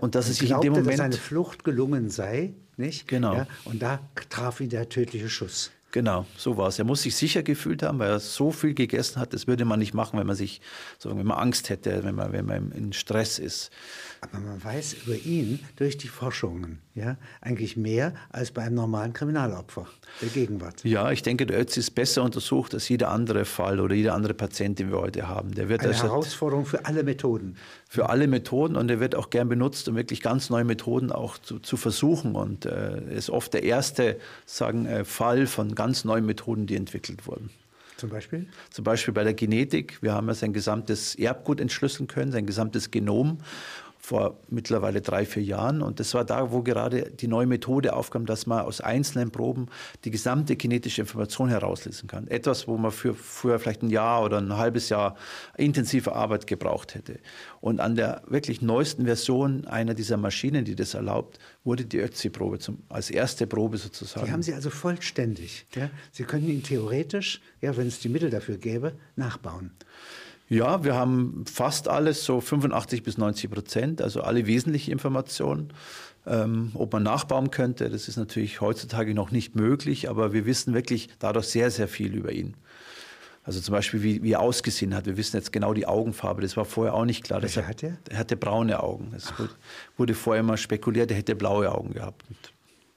Und 0.00 0.14
dass 0.14 0.30
es 0.30 0.38
sich 0.38 0.48
glaubte, 0.48 0.68
in 0.68 0.72
dem 0.72 0.80
Moment. 0.84 0.98
dass 0.98 1.04
seine 1.04 1.16
Flucht 1.16 1.64
gelungen 1.64 2.08
sei, 2.08 2.54
nicht? 2.78 3.08
Genau. 3.08 3.34
Ja, 3.34 3.46
und 3.66 3.82
da 3.82 4.00
traf 4.30 4.60
ihn 4.62 4.70
der 4.70 4.88
tödliche 4.88 5.28
Schuss. 5.28 5.70
Genau, 5.96 6.26
so 6.36 6.58
war 6.58 6.68
es. 6.68 6.78
Er 6.78 6.84
muss 6.84 7.04
sich 7.04 7.16
sicher 7.16 7.42
gefühlt 7.42 7.82
haben, 7.82 7.98
weil 7.98 8.10
er 8.10 8.20
so 8.20 8.50
viel 8.50 8.74
gegessen 8.74 9.18
hat. 9.18 9.32
Das 9.32 9.46
würde 9.46 9.64
man 9.64 9.78
nicht 9.78 9.94
machen, 9.94 10.18
wenn 10.18 10.26
man 10.26 10.36
sich, 10.36 10.60
wenn 11.02 11.26
man 11.26 11.38
Angst 11.38 11.70
hätte, 11.70 12.04
wenn 12.04 12.14
man, 12.14 12.32
wenn 12.32 12.44
man 12.44 12.70
in 12.72 12.92
Stress 12.92 13.38
ist. 13.38 13.70
Aber 14.32 14.42
man 14.42 14.62
weiß 14.62 14.96
über 15.04 15.16
ihn 15.16 15.60
durch 15.76 15.98
die 15.98 16.08
Forschungen 16.08 16.80
ja, 16.94 17.16
eigentlich 17.40 17.76
mehr 17.76 18.14
als 18.30 18.50
bei 18.50 18.62
einem 18.62 18.76
normalen 18.76 19.12
Kriminalopfer 19.12 19.86
der 20.22 20.28
Gegenwart. 20.28 20.84
Ja, 20.84 21.10
ich 21.10 21.22
denke, 21.22 21.46
der 21.46 21.60
Ötzi 21.60 21.80
ist 21.80 21.90
besser 21.90 22.22
untersucht 22.22 22.74
als 22.74 22.88
jeder 22.88 23.10
andere 23.10 23.44
Fall 23.44 23.80
oder 23.80 23.94
jeder 23.94 24.14
andere 24.14 24.34
Patient, 24.34 24.78
den 24.78 24.90
wir 24.90 24.98
heute 24.98 25.28
haben. 25.28 25.54
Der 25.54 25.68
wird 25.68 25.82
Eine 25.82 25.90
also 25.90 26.04
Herausforderung 26.04 26.66
für 26.66 26.86
alle 26.86 27.02
Methoden. 27.02 27.56
Für 27.88 28.08
alle 28.08 28.26
Methoden 28.28 28.76
und 28.76 28.90
er 28.90 29.00
wird 29.00 29.14
auch 29.14 29.30
gern 29.30 29.48
benutzt, 29.48 29.88
um 29.88 29.96
wirklich 29.96 30.22
ganz 30.22 30.50
neue 30.50 30.64
Methoden 30.64 31.12
auch 31.12 31.38
zu, 31.38 31.58
zu 31.58 31.76
versuchen. 31.76 32.34
Und 32.34 32.66
äh, 32.66 33.14
ist 33.14 33.30
oft 33.30 33.52
der 33.54 33.62
erste 33.62 34.18
sagen, 34.44 34.86
äh, 34.86 35.04
Fall 35.04 35.46
von 35.46 35.74
ganz 35.74 36.04
neuen 36.04 36.26
Methoden, 36.26 36.66
die 36.66 36.76
entwickelt 36.76 37.26
wurden. 37.26 37.50
Zum 37.96 38.10
Beispiel? 38.10 38.46
Zum 38.70 38.84
Beispiel 38.84 39.14
bei 39.14 39.24
der 39.24 39.34
Genetik. 39.34 40.02
Wir 40.02 40.12
haben 40.12 40.28
ja 40.28 40.34
sein 40.34 40.52
gesamtes 40.52 41.14
Erbgut 41.14 41.60
entschlüsseln 41.60 42.06
können, 42.06 42.30
sein 42.30 42.46
gesamtes 42.46 42.90
Genom 42.90 43.38
vor 44.06 44.38
mittlerweile 44.48 45.00
drei, 45.00 45.26
vier 45.26 45.42
Jahren. 45.42 45.82
Und 45.82 45.98
das 45.98 46.14
war 46.14 46.24
da, 46.24 46.52
wo 46.52 46.62
gerade 46.62 47.10
die 47.10 47.26
neue 47.26 47.46
Methode 47.46 47.92
aufkam, 47.92 48.24
dass 48.24 48.46
man 48.46 48.60
aus 48.60 48.80
einzelnen 48.80 49.32
Proben 49.32 49.66
die 50.04 50.12
gesamte 50.12 50.54
kinetische 50.54 51.00
Information 51.00 51.48
herauslesen 51.48 52.06
kann. 52.06 52.28
Etwas, 52.28 52.68
wo 52.68 52.76
man 52.76 52.92
für, 52.92 53.14
früher 53.14 53.58
vielleicht 53.58 53.82
ein 53.82 53.90
Jahr 53.90 54.22
oder 54.22 54.38
ein 54.38 54.56
halbes 54.56 54.90
Jahr 54.90 55.16
intensive 55.56 56.14
Arbeit 56.14 56.46
gebraucht 56.46 56.94
hätte. 56.94 57.18
Und 57.60 57.80
an 57.80 57.96
der 57.96 58.22
wirklich 58.28 58.62
neuesten 58.62 59.06
Version 59.06 59.66
einer 59.66 59.94
dieser 59.94 60.18
Maschinen, 60.18 60.64
die 60.64 60.76
das 60.76 60.94
erlaubt, 60.94 61.40
wurde 61.64 61.84
die 61.84 61.98
Ötzi-Probe 61.98 62.58
als 62.88 63.10
erste 63.10 63.48
Probe 63.48 63.76
sozusagen. 63.76 64.26
Die 64.26 64.30
haben 64.30 64.42
Sie 64.44 64.54
also 64.54 64.70
vollständig. 64.70 65.66
Ja? 65.74 65.90
Sie 66.12 66.22
können 66.22 66.48
ihn 66.48 66.62
theoretisch, 66.62 67.40
ja, 67.60 67.76
wenn 67.76 67.88
es 67.88 67.98
die 67.98 68.08
Mittel 68.08 68.30
dafür 68.30 68.56
gäbe, 68.56 68.92
nachbauen. 69.16 69.72
Ja, 70.48 70.84
wir 70.84 70.94
haben 70.94 71.44
fast 71.46 71.88
alles, 71.88 72.24
so 72.24 72.40
85 72.40 73.02
bis 73.02 73.18
90 73.18 73.50
Prozent, 73.50 74.02
also 74.02 74.20
alle 74.22 74.46
wesentlichen 74.46 74.92
Informationen. 74.92 75.72
Ähm, 76.24 76.72
ob 76.74 76.92
man 76.92 77.02
nachbauen 77.02 77.50
könnte, 77.50 77.88
das 77.88 78.08
ist 78.08 78.16
natürlich 78.16 78.60
heutzutage 78.60 79.14
noch 79.14 79.30
nicht 79.30 79.54
möglich, 79.54 80.08
aber 80.08 80.32
wir 80.32 80.44
wissen 80.44 80.74
wirklich 80.74 81.08
dadurch 81.18 81.46
sehr, 81.46 81.70
sehr 81.70 81.88
viel 81.88 82.14
über 82.14 82.32
ihn. 82.32 82.56
Also 83.44 83.60
zum 83.60 83.72
Beispiel, 83.72 84.02
wie, 84.02 84.22
wie 84.24 84.32
er 84.32 84.40
ausgesehen 84.40 84.92
hat. 84.92 85.06
Wir 85.06 85.16
wissen 85.16 85.36
jetzt 85.36 85.52
genau 85.52 85.72
die 85.72 85.86
Augenfarbe. 85.86 86.42
Das 86.42 86.56
war 86.56 86.64
vorher 86.64 86.94
auch 86.94 87.04
nicht 87.04 87.22
klar. 87.22 87.42
Welche 87.42 87.66
hat 87.66 87.80
er? 87.84 87.96
Er 88.10 88.18
hatte 88.18 88.36
braune 88.36 88.82
Augen. 88.82 89.12
Es 89.14 89.32
wurde 89.96 90.14
vorher 90.14 90.40
immer 90.40 90.56
spekuliert, 90.56 91.12
er 91.12 91.16
hätte 91.16 91.36
blaue 91.36 91.70
Augen 91.70 91.92
gehabt. 91.92 92.24
Und 92.28 92.38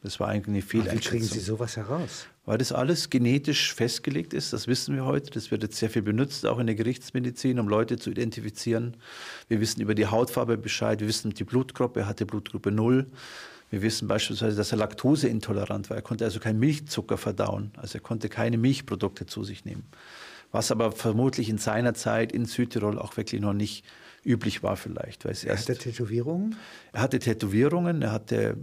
das 0.01 0.19
war 0.19 0.29
eigentlich 0.29 0.47
eine 0.47 0.61
Fehleinschätzung. 0.63 1.13
Wie 1.13 1.17
kriegen 1.19 1.23
Sie 1.25 1.39
sowas 1.39 1.77
heraus? 1.77 2.25
Weil 2.49 2.57
das 2.57 2.71
alles 2.71 3.11
genetisch 3.11 3.75
festgelegt 3.75 4.33
ist, 4.33 4.53
das 4.53 4.65
wissen 4.65 4.95
wir 4.95 5.05
heute. 5.05 5.29
Das 5.29 5.51
wird 5.51 5.61
jetzt 5.61 5.77
sehr 5.77 5.91
viel 5.91 6.01
benutzt, 6.01 6.47
auch 6.47 6.57
in 6.57 6.65
der 6.65 6.75
Gerichtsmedizin, 6.75 7.59
um 7.59 7.67
Leute 7.67 7.99
zu 7.99 8.09
identifizieren. 8.09 8.97
Wir 9.49 9.61
wissen 9.61 9.81
über 9.81 9.93
die 9.93 10.07
Hautfarbe 10.07 10.57
Bescheid, 10.57 10.99
wir 10.99 11.07
wissen 11.07 11.29
die 11.29 11.43
Blutgruppe, 11.43 11.99
er 11.99 12.07
hatte 12.07 12.25
Blutgruppe 12.25 12.71
0. 12.71 13.05
Wir 13.69 13.81
wissen 13.83 14.07
beispielsweise, 14.07 14.57
dass 14.57 14.71
er 14.71 14.79
laktoseintolerant 14.79 15.91
war. 15.91 15.97
Er 15.97 16.01
konnte 16.01 16.25
also 16.25 16.39
keinen 16.39 16.57
Milchzucker 16.57 17.19
verdauen. 17.19 17.69
Also 17.77 17.99
er 17.99 18.01
konnte 18.01 18.29
keine 18.29 18.57
Milchprodukte 18.57 19.27
zu 19.27 19.43
sich 19.43 19.63
nehmen. 19.63 19.83
Was 20.51 20.71
aber 20.71 20.91
vermutlich 20.91 21.49
in 21.49 21.59
seiner 21.59 21.93
Zeit 21.93 22.31
in 22.31 22.45
Südtirol 22.45 22.97
auch 22.97 23.15
wirklich 23.15 23.41
noch 23.41 23.53
nicht 23.53 23.85
üblich 24.25 24.63
war 24.63 24.75
vielleicht. 24.75 25.23
Weil 25.23 25.33
es 25.33 25.43
er 25.43 25.55
hatte 25.55 25.77
Tätowierungen? 25.77 26.55
Er 26.93 27.01
hatte 27.01 27.19
Tätowierungen, 27.19 28.01
er 28.01 28.11
hatte 28.11 28.57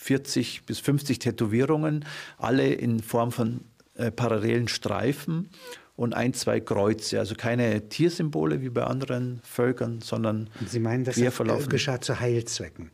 40 0.00 0.64
bis 0.64 0.80
50 0.80 1.18
Tätowierungen, 1.18 2.06
alle 2.38 2.72
in 2.72 3.00
Form 3.00 3.32
von 3.32 3.60
äh, 3.96 4.10
parallelen 4.10 4.66
Streifen 4.66 5.50
und 5.94 6.14
ein, 6.14 6.32
zwei 6.32 6.58
Kreuze. 6.58 7.18
Also 7.18 7.34
keine 7.34 7.88
Tiersymbole 7.90 8.62
wie 8.62 8.70
bei 8.70 8.84
anderen 8.84 9.40
Völkern, 9.44 10.00
sondern 10.00 10.48
und 10.58 10.70
Sie 10.70 10.80
meinen, 10.80 11.04
das 11.04 11.16
geschah 11.68 12.00
zu 12.00 12.18
Heilzwecken? 12.18 12.90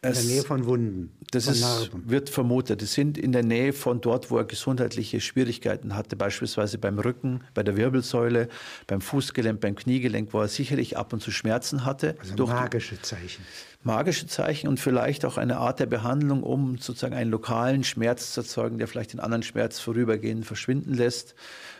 In 0.00 0.12
der 0.12 0.22
Nähe 0.22 0.42
von 0.42 0.64
Wunden. 0.64 1.12
Das 1.32 1.44
von 1.44 1.54
ist, 1.54 1.90
wird 2.08 2.30
vermutet. 2.30 2.80
Es 2.80 2.94
sind 2.94 3.18
in 3.18 3.32
der 3.32 3.42
Nähe 3.42 3.74
von 3.74 4.00
dort, 4.00 4.30
wo 4.30 4.38
er 4.38 4.44
gesundheitliche 4.44 5.20
Schwierigkeiten 5.20 5.94
hatte, 5.94 6.16
beispielsweise 6.16 6.78
beim 6.78 6.98
Rücken, 6.98 7.42
bei 7.52 7.62
der 7.62 7.76
Wirbelsäule, 7.76 8.48
beim 8.86 9.02
Fußgelenk, 9.02 9.60
beim 9.60 9.74
Kniegelenk, 9.74 10.32
wo 10.32 10.40
er 10.40 10.48
sicherlich 10.48 10.96
ab 10.96 11.12
und 11.12 11.20
zu 11.20 11.32
Schmerzen 11.32 11.84
hatte. 11.84 12.16
Also 12.20 12.46
magische 12.46 13.02
Zeichen. 13.02 13.44
Magische 13.82 14.26
Zeichen 14.26 14.68
und 14.68 14.80
vielleicht 14.80 15.24
auch 15.24 15.38
eine 15.38 15.58
Art 15.58 15.78
der 15.78 15.86
Behandlung, 15.86 16.42
um 16.42 16.78
sozusagen 16.78 17.14
einen 17.14 17.30
lokalen 17.30 17.84
Schmerz 17.84 18.32
zu 18.32 18.40
erzeugen, 18.40 18.78
der 18.78 18.88
vielleicht 18.88 19.12
den 19.12 19.20
anderen 19.20 19.44
Schmerz 19.44 19.78
vorübergehend 19.78 20.44
verschwinden 20.44 20.94
lässt. 20.94 21.34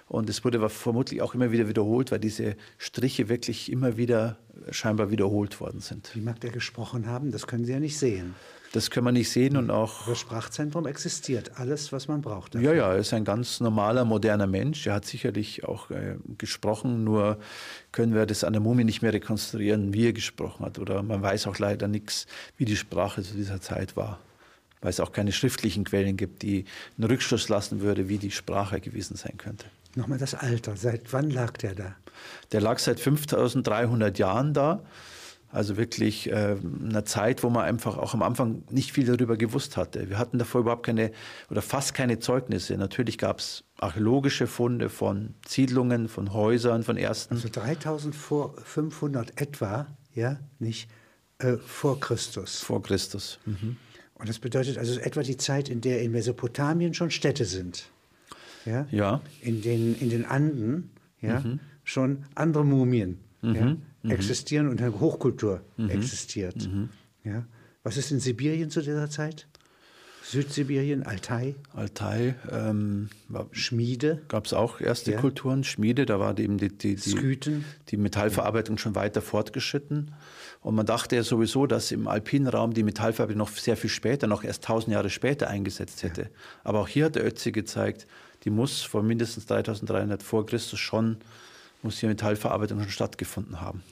Und 0.06 0.30
es 0.30 0.44
wurde 0.44 0.66
vermutlich 0.70 1.20
auch 1.22 1.34
immer 1.34 1.50
wieder 1.50 1.68
wiederholt, 1.68 2.12
weil 2.12 2.20
diese 2.20 2.56
Striche 2.78 3.28
wirklich 3.28 3.70
immer 3.70 3.96
wieder 3.96 4.38
scheinbar 4.70 5.10
wiederholt 5.10 5.60
worden 5.60 5.80
sind. 5.80 6.14
Wie 6.14 6.20
mag 6.20 6.40
der 6.40 6.50
gesprochen 6.50 7.06
haben? 7.06 7.30
Das 7.30 7.46
können 7.46 7.64
Sie 7.64 7.72
ja 7.72 7.80
nicht 7.80 7.98
sehen. 7.98 8.34
Das 8.72 8.90
können 8.90 9.06
wir 9.06 9.12
nicht 9.12 9.30
sehen 9.30 9.56
und 9.56 9.70
auch. 9.70 10.06
Das 10.06 10.18
Sprachzentrum 10.18 10.86
existiert, 10.86 11.52
alles, 11.56 11.90
was 11.92 12.06
man 12.06 12.20
braucht. 12.20 12.54
Dafür. 12.54 12.74
Ja, 12.74 12.76
ja, 12.76 12.92
er 12.92 12.98
ist 12.98 13.14
ein 13.14 13.24
ganz 13.24 13.60
normaler, 13.60 14.04
moderner 14.04 14.46
Mensch. 14.46 14.86
Er 14.86 14.94
hat 14.94 15.06
sicherlich 15.06 15.64
auch 15.64 15.90
äh, 15.90 16.16
gesprochen, 16.36 17.02
nur 17.02 17.38
können 17.92 18.14
wir 18.14 18.26
das 18.26 18.44
an 18.44 18.52
der 18.52 18.60
Mumie 18.60 18.84
nicht 18.84 19.00
mehr 19.00 19.12
rekonstruieren, 19.12 19.94
wie 19.94 20.08
er 20.08 20.12
gesprochen 20.12 20.66
hat. 20.66 20.78
Oder 20.78 21.02
man 21.02 21.22
weiß 21.22 21.46
auch 21.46 21.58
leider 21.58 21.88
nichts, 21.88 22.26
wie 22.58 22.66
die 22.66 22.76
Sprache 22.76 23.22
zu 23.22 23.34
dieser 23.34 23.60
Zeit 23.60 23.96
war. 23.96 24.18
Weil 24.80 24.90
es 24.90 25.00
auch 25.00 25.12
keine 25.12 25.32
schriftlichen 25.32 25.84
Quellen 25.84 26.16
gibt, 26.16 26.42
die 26.42 26.66
einen 26.98 27.10
Rückschluss 27.10 27.48
lassen 27.48 27.80
würde, 27.80 28.08
wie 28.08 28.18
die 28.18 28.30
Sprache 28.30 28.80
gewesen 28.80 29.16
sein 29.16 29.38
könnte. 29.38 29.64
Nochmal 29.94 30.18
das 30.18 30.34
Alter. 30.34 30.76
Seit 30.76 31.12
wann 31.12 31.30
lag 31.30 31.56
der 31.56 31.74
da? 31.74 31.96
Der 32.52 32.60
lag 32.60 32.78
seit 32.78 33.00
5300 33.00 34.18
Jahren 34.18 34.52
da. 34.52 34.82
Also 35.50 35.76
wirklich 35.76 36.30
äh, 36.30 36.56
einer 36.88 37.04
Zeit, 37.04 37.42
wo 37.42 37.50
man 37.50 37.64
einfach 37.64 37.96
auch 37.96 38.14
am 38.14 38.22
Anfang 38.22 38.64
nicht 38.70 38.92
viel 38.92 39.06
darüber 39.06 39.36
gewusst 39.36 39.76
hatte. 39.76 40.10
Wir 40.10 40.18
hatten 40.18 40.38
davor 40.38 40.60
überhaupt 40.60 40.84
keine 40.84 41.10
oder 41.50 41.62
fast 41.62 41.94
keine 41.94 42.18
Zeugnisse. 42.18 42.76
Natürlich 42.76 43.16
gab 43.18 43.38
es 43.38 43.64
archäologische 43.78 44.46
Funde 44.46 44.90
von 44.90 45.34
Siedlungen, 45.46 46.08
von 46.08 46.32
Häusern, 46.32 46.82
von 46.82 46.96
ersten. 46.96 47.34
Also 47.34 47.48
3500 47.48 49.40
etwa, 49.40 49.86
ja, 50.14 50.38
nicht 50.58 50.90
äh, 51.38 51.56
vor 51.56 51.98
Christus. 51.98 52.60
Vor 52.60 52.82
Christus. 52.82 53.38
Mhm. 53.46 53.76
Und 54.14 54.28
das 54.28 54.38
bedeutet 54.38 54.76
also 54.78 55.00
etwa 55.00 55.22
die 55.22 55.36
Zeit, 55.36 55.68
in 55.68 55.80
der 55.80 56.02
in 56.02 56.12
Mesopotamien 56.12 56.92
schon 56.92 57.10
Städte 57.10 57.44
sind 57.44 57.88
ja, 58.68 58.86
ja. 58.90 59.20
In, 59.40 59.62
den, 59.62 59.98
in 59.98 60.10
den 60.10 60.24
Anden 60.24 60.90
ja, 61.20 61.40
mhm. 61.40 61.60
schon 61.84 62.24
andere 62.34 62.64
Mumien 62.64 63.18
mhm. 63.42 63.54
ja, 63.54 63.76
mhm. 64.02 64.10
existieren 64.10 64.68
und 64.68 64.80
eine 64.80 64.98
Hochkultur 64.98 65.62
mhm. 65.76 65.90
existiert. 65.90 66.68
Mhm. 66.68 66.90
Ja. 67.24 67.46
Was 67.82 67.96
ist 67.96 68.10
in 68.10 68.20
Sibirien 68.20 68.70
zu 68.70 68.80
dieser 68.80 69.08
Zeit? 69.08 69.46
Südsibirien, 70.22 71.04
Altai? 71.04 71.54
Altai. 71.72 72.34
Ähm, 72.52 73.08
Schmiede? 73.52 74.20
Gab 74.28 74.44
es 74.44 74.52
auch 74.52 74.78
erste 74.78 75.12
ja. 75.12 75.20
Kulturen. 75.20 75.64
Schmiede, 75.64 76.04
da 76.04 76.20
war 76.20 76.38
eben 76.38 76.58
die, 76.58 76.68
die, 76.68 76.96
die, 76.96 77.62
die 77.88 77.96
Metallverarbeitung 77.96 78.76
schon 78.76 78.94
weiter 78.94 79.22
fortgeschritten. 79.22 80.12
Und 80.60 80.74
man 80.74 80.84
dachte 80.84 81.16
ja 81.16 81.22
sowieso, 81.22 81.66
dass 81.66 81.92
im 81.92 82.08
alpinen 82.08 82.48
Raum 82.48 82.74
die 82.74 82.82
Metallverarbeitung 82.82 83.38
noch 83.38 83.48
sehr 83.48 83.78
viel 83.78 83.88
später, 83.88 84.26
noch 84.26 84.44
erst 84.44 84.64
tausend 84.64 84.92
Jahre 84.92 85.08
später 85.08 85.48
eingesetzt 85.48 86.02
hätte. 86.02 86.22
Ja. 86.22 86.28
Aber 86.62 86.80
auch 86.80 86.88
hier 86.88 87.06
hat 87.06 87.14
der 87.14 87.24
Ötzi 87.24 87.50
gezeigt, 87.50 88.06
die 88.44 88.50
muss 88.50 88.82
vor 88.82 89.02
mindestens 89.02 89.46
3300 89.46 90.22
vor 90.22 90.44
Christus 90.44 90.78
schon, 90.78 91.16
muss 91.82 91.98
hier 91.98 92.08
Metallverarbeitung 92.08 92.80
schon 92.80 92.90
stattgefunden 92.90 93.60
haben. 93.60 93.82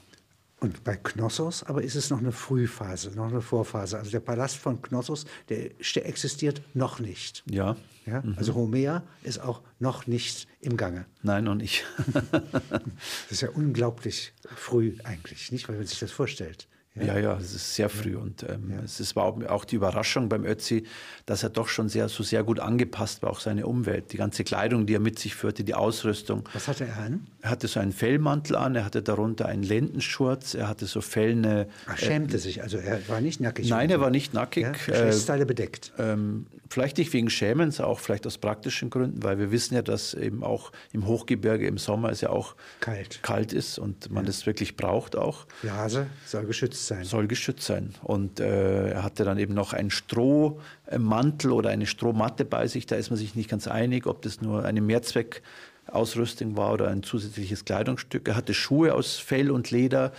Und 0.58 0.84
bei 0.84 0.96
Knossos 0.96 1.62
aber 1.64 1.82
ist 1.82 1.96
es 1.96 2.08
noch 2.08 2.18
eine 2.18 2.32
Frühphase, 2.32 3.10
noch 3.14 3.28
eine 3.28 3.42
Vorphase. 3.42 3.98
Also 3.98 4.10
der 4.10 4.20
Palast 4.20 4.56
von 4.56 4.80
Knossos, 4.80 5.26
der, 5.50 5.70
der 5.94 6.06
existiert 6.06 6.62
noch 6.72 6.98
nicht. 6.98 7.44
Ja. 7.50 7.76
ja? 8.06 8.22
Mhm. 8.22 8.34
Also 8.38 8.54
Homer 8.54 9.02
ist 9.22 9.38
auch 9.38 9.60
noch 9.78 10.06
nicht 10.06 10.48
im 10.60 10.78
Gange. 10.78 11.04
Nein, 11.22 11.44
noch 11.44 11.54
nicht. 11.54 11.84
das 12.32 13.30
ist 13.30 13.42
ja 13.42 13.50
unglaublich 13.50 14.32
früh 14.56 14.96
eigentlich, 15.04 15.52
nicht, 15.52 15.68
weil 15.68 15.76
man 15.76 15.86
sich 15.86 15.98
das 15.98 16.10
vorstellt. 16.10 16.68
Ja, 17.00 17.18
ja, 17.18 17.36
es 17.36 17.54
ist 17.54 17.74
sehr 17.74 17.88
früh. 17.88 18.16
Und 18.16 18.42
ähm, 18.42 18.70
ja. 18.70 18.82
es 18.82 19.16
war 19.16 19.24
auch 19.24 19.64
die 19.64 19.76
Überraschung 19.76 20.28
beim 20.28 20.44
Ötzi, 20.44 20.84
dass 21.26 21.42
er 21.42 21.50
doch 21.50 21.68
schon 21.68 21.88
sehr, 21.88 22.08
so 22.08 22.22
sehr 22.22 22.42
gut 22.42 22.60
angepasst 22.60 23.22
war, 23.22 23.30
auch 23.30 23.40
seine 23.40 23.66
Umwelt. 23.66 24.12
Die 24.12 24.16
ganze 24.16 24.44
Kleidung, 24.44 24.86
die 24.86 24.94
er 24.94 25.00
mit 25.00 25.18
sich 25.18 25.34
führte, 25.34 25.64
die 25.64 25.74
Ausrüstung. 25.74 26.48
Was 26.52 26.68
hatte 26.68 26.84
er 26.84 26.96
an? 26.98 27.26
Er 27.42 27.50
hatte 27.50 27.68
so 27.68 27.80
einen 27.80 27.92
Fellmantel 27.92 28.56
an, 28.56 28.74
er 28.76 28.84
hatte 28.84 29.02
darunter 29.02 29.46
einen 29.46 29.62
Lendenschurz, 29.62 30.54
er 30.54 30.68
hatte 30.68 30.86
so 30.86 31.00
fellene. 31.00 31.68
Er 31.86 31.96
schämte 31.96 32.36
äh, 32.36 32.40
sich, 32.40 32.62
also 32.62 32.78
er 32.78 33.06
war 33.08 33.20
nicht 33.20 33.40
nackig. 33.40 33.68
Nein, 33.68 33.90
er 33.90 34.00
war 34.00 34.10
nicht 34.10 34.34
nackig. 34.34 34.66
Ja, 34.88 35.06
äh, 35.06 35.44
bedeckt. 35.44 35.92
Ähm, 35.98 36.46
vielleicht 36.70 36.98
nicht 36.98 37.12
wegen 37.12 37.30
Schämens, 37.30 37.80
auch 37.80 37.98
vielleicht 37.98 38.26
aus 38.26 38.38
praktischen 38.38 38.90
Gründen, 38.90 39.22
weil 39.22 39.38
wir 39.38 39.50
wissen 39.50 39.74
ja, 39.74 39.82
dass 39.82 40.14
eben 40.14 40.42
auch 40.42 40.72
im 40.92 41.06
Hochgebirge 41.06 41.66
im 41.66 41.78
Sommer 41.78 42.10
es 42.10 42.20
ja 42.20 42.30
auch 42.30 42.54
kalt, 42.80 43.22
kalt 43.22 43.52
ist 43.52 43.78
und 43.78 44.10
man 44.10 44.24
ja. 44.24 44.28
das 44.28 44.46
wirklich 44.46 44.76
braucht 44.76 45.16
auch. 45.16 45.46
Hase 45.76 46.06
soll 46.26 46.46
geschützt 46.46 46.86
sein. 46.86 47.04
Soll 47.04 47.26
geschützt 47.26 47.66
sein. 47.66 47.94
Und 48.02 48.40
äh, 48.40 48.90
er 48.90 49.02
hatte 49.02 49.24
dann 49.24 49.38
eben 49.38 49.54
noch 49.54 49.72
einen 49.72 49.90
Strohmantel 49.90 51.52
oder 51.52 51.70
eine 51.70 51.86
Strohmatte 51.86 52.44
bei 52.44 52.66
sich. 52.66 52.86
Da 52.86 52.96
ist 52.96 53.10
man 53.10 53.18
sich 53.18 53.34
nicht 53.34 53.50
ganz 53.50 53.68
einig, 53.68 54.06
ob 54.06 54.22
das 54.22 54.40
nur 54.40 54.64
eine 54.64 54.80
Mehrzweckausrüstung 54.80 56.56
war 56.56 56.72
oder 56.72 56.88
ein 56.88 57.02
zusätzliches 57.02 57.64
Kleidungsstück. 57.64 58.28
Er 58.28 58.36
hatte 58.36 58.54
Schuhe 58.54 58.94
aus 58.94 59.16
Fell 59.16 59.50
und 59.50 59.70
Leder, 59.70 60.12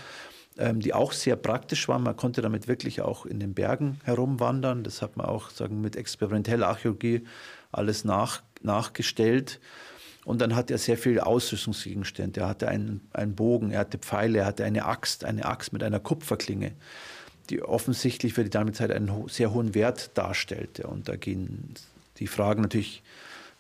die 0.58 0.94
auch 0.94 1.12
sehr 1.12 1.36
praktisch 1.36 1.88
waren. 1.88 2.04
Man 2.04 2.16
konnte 2.16 2.42
damit 2.42 2.68
wirklich 2.68 3.02
auch 3.02 3.26
in 3.26 3.40
den 3.40 3.54
Bergen 3.54 4.00
herumwandern. 4.04 4.84
Das 4.84 5.02
hat 5.02 5.18
man 5.18 5.28
auch 5.28 5.50
sagen, 5.50 5.82
mit 5.82 5.96
experimenteller 5.96 6.68
Archäologie 6.68 7.24
alles 7.72 8.04
nach, 8.04 8.42
nachgestellt. 8.62 9.60
Und 10.26 10.42
dann 10.42 10.56
hat 10.56 10.72
er 10.72 10.78
sehr 10.78 10.98
viele 10.98 11.26
Ausrüstungsgegenstände. 11.26 12.42
Er 12.42 12.50
hatte 12.50 12.68
einen, 12.68 13.08
einen 13.14 13.36
Bogen, 13.36 13.72
er 13.72 13.80
hatte 13.80 13.98
Pfeile, 13.98 14.40
er 14.40 14.46
hatte 14.46 14.66
eine 14.66 14.86
Axt, 14.86 15.24
eine 15.24 15.46
Axt 15.46 15.74
mit 15.74 15.84
einer 15.84 16.00
Kupferklinge 16.00 16.74
die 17.50 17.62
offensichtlich 17.62 18.34
für 18.34 18.44
die 18.44 18.50
damalige 18.50 18.78
Zeit 18.78 18.92
einen 18.92 19.28
sehr 19.28 19.54
hohen 19.54 19.74
Wert 19.74 20.18
darstellte. 20.18 20.88
Und 20.88 21.08
da 21.08 21.16
gehen 21.16 21.74
die 22.18 22.28
Fragen 22.28 22.62
natürlich, 22.62 23.04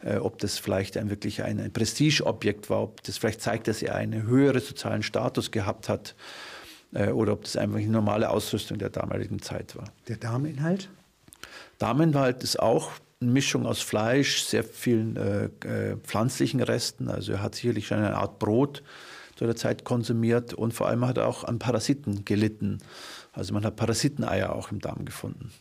äh, 0.03 0.17
ob 0.17 0.39
das 0.39 0.57
vielleicht 0.57 0.97
ein, 0.97 1.09
wirklich 1.09 1.43
ein, 1.43 1.59
ein 1.59 1.71
Prestigeobjekt 1.71 2.69
war, 2.69 2.83
ob 2.83 3.03
das 3.03 3.17
vielleicht 3.17 3.41
zeigt, 3.41 3.67
dass 3.67 3.81
er 3.81 3.95
einen 3.95 4.23
höheren 4.23 4.61
sozialen 4.61 5.03
Status 5.03 5.51
gehabt 5.51 5.89
hat 5.89 6.15
oder 6.93 7.33
ob 7.33 7.43
das 7.43 7.57
einfach 7.57 7.77
eine 7.77 7.87
normale 7.87 8.29
Ausrüstung 8.29 8.77
der 8.77 8.89
damaligen 8.89 9.41
Zeit 9.41 9.75
war. 9.75 9.91
Der 10.07 10.15
Darminhalt? 10.15 10.89
Darminhalt 11.77 12.43
ist 12.43 12.59
auch 12.59 12.91
eine 13.21 13.31
Mischung 13.31 13.65
aus 13.65 13.81
Fleisch, 13.81 14.43
sehr 14.43 14.63
vielen 14.63 15.15
äh, 15.17 15.45
äh, 15.45 15.97
pflanzlichen 15.97 16.61
Resten. 16.61 17.09
Also 17.09 17.33
er 17.33 17.41
hat 17.41 17.55
sicherlich 17.55 17.87
schon 17.87 17.97
eine 17.97 18.15
Art 18.15 18.39
Brot 18.39 18.83
zu 19.35 19.45
der 19.45 19.55
Zeit 19.55 19.83
konsumiert 19.83 20.53
und 20.53 20.73
vor 20.73 20.87
allem 20.87 21.05
hat 21.05 21.17
er 21.17 21.27
auch 21.27 21.43
an 21.43 21.59
Parasiten 21.59 22.25
gelitten. 22.25 22.79
Also 23.33 23.53
man 23.53 23.63
hat 23.65 23.75
Parasiteneier 23.75 24.53
auch 24.53 24.71
im 24.71 24.79
Darm 24.79 25.05
gefunden. 25.05 25.51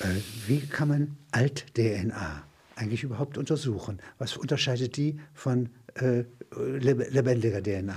Äh, 0.00 0.06
wie 0.46 0.60
kann 0.60 0.88
man 0.88 1.16
Alt-DNA 1.32 2.42
eigentlich 2.76 3.02
überhaupt 3.02 3.38
untersuchen? 3.38 4.00
Was 4.18 4.36
unterscheidet 4.36 4.96
die 4.96 5.18
von 5.34 5.70
äh, 5.94 6.24
lebendiger 6.56 7.62
DNA? 7.62 7.96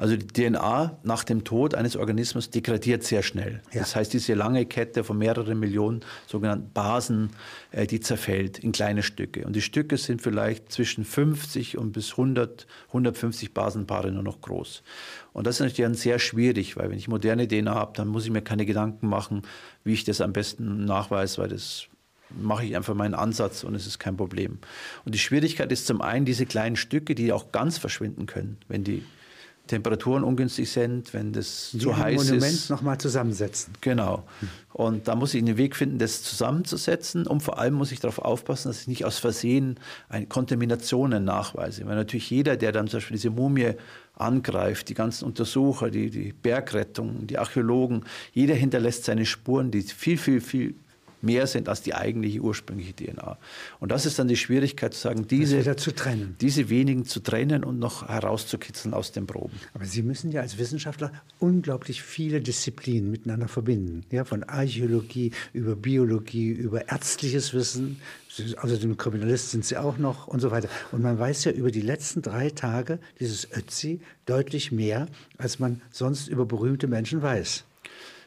Also 0.00 0.16
die 0.16 0.26
DNA 0.26 0.98
nach 1.02 1.24
dem 1.24 1.44
Tod 1.44 1.74
eines 1.74 1.94
Organismus 1.94 2.48
degradiert 2.48 3.04
sehr 3.04 3.22
schnell. 3.22 3.60
Ja. 3.70 3.80
Das 3.80 3.94
heißt, 3.94 4.10
diese 4.14 4.32
lange 4.32 4.64
Kette 4.64 5.04
von 5.04 5.18
mehreren 5.18 5.60
Millionen 5.60 6.00
sogenannten 6.26 6.72
Basen, 6.72 7.28
äh, 7.70 7.86
die 7.86 8.00
zerfällt 8.00 8.58
in 8.58 8.72
kleine 8.72 9.02
Stücke. 9.02 9.44
Und 9.44 9.54
die 9.54 9.60
Stücke 9.60 9.98
sind 9.98 10.22
vielleicht 10.22 10.72
zwischen 10.72 11.04
50 11.04 11.76
und 11.76 11.92
bis 11.92 12.12
100, 12.12 12.66
150 12.88 13.52
Basenpaare 13.52 14.10
nur 14.10 14.22
noch 14.22 14.40
groß. 14.40 14.82
Und 15.34 15.46
das 15.46 15.56
ist 15.56 15.60
natürlich 15.60 15.84
dann 15.84 15.94
sehr 15.94 16.18
schwierig, 16.18 16.78
weil 16.78 16.88
wenn 16.88 16.96
ich 16.96 17.06
moderne 17.06 17.46
DNA 17.46 17.74
habe, 17.74 17.92
dann 17.94 18.08
muss 18.08 18.24
ich 18.24 18.30
mir 18.30 18.40
keine 18.40 18.64
Gedanken 18.64 19.06
machen, 19.06 19.42
wie 19.84 19.92
ich 19.92 20.04
das 20.04 20.22
am 20.22 20.32
besten 20.32 20.86
nachweise, 20.86 21.42
weil 21.42 21.48
das 21.50 21.88
mache 22.30 22.64
ich 22.64 22.74
einfach 22.74 22.94
meinen 22.94 23.14
Ansatz 23.14 23.64
und 23.64 23.74
es 23.74 23.86
ist 23.86 23.98
kein 23.98 24.16
Problem. 24.16 24.60
Und 25.04 25.14
die 25.14 25.18
Schwierigkeit 25.18 25.70
ist 25.70 25.86
zum 25.86 26.00
einen 26.00 26.24
diese 26.24 26.46
kleinen 26.46 26.76
Stücke, 26.76 27.14
die 27.14 27.34
auch 27.34 27.52
ganz 27.52 27.76
verschwinden 27.76 28.24
können, 28.24 28.56
wenn 28.66 28.82
die 28.82 29.04
Temperaturen 29.70 30.24
ungünstig 30.24 30.68
sind, 30.68 31.14
wenn 31.14 31.32
das 31.32 31.70
zu 31.70 31.96
heiß 31.96 32.16
Monument 32.16 32.18
ist. 32.18 32.30
Monument 32.30 32.70
nochmal 32.70 32.98
zusammensetzen. 32.98 33.72
Genau. 33.80 34.24
Und 34.72 35.06
da 35.06 35.14
muss 35.14 35.32
ich 35.32 35.40
einen 35.40 35.56
Weg 35.56 35.76
finden, 35.76 35.98
das 35.98 36.24
zusammenzusetzen. 36.24 37.24
Und 37.24 37.40
vor 37.40 37.60
allem 37.60 37.74
muss 37.74 37.92
ich 37.92 38.00
darauf 38.00 38.18
aufpassen, 38.18 38.68
dass 38.68 38.82
ich 38.82 38.88
nicht 38.88 39.04
aus 39.04 39.18
Versehen 39.18 39.78
Kontaminationen 40.28 41.24
nachweise. 41.24 41.86
Weil 41.86 41.94
natürlich 41.94 42.28
jeder, 42.30 42.56
der 42.56 42.72
dann 42.72 42.88
zum 42.88 42.98
Beispiel 42.98 43.16
diese 43.16 43.30
Mumie 43.30 43.74
angreift, 44.16 44.88
die 44.88 44.94
ganzen 44.94 45.24
Untersucher, 45.24 45.90
die, 45.90 46.10
die 46.10 46.32
Bergrettung, 46.32 47.28
die 47.28 47.38
Archäologen, 47.38 48.04
jeder 48.32 48.54
hinterlässt 48.54 49.04
seine 49.04 49.24
Spuren, 49.24 49.70
die 49.70 49.82
viel, 49.82 50.18
viel, 50.18 50.40
viel 50.40 50.74
mehr 51.22 51.46
sind 51.46 51.68
als 51.68 51.82
die 51.82 51.94
eigentliche 51.94 52.40
ursprüngliche 52.40 52.94
DNA. 52.94 53.38
Und 53.78 53.92
das 53.92 54.06
ist 54.06 54.18
dann 54.18 54.28
die 54.28 54.36
Schwierigkeit 54.36 54.94
zu 54.94 55.00
sagen, 55.00 55.26
diese, 55.28 55.76
zu 55.76 55.92
diese 56.40 56.70
wenigen 56.70 57.04
zu 57.04 57.20
trennen 57.20 57.64
und 57.64 57.78
noch 57.78 58.08
herauszukitzeln 58.08 58.94
aus 58.94 59.12
den 59.12 59.26
Proben. 59.26 59.54
Aber 59.74 59.84
Sie 59.84 60.02
müssen 60.02 60.30
ja 60.32 60.40
als 60.40 60.58
Wissenschaftler 60.58 61.12
unglaublich 61.38 62.02
viele 62.02 62.40
Disziplinen 62.40 63.10
miteinander 63.10 63.48
verbinden. 63.48 64.04
Ja, 64.10 64.24
von 64.24 64.44
Archäologie 64.44 65.32
über 65.52 65.76
Biologie, 65.76 66.48
über 66.48 66.88
ärztliches 66.88 67.54
Wissen, 67.54 68.00
außerdem 68.56 68.96
Kriminalist 68.96 69.50
sind 69.50 69.64
Sie 69.64 69.76
auch 69.76 69.98
noch 69.98 70.26
und 70.26 70.40
so 70.40 70.50
weiter. 70.50 70.68
Und 70.92 71.02
man 71.02 71.18
weiß 71.18 71.44
ja 71.44 71.52
über 71.52 71.70
die 71.70 71.80
letzten 71.80 72.22
drei 72.22 72.50
Tage 72.50 72.98
dieses 73.18 73.50
Ötzi 73.52 74.00
deutlich 74.26 74.72
mehr, 74.72 75.06
als 75.38 75.58
man 75.58 75.82
sonst 75.90 76.28
über 76.28 76.46
berühmte 76.46 76.86
Menschen 76.86 77.22
weiß. 77.22 77.64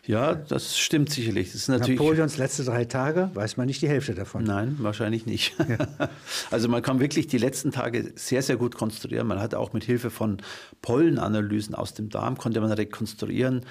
Ja, 0.05 0.35
das 0.35 0.77
stimmt 0.77 1.09
sicherlich. 1.09 1.53
Das 1.53 1.55
ist 1.55 1.67
natürlich 1.69 1.97
Napoleons 1.97 2.37
letzte 2.37 2.65
drei 2.65 2.83
Tage 2.83 3.31
weiß 3.33 3.55
man 3.55 3.67
nicht 3.67 3.81
die 3.81 3.87
Hälfte 3.87 4.13
davon. 4.13 4.43
Nein, 4.43 4.75
wahrscheinlich 4.79 5.25
nicht. 5.25 5.55
Ja. 5.57 6.09
Also 6.51 6.67
man 6.67 6.81
kann 6.81 6.99
wirklich 6.99 7.27
die 7.27 7.37
letzten 7.37 7.71
Tage 7.71 8.11
sehr, 8.15 8.41
sehr 8.41 8.57
gut 8.57 8.75
konstruieren. 8.75 9.27
Man 9.27 9.39
hat 9.39 9.55
auch 9.55 9.73
mit 9.73 9.83
Hilfe 9.83 10.09
von 10.09 10.37
Pollenanalysen 10.81 11.73
aus 11.73 11.93
dem 11.93 12.09
Darm 12.09 12.37
konnte 12.37 12.59
man 12.59 12.71
rekonstruieren, 12.71 13.61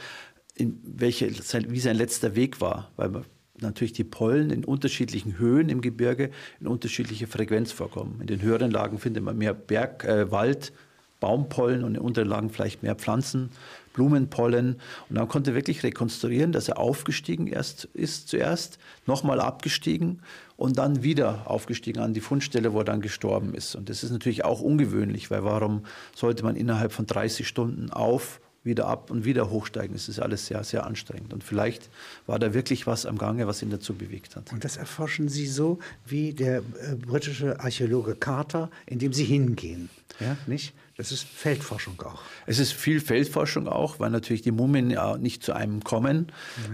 welche, 0.56 1.30
wie 1.68 1.80
sein 1.80 1.96
letzter 1.96 2.34
Weg 2.34 2.60
war, 2.60 2.90
weil 2.96 3.22
natürlich 3.60 3.92
die 3.92 4.04
Pollen 4.04 4.50
in 4.50 4.64
unterschiedlichen 4.64 5.38
Höhen 5.38 5.68
im 5.68 5.80
Gebirge 5.80 6.30
in 6.60 6.66
unterschiedlicher 6.66 7.26
Frequenz 7.26 7.72
vorkommen. 7.72 8.18
In 8.20 8.26
den 8.26 8.42
höheren 8.42 8.70
Lagen 8.70 8.98
findet 8.98 9.22
man 9.22 9.36
mehr 9.36 9.54
Berg, 9.54 10.04
äh, 10.04 10.30
Wald, 10.30 10.72
Baumpollen 11.20 11.84
und 11.84 11.94
in 11.94 12.00
unteren 12.00 12.28
Lagen 12.28 12.50
vielleicht 12.50 12.82
mehr 12.82 12.96
Pflanzen. 12.96 13.50
Blumenpollen. 13.92 14.76
Und 15.08 15.16
dann 15.16 15.28
konnte 15.28 15.52
er 15.52 15.54
wirklich 15.54 15.82
rekonstruieren, 15.82 16.52
dass 16.52 16.68
er 16.68 16.78
aufgestiegen 16.78 17.46
erst 17.46 17.84
ist 17.94 18.28
zuerst, 18.28 18.78
nochmal 19.06 19.40
abgestiegen 19.40 20.20
und 20.56 20.78
dann 20.78 21.02
wieder 21.02 21.50
aufgestiegen 21.50 22.00
an 22.00 22.14
die 22.14 22.20
Fundstelle, 22.20 22.72
wo 22.72 22.78
er 22.78 22.84
dann 22.84 23.00
gestorben 23.00 23.54
ist. 23.54 23.74
Und 23.74 23.88
das 23.88 24.04
ist 24.04 24.10
natürlich 24.10 24.44
auch 24.44 24.60
ungewöhnlich, 24.60 25.30
weil 25.30 25.44
warum 25.44 25.84
sollte 26.14 26.44
man 26.44 26.56
innerhalb 26.56 26.92
von 26.92 27.06
30 27.06 27.46
Stunden 27.46 27.90
auf 27.90 28.40
wieder 28.64 28.86
ab 28.86 29.10
und 29.10 29.24
wieder 29.24 29.50
hochsteigen. 29.50 29.94
Das 29.94 30.08
ist 30.08 30.20
alles 30.20 30.46
sehr, 30.46 30.62
sehr 30.64 30.86
anstrengend. 30.86 31.32
Und 31.32 31.42
vielleicht 31.42 31.90
war 32.26 32.38
da 32.38 32.54
wirklich 32.54 32.86
was 32.86 33.06
am 33.06 33.18
Gange, 33.18 33.46
was 33.46 33.62
ihn 33.62 33.70
dazu 33.70 33.94
bewegt 33.94 34.36
hat. 34.36 34.52
Und 34.52 34.64
das 34.64 34.76
erforschen 34.76 35.28
Sie 35.28 35.46
so 35.46 35.78
wie 36.06 36.32
der 36.32 36.58
äh, 36.58 36.94
britische 36.94 37.58
Archäologe 37.60 38.14
Carter, 38.14 38.70
indem 38.86 39.12
Sie 39.12 39.24
hingehen. 39.24 39.90
Ja, 40.20 40.36
nicht? 40.46 40.74
Das 41.02 41.10
ist 41.10 41.24
Feldforschung 41.24 42.00
auch. 42.02 42.22
Es 42.46 42.60
ist 42.60 42.72
viel 42.72 43.00
Feldforschung 43.00 43.66
auch, 43.66 43.98
weil 43.98 44.10
natürlich 44.10 44.42
die 44.42 44.52
Mumien 44.52 44.88
ja 44.88 45.18
nicht 45.18 45.42
zu 45.42 45.52
einem 45.52 45.82
kommen. 45.82 46.30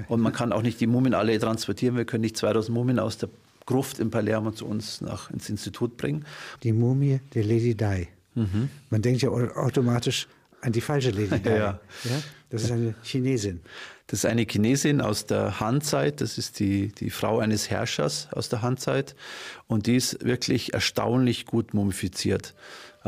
Und 0.06 0.20
man 0.20 0.34
kann 0.34 0.52
auch 0.52 0.60
nicht 0.60 0.82
die 0.82 0.86
Mumien 0.86 1.14
alle 1.14 1.38
transportieren. 1.38 1.96
Wir 1.96 2.04
können 2.04 2.20
nicht 2.20 2.36
2000 2.36 2.74
Mumien 2.74 2.98
aus 2.98 3.16
der 3.16 3.30
Gruft 3.64 3.98
in 3.98 4.10
Palermo 4.10 4.50
zu 4.50 4.66
uns 4.66 5.00
nach, 5.00 5.30
ins 5.30 5.48
Institut 5.48 5.96
bringen. 5.96 6.26
Die 6.62 6.74
Mumie 6.74 7.20
der 7.32 7.42
Lady 7.42 7.74
Di. 7.74 8.08
Mhm. 8.34 8.68
Man 8.90 9.00
denkt 9.00 9.22
ja 9.22 9.30
automatisch 9.30 10.28
an 10.60 10.72
die 10.72 10.82
falsche 10.82 11.10
Lady 11.10 11.38
Di. 11.38 11.48
ja. 11.48 11.80
ja. 12.04 12.22
Das 12.50 12.64
ist 12.64 12.70
eine 12.70 12.94
Chinesin. 13.02 13.60
Das 14.08 14.20
ist 14.20 14.24
eine 14.26 14.42
Chinesin 14.42 15.00
aus 15.00 15.24
der 15.24 15.58
Han-Zeit. 15.58 16.20
Das 16.20 16.36
ist 16.36 16.58
die, 16.58 16.88
die 16.88 17.08
Frau 17.08 17.38
eines 17.38 17.70
Herrschers 17.70 18.28
aus 18.32 18.50
der 18.50 18.60
Han-Zeit. 18.60 19.16
Und 19.68 19.86
die 19.86 19.96
ist 19.96 20.22
wirklich 20.22 20.74
erstaunlich 20.74 21.46
gut 21.46 21.72
mumifiziert. 21.72 22.54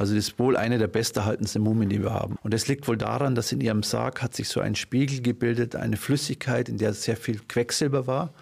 Also 0.01 0.15
das 0.15 0.29
ist 0.29 0.39
wohl 0.39 0.57
eine 0.57 0.79
der 0.79 0.89
besterhaltensten 0.89 1.63
Mumien, 1.63 1.91
die 1.91 2.03
wir 2.03 2.15
haben. 2.15 2.39
Und 2.43 2.55
das 2.55 2.69
liegt 2.69 2.89
wohl 2.89 2.97
daran, 2.97 3.35
dass 3.35 3.53
in 3.53 3.61
ihrem 3.61 3.83
Sarg 3.83 4.23
hat 4.23 4.35
sich 4.35 4.49
so 4.49 4.59
ein 4.59 4.75
Spiegel 4.75 5.21
gebildet, 5.21 5.77
eine 5.77 5.99
Flüssigkeit, 5.99 6.71
in 6.71 6.79
der 6.79 6.95
sehr 6.95 7.19
viel 7.19 7.39
Quecksilber 7.47 8.07
war. 8.07 8.33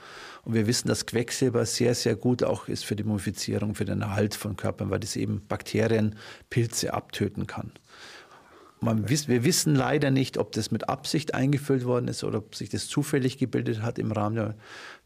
Und 0.44 0.54
wir 0.54 0.68
wissen, 0.68 0.86
dass 0.86 1.04
Quecksilber 1.04 1.66
sehr, 1.66 1.96
sehr 1.96 2.14
gut 2.14 2.44
auch 2.44 2.68
ist 2.68 2.84
für 2.84 2.94
die 2.94 3.02
Mumifizierung, 3.02 3.74
für 3.74 3.84
den 3.84 4.02
Erhalt 4.02 4.36
von 4.36 4.54
Körpern, 4.54 4.90
weil 4.90 5.00
das 5.00 5.16
eben 5.16 5.42
Bakterien, 5.48 6.14
Pilze 6.48 6.94
abtöten 6.94 7.48
kann. 7.48 7.72
man, 8.80 9.08
wir 9.08 9.42
wissen 9.42 9.74
leider 9.74 10.12
nicht, 10.12 10.38
ob 10.38 10.52
das 10.52 10.70
mit 10.70 10.88
Absicht 10.88 11.34
eingefüllt 11.34 11.84
worden 11.84 12.06
ist 12.06 12.22
oder 12.22 12.38
ob 12.38 12.54
sich 12.54 12.68
das 12.68 12.86
zufällig 12.86 13.36
gebildet 13.36 13.82
hat 13.82 13.98
im 13.98 14.12
Rahmen 14.12 14.36
der, 14.36 14.54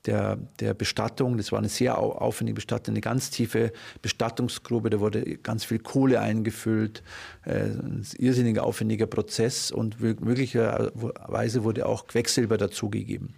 der, 0.06 0.36
der 0.60 0.74
Bestattung. 0.74 1.36
Das 1.36 1.52
war 1.52 1.58
eine 1.58 1.68
sehr 1.68 1.98
aufwendige 1.98 2.56
Bestattung, 2.56 2.94
eine 2.94 3.00
ganz 3.00 3.30
tiefe 3.30 3.72
Bestattungsgrube. 4.00 4.90
Da 4.90 5.00
wurde 5.00 5.38
ganz 5.38 5.64
viel 5.64 5.78
Kohle 5.78 6.20
eingefüllt. 6.20 7.02
Äh, 7.44 7.64
ein 7.64 8.06
irrsinnig 8.18 8.58
aufwendiger 8.58 9.06
Prozess 9.06 9.70
und 9.70 10.00
möglicherweise 10.00 11.64
wurde 11.64 11.86
auch 11.86 12.06
Quecksilber 12.06 12.58
dazugegeben, 12.58 13.34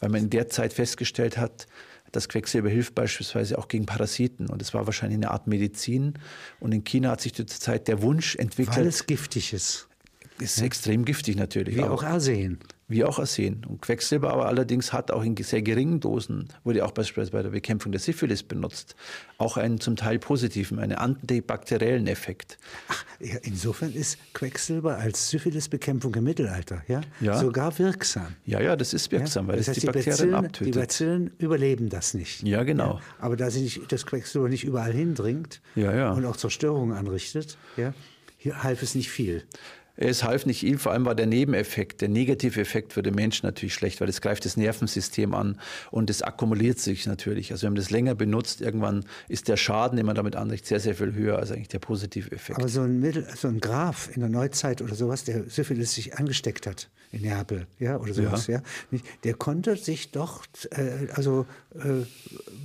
weil 0.00 0.10
man 0.10 0.22
in 0.22 0.30
der 0.30 0.48
Zeit 0.48 0.72
festgestellt 0.72 1.36
hat, 1.36 1.66
das 2.12 2.28
Quecksilber 2.28 2.68
hilft 2.68 2.94
beispielsweise 2.94 3.58
auch 3.58 3.66
gegen 3.66 3.86
Parasiten 3.86 4.48
und 4.48 4.62
es 4.62 4.72
war 4.72 4.86
wahrscheinlich 4.86 5.16
eine 5.16 5.32
Art 5.32 5.48
Medizin. 5.48 6.14
Und 6.60 6.72
in 6.72 6.84
China 6.84 7.10
hat 7.10 7.20
sich 7.20 7.34
zur 7.34 7.46
Zeit 7.46 7.88
der 7.88 8.02
Wunsch 8.02 8.36
entwickelt. 8.36 8.76
Weil 8.76 8.86
es 8.86 9.06
giftig 9.06 9.52
ist. 9.52 9.88
Ist 10.38 10.58
ja. 10.58 10.64
extrem 10.64 11.04
giftig 11.04 11.36
natürlich. 11.36 11.76
Wie 11.76 11.82
auch 11.82 12.04
Arsen. 12.04 12.60
Wie 12.86 13.02
auch 13.02 13.18
Arsen. 13.18 13.64
Und 13.66 13.80
Quecksilber 13.80 14.30
aber 14.30 14.46
allerdings 14.46 14.92
hat 14.92 15.10
auch 15.10 15.24
in 15.24 15.36
sehr 15.36 15.62
geringen 15.62 16.00
Dosen, 16.00 16.48
wurde 16.64 16.84
auch 16.84 16.90
beispielsweise 16.90 17.32
bei 17.32 17.42
der 17.42 17.50
Bekämpfung 17.50 17.92
der 17.92 18.00
Syphilis 18.00 18.42
benutzt, 18.42 18.94
auch 19.38 19.56
einen 19.56 19.80
zum 19.80 19.96
Teil 19.96 20.18
positiven, 20.18 20.78
einen 20.78 20.96
antibakteriellen 20.96 22.06
Effekt. 22.06 22.58
Ach, 22.88 23.04
ja, 23.20 23.36
insofern 23.42 23.92
ist 23.92 24.18
Quecksilber 24.34 24.98
als 24.98 25.30
Syphilisbekämpfung 25.30 26.14
im 26.14 26.24
Mittelalter 26.24 26.82
ja, 26.86 27.00
ja, 27.20 27.38
sogar 27.38 27.78
wirksam. 27.78 28.36
Ja, 28.44 28.60
ja, 28.60 28.76
das 28.76 28.92
ist 28.92 29.10
wirksam, 29.10 29.46
ja? 29.46 29.52
weil 29.52 29.58
das 29.58 29.68
heißt, 29.68 29.78
es 29.78 29.80
die, 29.80 29.86
die 29.86 29.92
Bakterien 29.92 30.16
Bazillen, 30.16 30.34
abtötet. 30.34 30.74
Die 30.74 30.78
Bazillen 30.78 31.30
überleben 31.38 31.88
das 31.88 32.12
nicht. 32.12 32.42
Ja, 32.42 32.64
genau. 32.64 33.00
Aber 33.18 33.36
da 33.36 33.50
sie 33.50 33.62
nicht, 33.62 33.90
das 33.90 34.04
Quecksilber 34.04 34.50
nicht 34.50 34.64
überall 34.64 34.92
hindringt 34.92 35.62
und 35.74 36.26
auch 36.26 36.36
Zerstörungen 36.36 36.94
anrichtet, 36.94 37.56
ja, 37.78 37.94
hier 38.36 38.62
half 38.62 38.82
es 38.82 38.94
nicht 38.94 39.10
viel. 39.10 39.44
Es 39.96 40.24
half 40.24 40.44
nicht 40.44 40.60
viel, 40.60 40.78
vor 40.78 40.92
allem 40.92 41.04
war 41.04 41.14
der 41.14 41.26
Nebeneffekt, 41.26 42.00
der 42.00 42.08
negative 42.08 42.60
Effekt 42.60 42.92
für 42.92 43.02
den 43.02 43.14
Menschen 43.14 43.46
natürlich 43.46 43.74
schlecht, 43.74 44.00
weil 44.00 44.08
es 44.08 44.20
greift 44.20 44.44
das 44.44 44.56
Nervensystem 44.56 45.34
an 45.34 45.60
und 45.90 46.10
es 46.10 46.22
akkumuliert 46.22 46.80
sich 46.80 47.06
natürlich. 47.06 47.52
Also 47.52 47.64
wenn 47.64 47.74
man 47.74 47.80
das 47.80 47.90
länger 47.90 48.14
benutzt, 48.14 48.60
irgendwann 48.60 49.04
ist 49.28 49.48
der 49.48 49.56
Schaden, 49.56 49.96
den 49.96 50.06
man 50.06 50.16
damit 50.16 50.34
anrichtet, 50.34 50.66
sehr, 50.66 50.80
sehr 50.80 50.94
viel 50.96 51.14
höher 51.14 51.38
als 51.38 51.52
eigentlich 51.52 51.68
der 51.68 51.78
positive 51.78 52.32
Effekt. 52.32 52.58
Aber 52.58 52.68
so 52.68 52.80
ein, 52.80 52.98
Mittel, 52.98 53.26
so 53.36 53.46
ein 53.46 53.60
Graf 53.60 54.10
in 54.12 54.20
der 54.20 54.30
Neuzeit 54.30 54.82
oder 54.82 54.94
sowas, 54.96 55.24
der 55.24 55.48
Syphilis 55.48 55.94
sich 55.94 56.18
angesteckt 56.18 56.66
hat 56.66 56.88
in 57.12 57.22
Neapel, 57.22 57.68
ja, 57.78 57.96
oder 57.96 58.12
sowas, 58.12 58.48
ja, 58.48 58.60
ja 58.90 58.98
der 59.22 59.34
konnte 59.34 59.76
sich 59.76 60.10
doch 60.10 60.44
äh, 60.70 61.08
also 61.12 61.46
äh, 61.76 62.04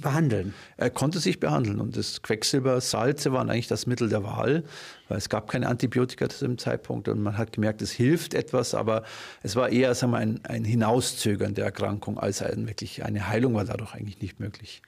behandeln. 0.01 0.55
Er 0.77 0.89
konnte 0.89 1.19
sich 1.19 1.39
behandeln 1.39 1.79
und 1.79 1.95
das 1.95 2.23
Quecksilber, 2.23 2.81
Salze 2.81 3.31
waren 3.31 3.51
eigentlich 3.51 3.67
das 3.67 3.85
Mittel 3.85 4.09
der 4.09 4.23
Wahl 4.23 4.63
weil 5.09 5.17
es 5.17 5.27
gab 5.27 5.49
keine 5.49 5.67
Antibiotika 5.67 6.29
zu 6.29 6.45
dem 6.45 6.57
Zeitpunkt 6.57 7.09
und 7.09 7.21
man 7.21 7.37
hat 7.37 7.51
gemerkt, 7.51 7.81
es 7.81 7.91
hilft 7.91 8.33
etwas, 8.33 8.73
aber 8.73 9.03
es 9.43 9.55
war 9.55 9.69
eher 9.69 9.93
sagen 9.95 10.13
wir, 10.13 10.19
ein, 10.19 10.39
ein 10.45 10.63
Hinauszögern 10.63 11.53
der 11.53 11.65
Erkrankung 11.65 12.17
als 12.17 12.41
ein, 12.41 12.67
wirklich 12.67 13.03
eine 13.03 13.27
Heilung 13.27 13.55
war 13.55 13.65
dadurch 13.65 13.93
eigentlich 13.93 14.21
nicht 14.21 14.39
möglich. 14.39 14.81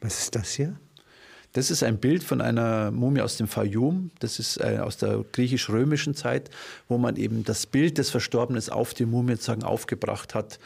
Was 0.00 0.20
ist 0.20 0.34
das 0.34 0.52
hier? 0.52 0.76
Das 1.54 1.70
ist 1.70 1.84
ein 1.84 1.98
Bild 1.98 2.24
von 2.24 2.40
einer 2.40 2.90
Mumie 2.90 3.20
aus 3.20 3.36
dem 3.36 3.46
Fayum. 3.46 4.10
Das 4.18 4.40
ist 4.40 4.56
äh, 4.56 4.80
aus 4.82 4.96
der 4.96 5.24
griechisch-römischen 5.30 6.16
Zeit, 6.16 6.50
wo 6.88 6.98
man 6.98 7.14
eben 7.14 7.44
das 7.44 7.66
Bild 7.66 7.96
des 7.98 8.10
Verstorbenen 8.10 8.60
auf 8.70 8.92
die 8.92 9.06
Mumie 9.06 9.34
sozusagen 9.34 9.62
aufgebracht 9.62 10.34
hat. 10.34 10.58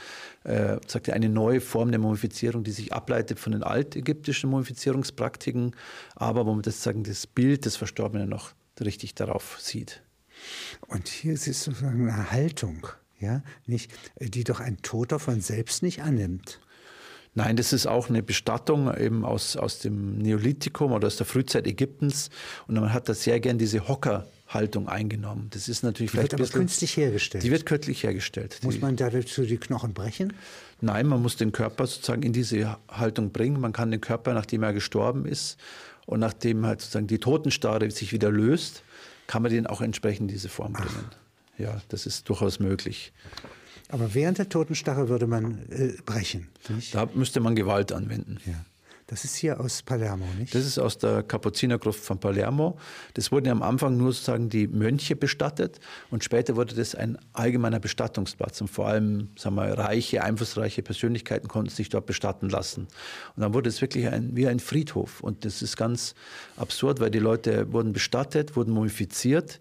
Äh, 0.44 0.78
sagte 0.86 1.12
eine 1.12 1.28
neue 1.28 1.60
Form 1.60 1.90
der 1.90 2.00
Mumifizierung, 2.00 2.64
die 2.64 2.70
sich 2.70 2.94
ableitet 2.94 3.38
von 3.38 3.52
den 3.52 3.62
altägyptischen 3.62 4.48
Mumifizierungspraktiken, 4.48 5.76
aber 6.16 6.46
wo 6.46 6.54
man 6.54 6.62
das, 6.62 6.82
sagen, 6.82 7.04
das 7.04 7.26
Bild 7.26 7.66
des 7.66 7.76
Verstorbenen 7.76 8.30
noch 8.30 8.54
richtig 8.84 9.14
darauf 9.14 9.58
sieht. 9.60 10.02
Und 10.86 11.08
hier 11.08 11.34
ist 11.34 11.48
es 11.48 11.64
sozusagen 11.64 12.08
eine 12.08 12.30
Haltung, 12.30 12.86
ja, 13.18 13.42
nicht, 13.66 13.90
die 14.20 14.44
doch 14.44 14.60
ein 14.60 14.80
Toter 14.82 15.18
von 15.18 15.40
selbst 15.40 15.82
nicht 15.82 16.02
annimmt. 16.02 16.60
Nein, 17.34 17.56
das 17.56 17.72
ist 17.72 17.86
auch 17.86 18.08
eine 18.08 18.22
Bestattung 18.22 18.92
eben 18.96 19.24
aus, 19.24 19.56
aus 19.56 19.78
dem 19.78 20.18
Neolithikum 20.18 20.90
oder 20.90 21.06
aus 21.06 21.16
der 21.16 21.26
Frühzeit 21.26 21.68
Ägyptens. 21.68 22.30
Und 22.66 22.74
man 22.74 22.92
hat 22.92 23.08
da 23.08 23.14
sehr 23.14 23.38
gern 23.38 23.58
diese 23.58 23.86
Hockerhaltung 23.86 24.88
eingenommen. 24.88 25.46
Das 25.50 25.68
ist 25.68 25.84
natürlich 25.84 26.10
die 26.10 26.16
vielleicht 26.16 26.32
wird 26.32 26.40
aber 26.40 26.46
bisschen, 26.46 26.60
künstlich 26.62 26.96
hergestellt. 26.96 27.44
Die 27.44 27.52
wird 27.52 27.64
künstlich 27.64 28.02
hergestellt. 28.02 28.58
Muss 28.64 28.80
man 28.80 28.96
dazu 28.96 29.42
die 29.42 29.58
Knochen 29.58 29.94
brechen? 29.94 30.32
Nein, 30.80 31.06
man 31.06 31.22
muss 31.22 31.36
den 31.36 31.52
Körper 31.52 31.86
sozusagen 31.86 32.22
in 32.22 32.32
diese 32.32 32.76
Haltung 32.88 33.30
bringen. 33.30 33.60
Man 33.60 33.72
kann 33.72 33.92
den 33.92 34.00
Körper, 34.00 34.34
nachdem 34.34 34.64
er 34.64 34.72
gestorben 34.72 35.24
ist, 35.24 35.58
und 36.08 36.20
nachdem 36.20 36.64
halt 36.64 36.80
sozusagen 36.80 37.06
die 37.06 37.18
Totenstarre 37.18 37.90
sich 37.90 38.14
wieder 38.14 38.30
löst, 38.30 38.82
kann 39.26 39.42
man 39.42 39.52
den 39.52 39.66
auch 39.66 39.82
entsprechend 39.82 40.30
diese 40.30 40.48
Form 40.48 40.72
bringen. 40.72 41.10
Ach. 41.10 41.58
Ja, 41.58 41.82
das 41.90 42.06
ist 42.06 42.26
durchaus 42.30 42.60
möglich. 42.60 43.12
Aber 43.90 44.14
während 44.14 44.38
der 44.38 44.48
Totenstarre 44.48 45.10
würde 45.10 45.26
man 45.26 45.58
äh, 45.68 45.92
brechen. 46.06 46.48
Nicht? 46.70 46.94
Da 46.94 47.06
müsste 47.12 47.40
man 47.40 47.54
Gewalt 47.54 47.92
anwenden. 47.92 48.38
Ja. 48.46 48.54
Das 49.08 49.24
ist 49.24 49.36
hier 49.36 49.58
aus 49.58 49.82
Palermo, 49.82 50.26
nicht? 50.38 50.54
Das 50.54 50.66
ist 50.66 50.78
aus 50.78 50.98
der 50.98 51.22
Kapuzinergruft 51.22 51.98
von 51.98 52.20
Palermo. 52.20 52.78
Das 53.14 53.32
wurden 53.32 53.48
am 53.48 53.62
Anfang 53.62 53.96
nur 53.96 54.12
sozusagen 54.12 54.50
die 54.50 54.66
Mönche 54.66 55.16
bestattet 55.16 55.80
und 56.10 56.24
später 56.24 56.56
wurde 56.56 56.74
das 56.74 56.94
ein 56.94 57.16
allgemeiner 57.32 57.80
Bestattungsplatz. 57.80 58.60
Und 58.60 58.68
vor 58.68 58.86
allem 58.86 59.30
sagen 59.34 59.54
wir, 59.54 59.78
reiche, 59.78 60.22
einflussreiche 60.22 60.82
Persönlichkeiten 60.82 61.48
konnten 61.48 61.70
sich 61.70 61.88
dort 61.88 62.04
bestatten 62.04 62.50
lassen. 62.50 62.82
Und 63.34 63.40
dann 63.40 63.54
wurde 63.54 63.70
es 63.70 63.80
wirklich 63.80 64.08
ein, 64.08 64.36
wie 64.36 64.46
ein 64.46 64.60
Friedhof. 64.60 65.22
Und 65.22 65.46
das 65.46 65.62
ist 65.62 65.78
ganz 65.78 66.14
absurd, 66.58 67.00
weil 67.00 67.10
die 67.10 67.18
Leute 67.18 67.72
wurden 67.72 67.94
bestattet, 67.94 68.56
wurden 68.56 68.74
mumifiziert, 68.74 69.58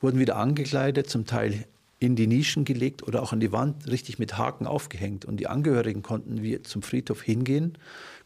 wurden 0.00 0.18
wieder 0.18 0.34
angekleidet, 0.34 1.08
zum 1.08 1.24
Teil 1.24 1.66
in 2.00 2.16
die 2.16 2.26
Nischen 2.26 2.64
gelegt 2.64 3.02
oder 3.06 3.22
auch 3.22 3.32
an 3.32 3.40
die 3.40 3.52
Wand 3.52 3.88
richtig 3.88 4.18
mit 4.18 4.38
Haken 4.38 4.66
aufgehängt. 4.66 5.24
Und 5.24 5.38
die 5.38 5.46
Angehörigen 5.46 6.02
konnten 6.02 6.42
wie 6.42 6.60
zum 6.62 6.82
Friedhof 6.82 7.22
hingehen 7.22 7.78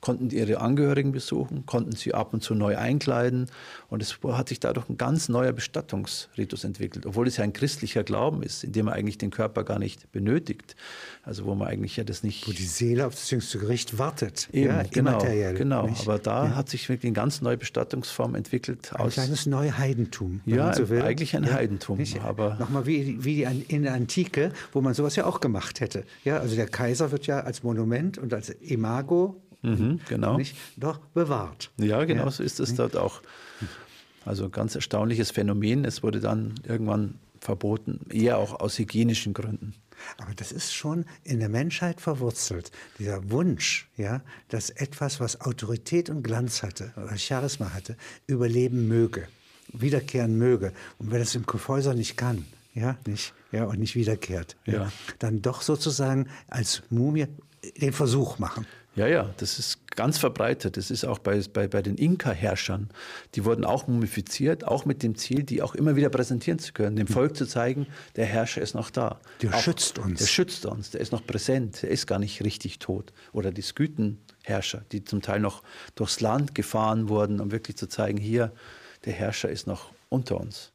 konnten 0.03 0.31
ihre 0.31 0.61
Angehörigen 0.61 1.13
besuchen, 1.13 1.65
konnten 1.65 1.93
sie 1.93 2.13
ab 2.13 2.35
und 2.35 2.43
zu 2.43 2.55
neu 2.55 2.77
einkleiden. 2.77 3.47
Und 3.89 4.03
es 4.03 4.19
hat 4.23 4.49
sich 4.49 4.59
dadurch 4.59 4.89
ein 4.89 4.99
ganz 4.99 5.29
neuer 5.29 5.53
Bestattungsritus 5.53 6.65
entwickelt, 6.65 7.07
obwohl 7.07 7.29
es 7.29 7.37
ja 7.37 7.45
ein 7.45 7.53
christlicher 7.53 8.03
Glauben 8.03 8.43
ist, 8.43 8.65
in 8.65 8.73
dem 8.73 8.87
man 8.87 8.95
eigentlich 8.95 9.17
den 9.17 9.31
Körper 9.31 9.63
gar 9.63 9.79
nicht 9.79 10.11
benötigt. 10.11 10.75
Also 11.23 11.45
wo 11.45 11.55
man 11.55 11.69
eigentlich 11.69 11.97
ja 11.97 12.05
das 12.05 12.25
nicht... 12.25 12.49
Wo 12.49 12.53
die 12.53 12.65
Seele 12.65 13.07
auf 13.07 13.15
das 13.15 13.31
jüngste 13.31 13.61
Gericht 13.61 13.97
wartet. 13.97 14.49
Eben, 14.53 14.71
ja, 14.71 14.83
genau, 14.83 15.19
genau. 15.55 15.89
Aber 16.03 16.19
da 16.19 16.47
ja. 16.47 16.57
hat 16.57 16.69
sich 16.69 16.89
wirklich 16.89 17.11
eine 17.11 17.15
ganz 17.15 17.41
neue 17.41 17.57
Bestattungsform 17.57 18.35
entwickelt. 18.35 18.93
Ein 18.95 19.03
aus, 19.03 19.15
kleines 19.15 19.47
Neuheidentum. 19.47 20.41
Ja, 20.47 20.75
so 20.75 20.83
eigentlich 20.93 21.37
ein 21.37 21.45
ja, 21.45 21.53
Heidentum. 21.53 21.99
Nicht? 21.99 22.21
Aber 22.23 22.57
Nochmal 22.57 22.87
wie, 22.87 23.25
wie 23.25 23.45
in 23.45 23.85
der 23.85 23.95
Antike, 23.95 24.53
wo 24.73 24.81
man 24.81 24.95
sowas 24.95 25.15
ja 25.15 25.27
auch 25.27 25.39
gemacht 25.39 25.79
hätte. 25.79 26.03
Ja, 26.25 26.39
also 26.39 26.57
der 26.57 26.67
Kaiser 26.67 27.13
wird 27.13 27.29
ja 27.29 27.39
als 27.39 27.63
Monument 27.63 28.19
und 28.19 28.35
als 28.35 28.51
Imago 28.51 29.41
Mhm, 29.63 30.01
genau. 30.09 30.37
Nicht, 30.37 30.57
doch 30.77 30.99
bewahrt. 30.99 31.71
Ja, 31.79 32.05
genau 32.05 32.25
ja. 32.25 32.31
so 32.31 32.43
ist 32.43 32.61
es 32.61 32.75
dort 32.75 32.97
auch. 32.97 33.23
Also 34.25 34.49
ganz 34.51 34.75
erstaunliches 34.75 35.31
Phänomen. 35.31 35.85
Es 35.85 36.03
wurde 36.03 36.21
dann 36.21 36.55
irgendwann 36.67 37.19
verboten, 37.41 38.01
eher 38.11 38.39
auch 38.39 38.61
aus 38.61 38.79
hygienischen 38.79 39.35
Gründen. 39.35 39.75
Aber 40.19 40.35
das 40.35 40.53
ist 40.53 40.75
schon 40.75 41.05
in 41.25 41.41
der 41.41 41.49
Menschheit 41.49 42.01
verwurzelt. 42.01 42.71
Dieser 42.99 43.31
Wunsch, 43.31 43.89
ja, 43.97 44.23
dass 44.49 44.71
etwas, 44.71 45.21
was 45.21 45.41
Autorität 45.41 46.11
und 46.11 46.23
Glanz 46.23 46.63
hatte 46.63 46.93
oder 46.97 47.17
Charisma 47.17 47.73
hatte, 47.73 47.97
überleben 48.27 48.89
möge, 48.89 49.29
wiederkehren 49.73 50.37
möge. 50.39 50.73
Und 50.99 51.11
wenn 51.11 51.21
es 51.21 51.35
im 51.35 51.47
Kyffhäuser 51.47 51.95
nicht 51.95 52.17
kann, 52.17 52.47
ja, 52.75 52.97
nicht, 53.07 53.35
ja, 53.53 53.65
und 53.65 53.79
nicht 53.79 53.95
wiederkehrt, 53.95 54.57
ja. 54.65 54.73
ja. 54.75 54.93
dann 55.19 55.43
doch 55.43 55.63
sozusagen 55.63 56.29
als 56.49 56.83
Mumie 56.91 57.27
den 57.81 57.93
Versuch 57.93 58.39
machen. 58.39 58.67
Ja, 58.95 59.07
ja, 59.07 59.31
das 59.39 59.59
ist 59.59 59.87
ganz 59.97 60.19
verbreitet. 60.19 60.77
Das 60.77 60.91
ist 60.91 61.05
auch 61.05 61.19
bei, 61.19 61.41
bei, 61.53 61.67
bei 61.67 61.81
den 61.81 61.97
Inka-Herrschern. 61.97 62.91
Die 63.35 63.45
wurden 63.45 63.65
auch 63.65 63.87
mumifiziert, 63.87 64.67
auch 64.67 64.85
mit 64.85 65.03
dem 65.03 65.17
Ziel, 65.17 65.45
die 65.45 65.63
auch 65.63 65.75
immer 65.75 65.97
wieder 65.97 66.11
präsentieren 66.11 66.59
zu 66.59 66.73
können, 66.73 66.97
dem 66.97 67.07
Volk 67.07 67.37
zu 67.37 67.47
zeigen, 67.47 67.87
der 68.17 68.27
Herrscher 68.27 68.61
ist 68.61 68.75
noch 68.75 68.91
da. 68.91 69.19
Der 69.41 69.55
auch, 69.55 69.61
schützt 69.61 69.99
uns. 69.99 70.19
Der 70.19 70.27
schützt 70.27 70.67
uns, 70.67 70.91
der 70.91 71.01
ist 71.01 71.13
noch 71.13 71.27
präsent, 71.27 71.83
der 71.83 71.91
ist 71.91 72.07
gar 72.07 72.19
nicht 72.19 72.43
richtig 72.45 72.79
tot. 72.81 73.13
Oder 73.33 73.51
die 73.51 73.63
Skythen-Herrscher, 73.63 74.85
die 74.93 75.05
zum 75.05 75.23
Teil 75.23 75.41
noch 75.41 75.63
durchs 75.95 76.21
Land 76.21 76.55
gefahren 76.55 77.09
wurden, 77.09 77.41
um 77.41 77.51
wirklich 77.51 77.77
zu 77.77 77.89
zeigen, 77.89 78.19
hier, 78.19 78.53
der 79.07 79.15
Herrscher 79.15 79.49
ist 79.49 79.67
noch 79.67 79.93
unter 80.11 80.39
uns. 80.39 80.72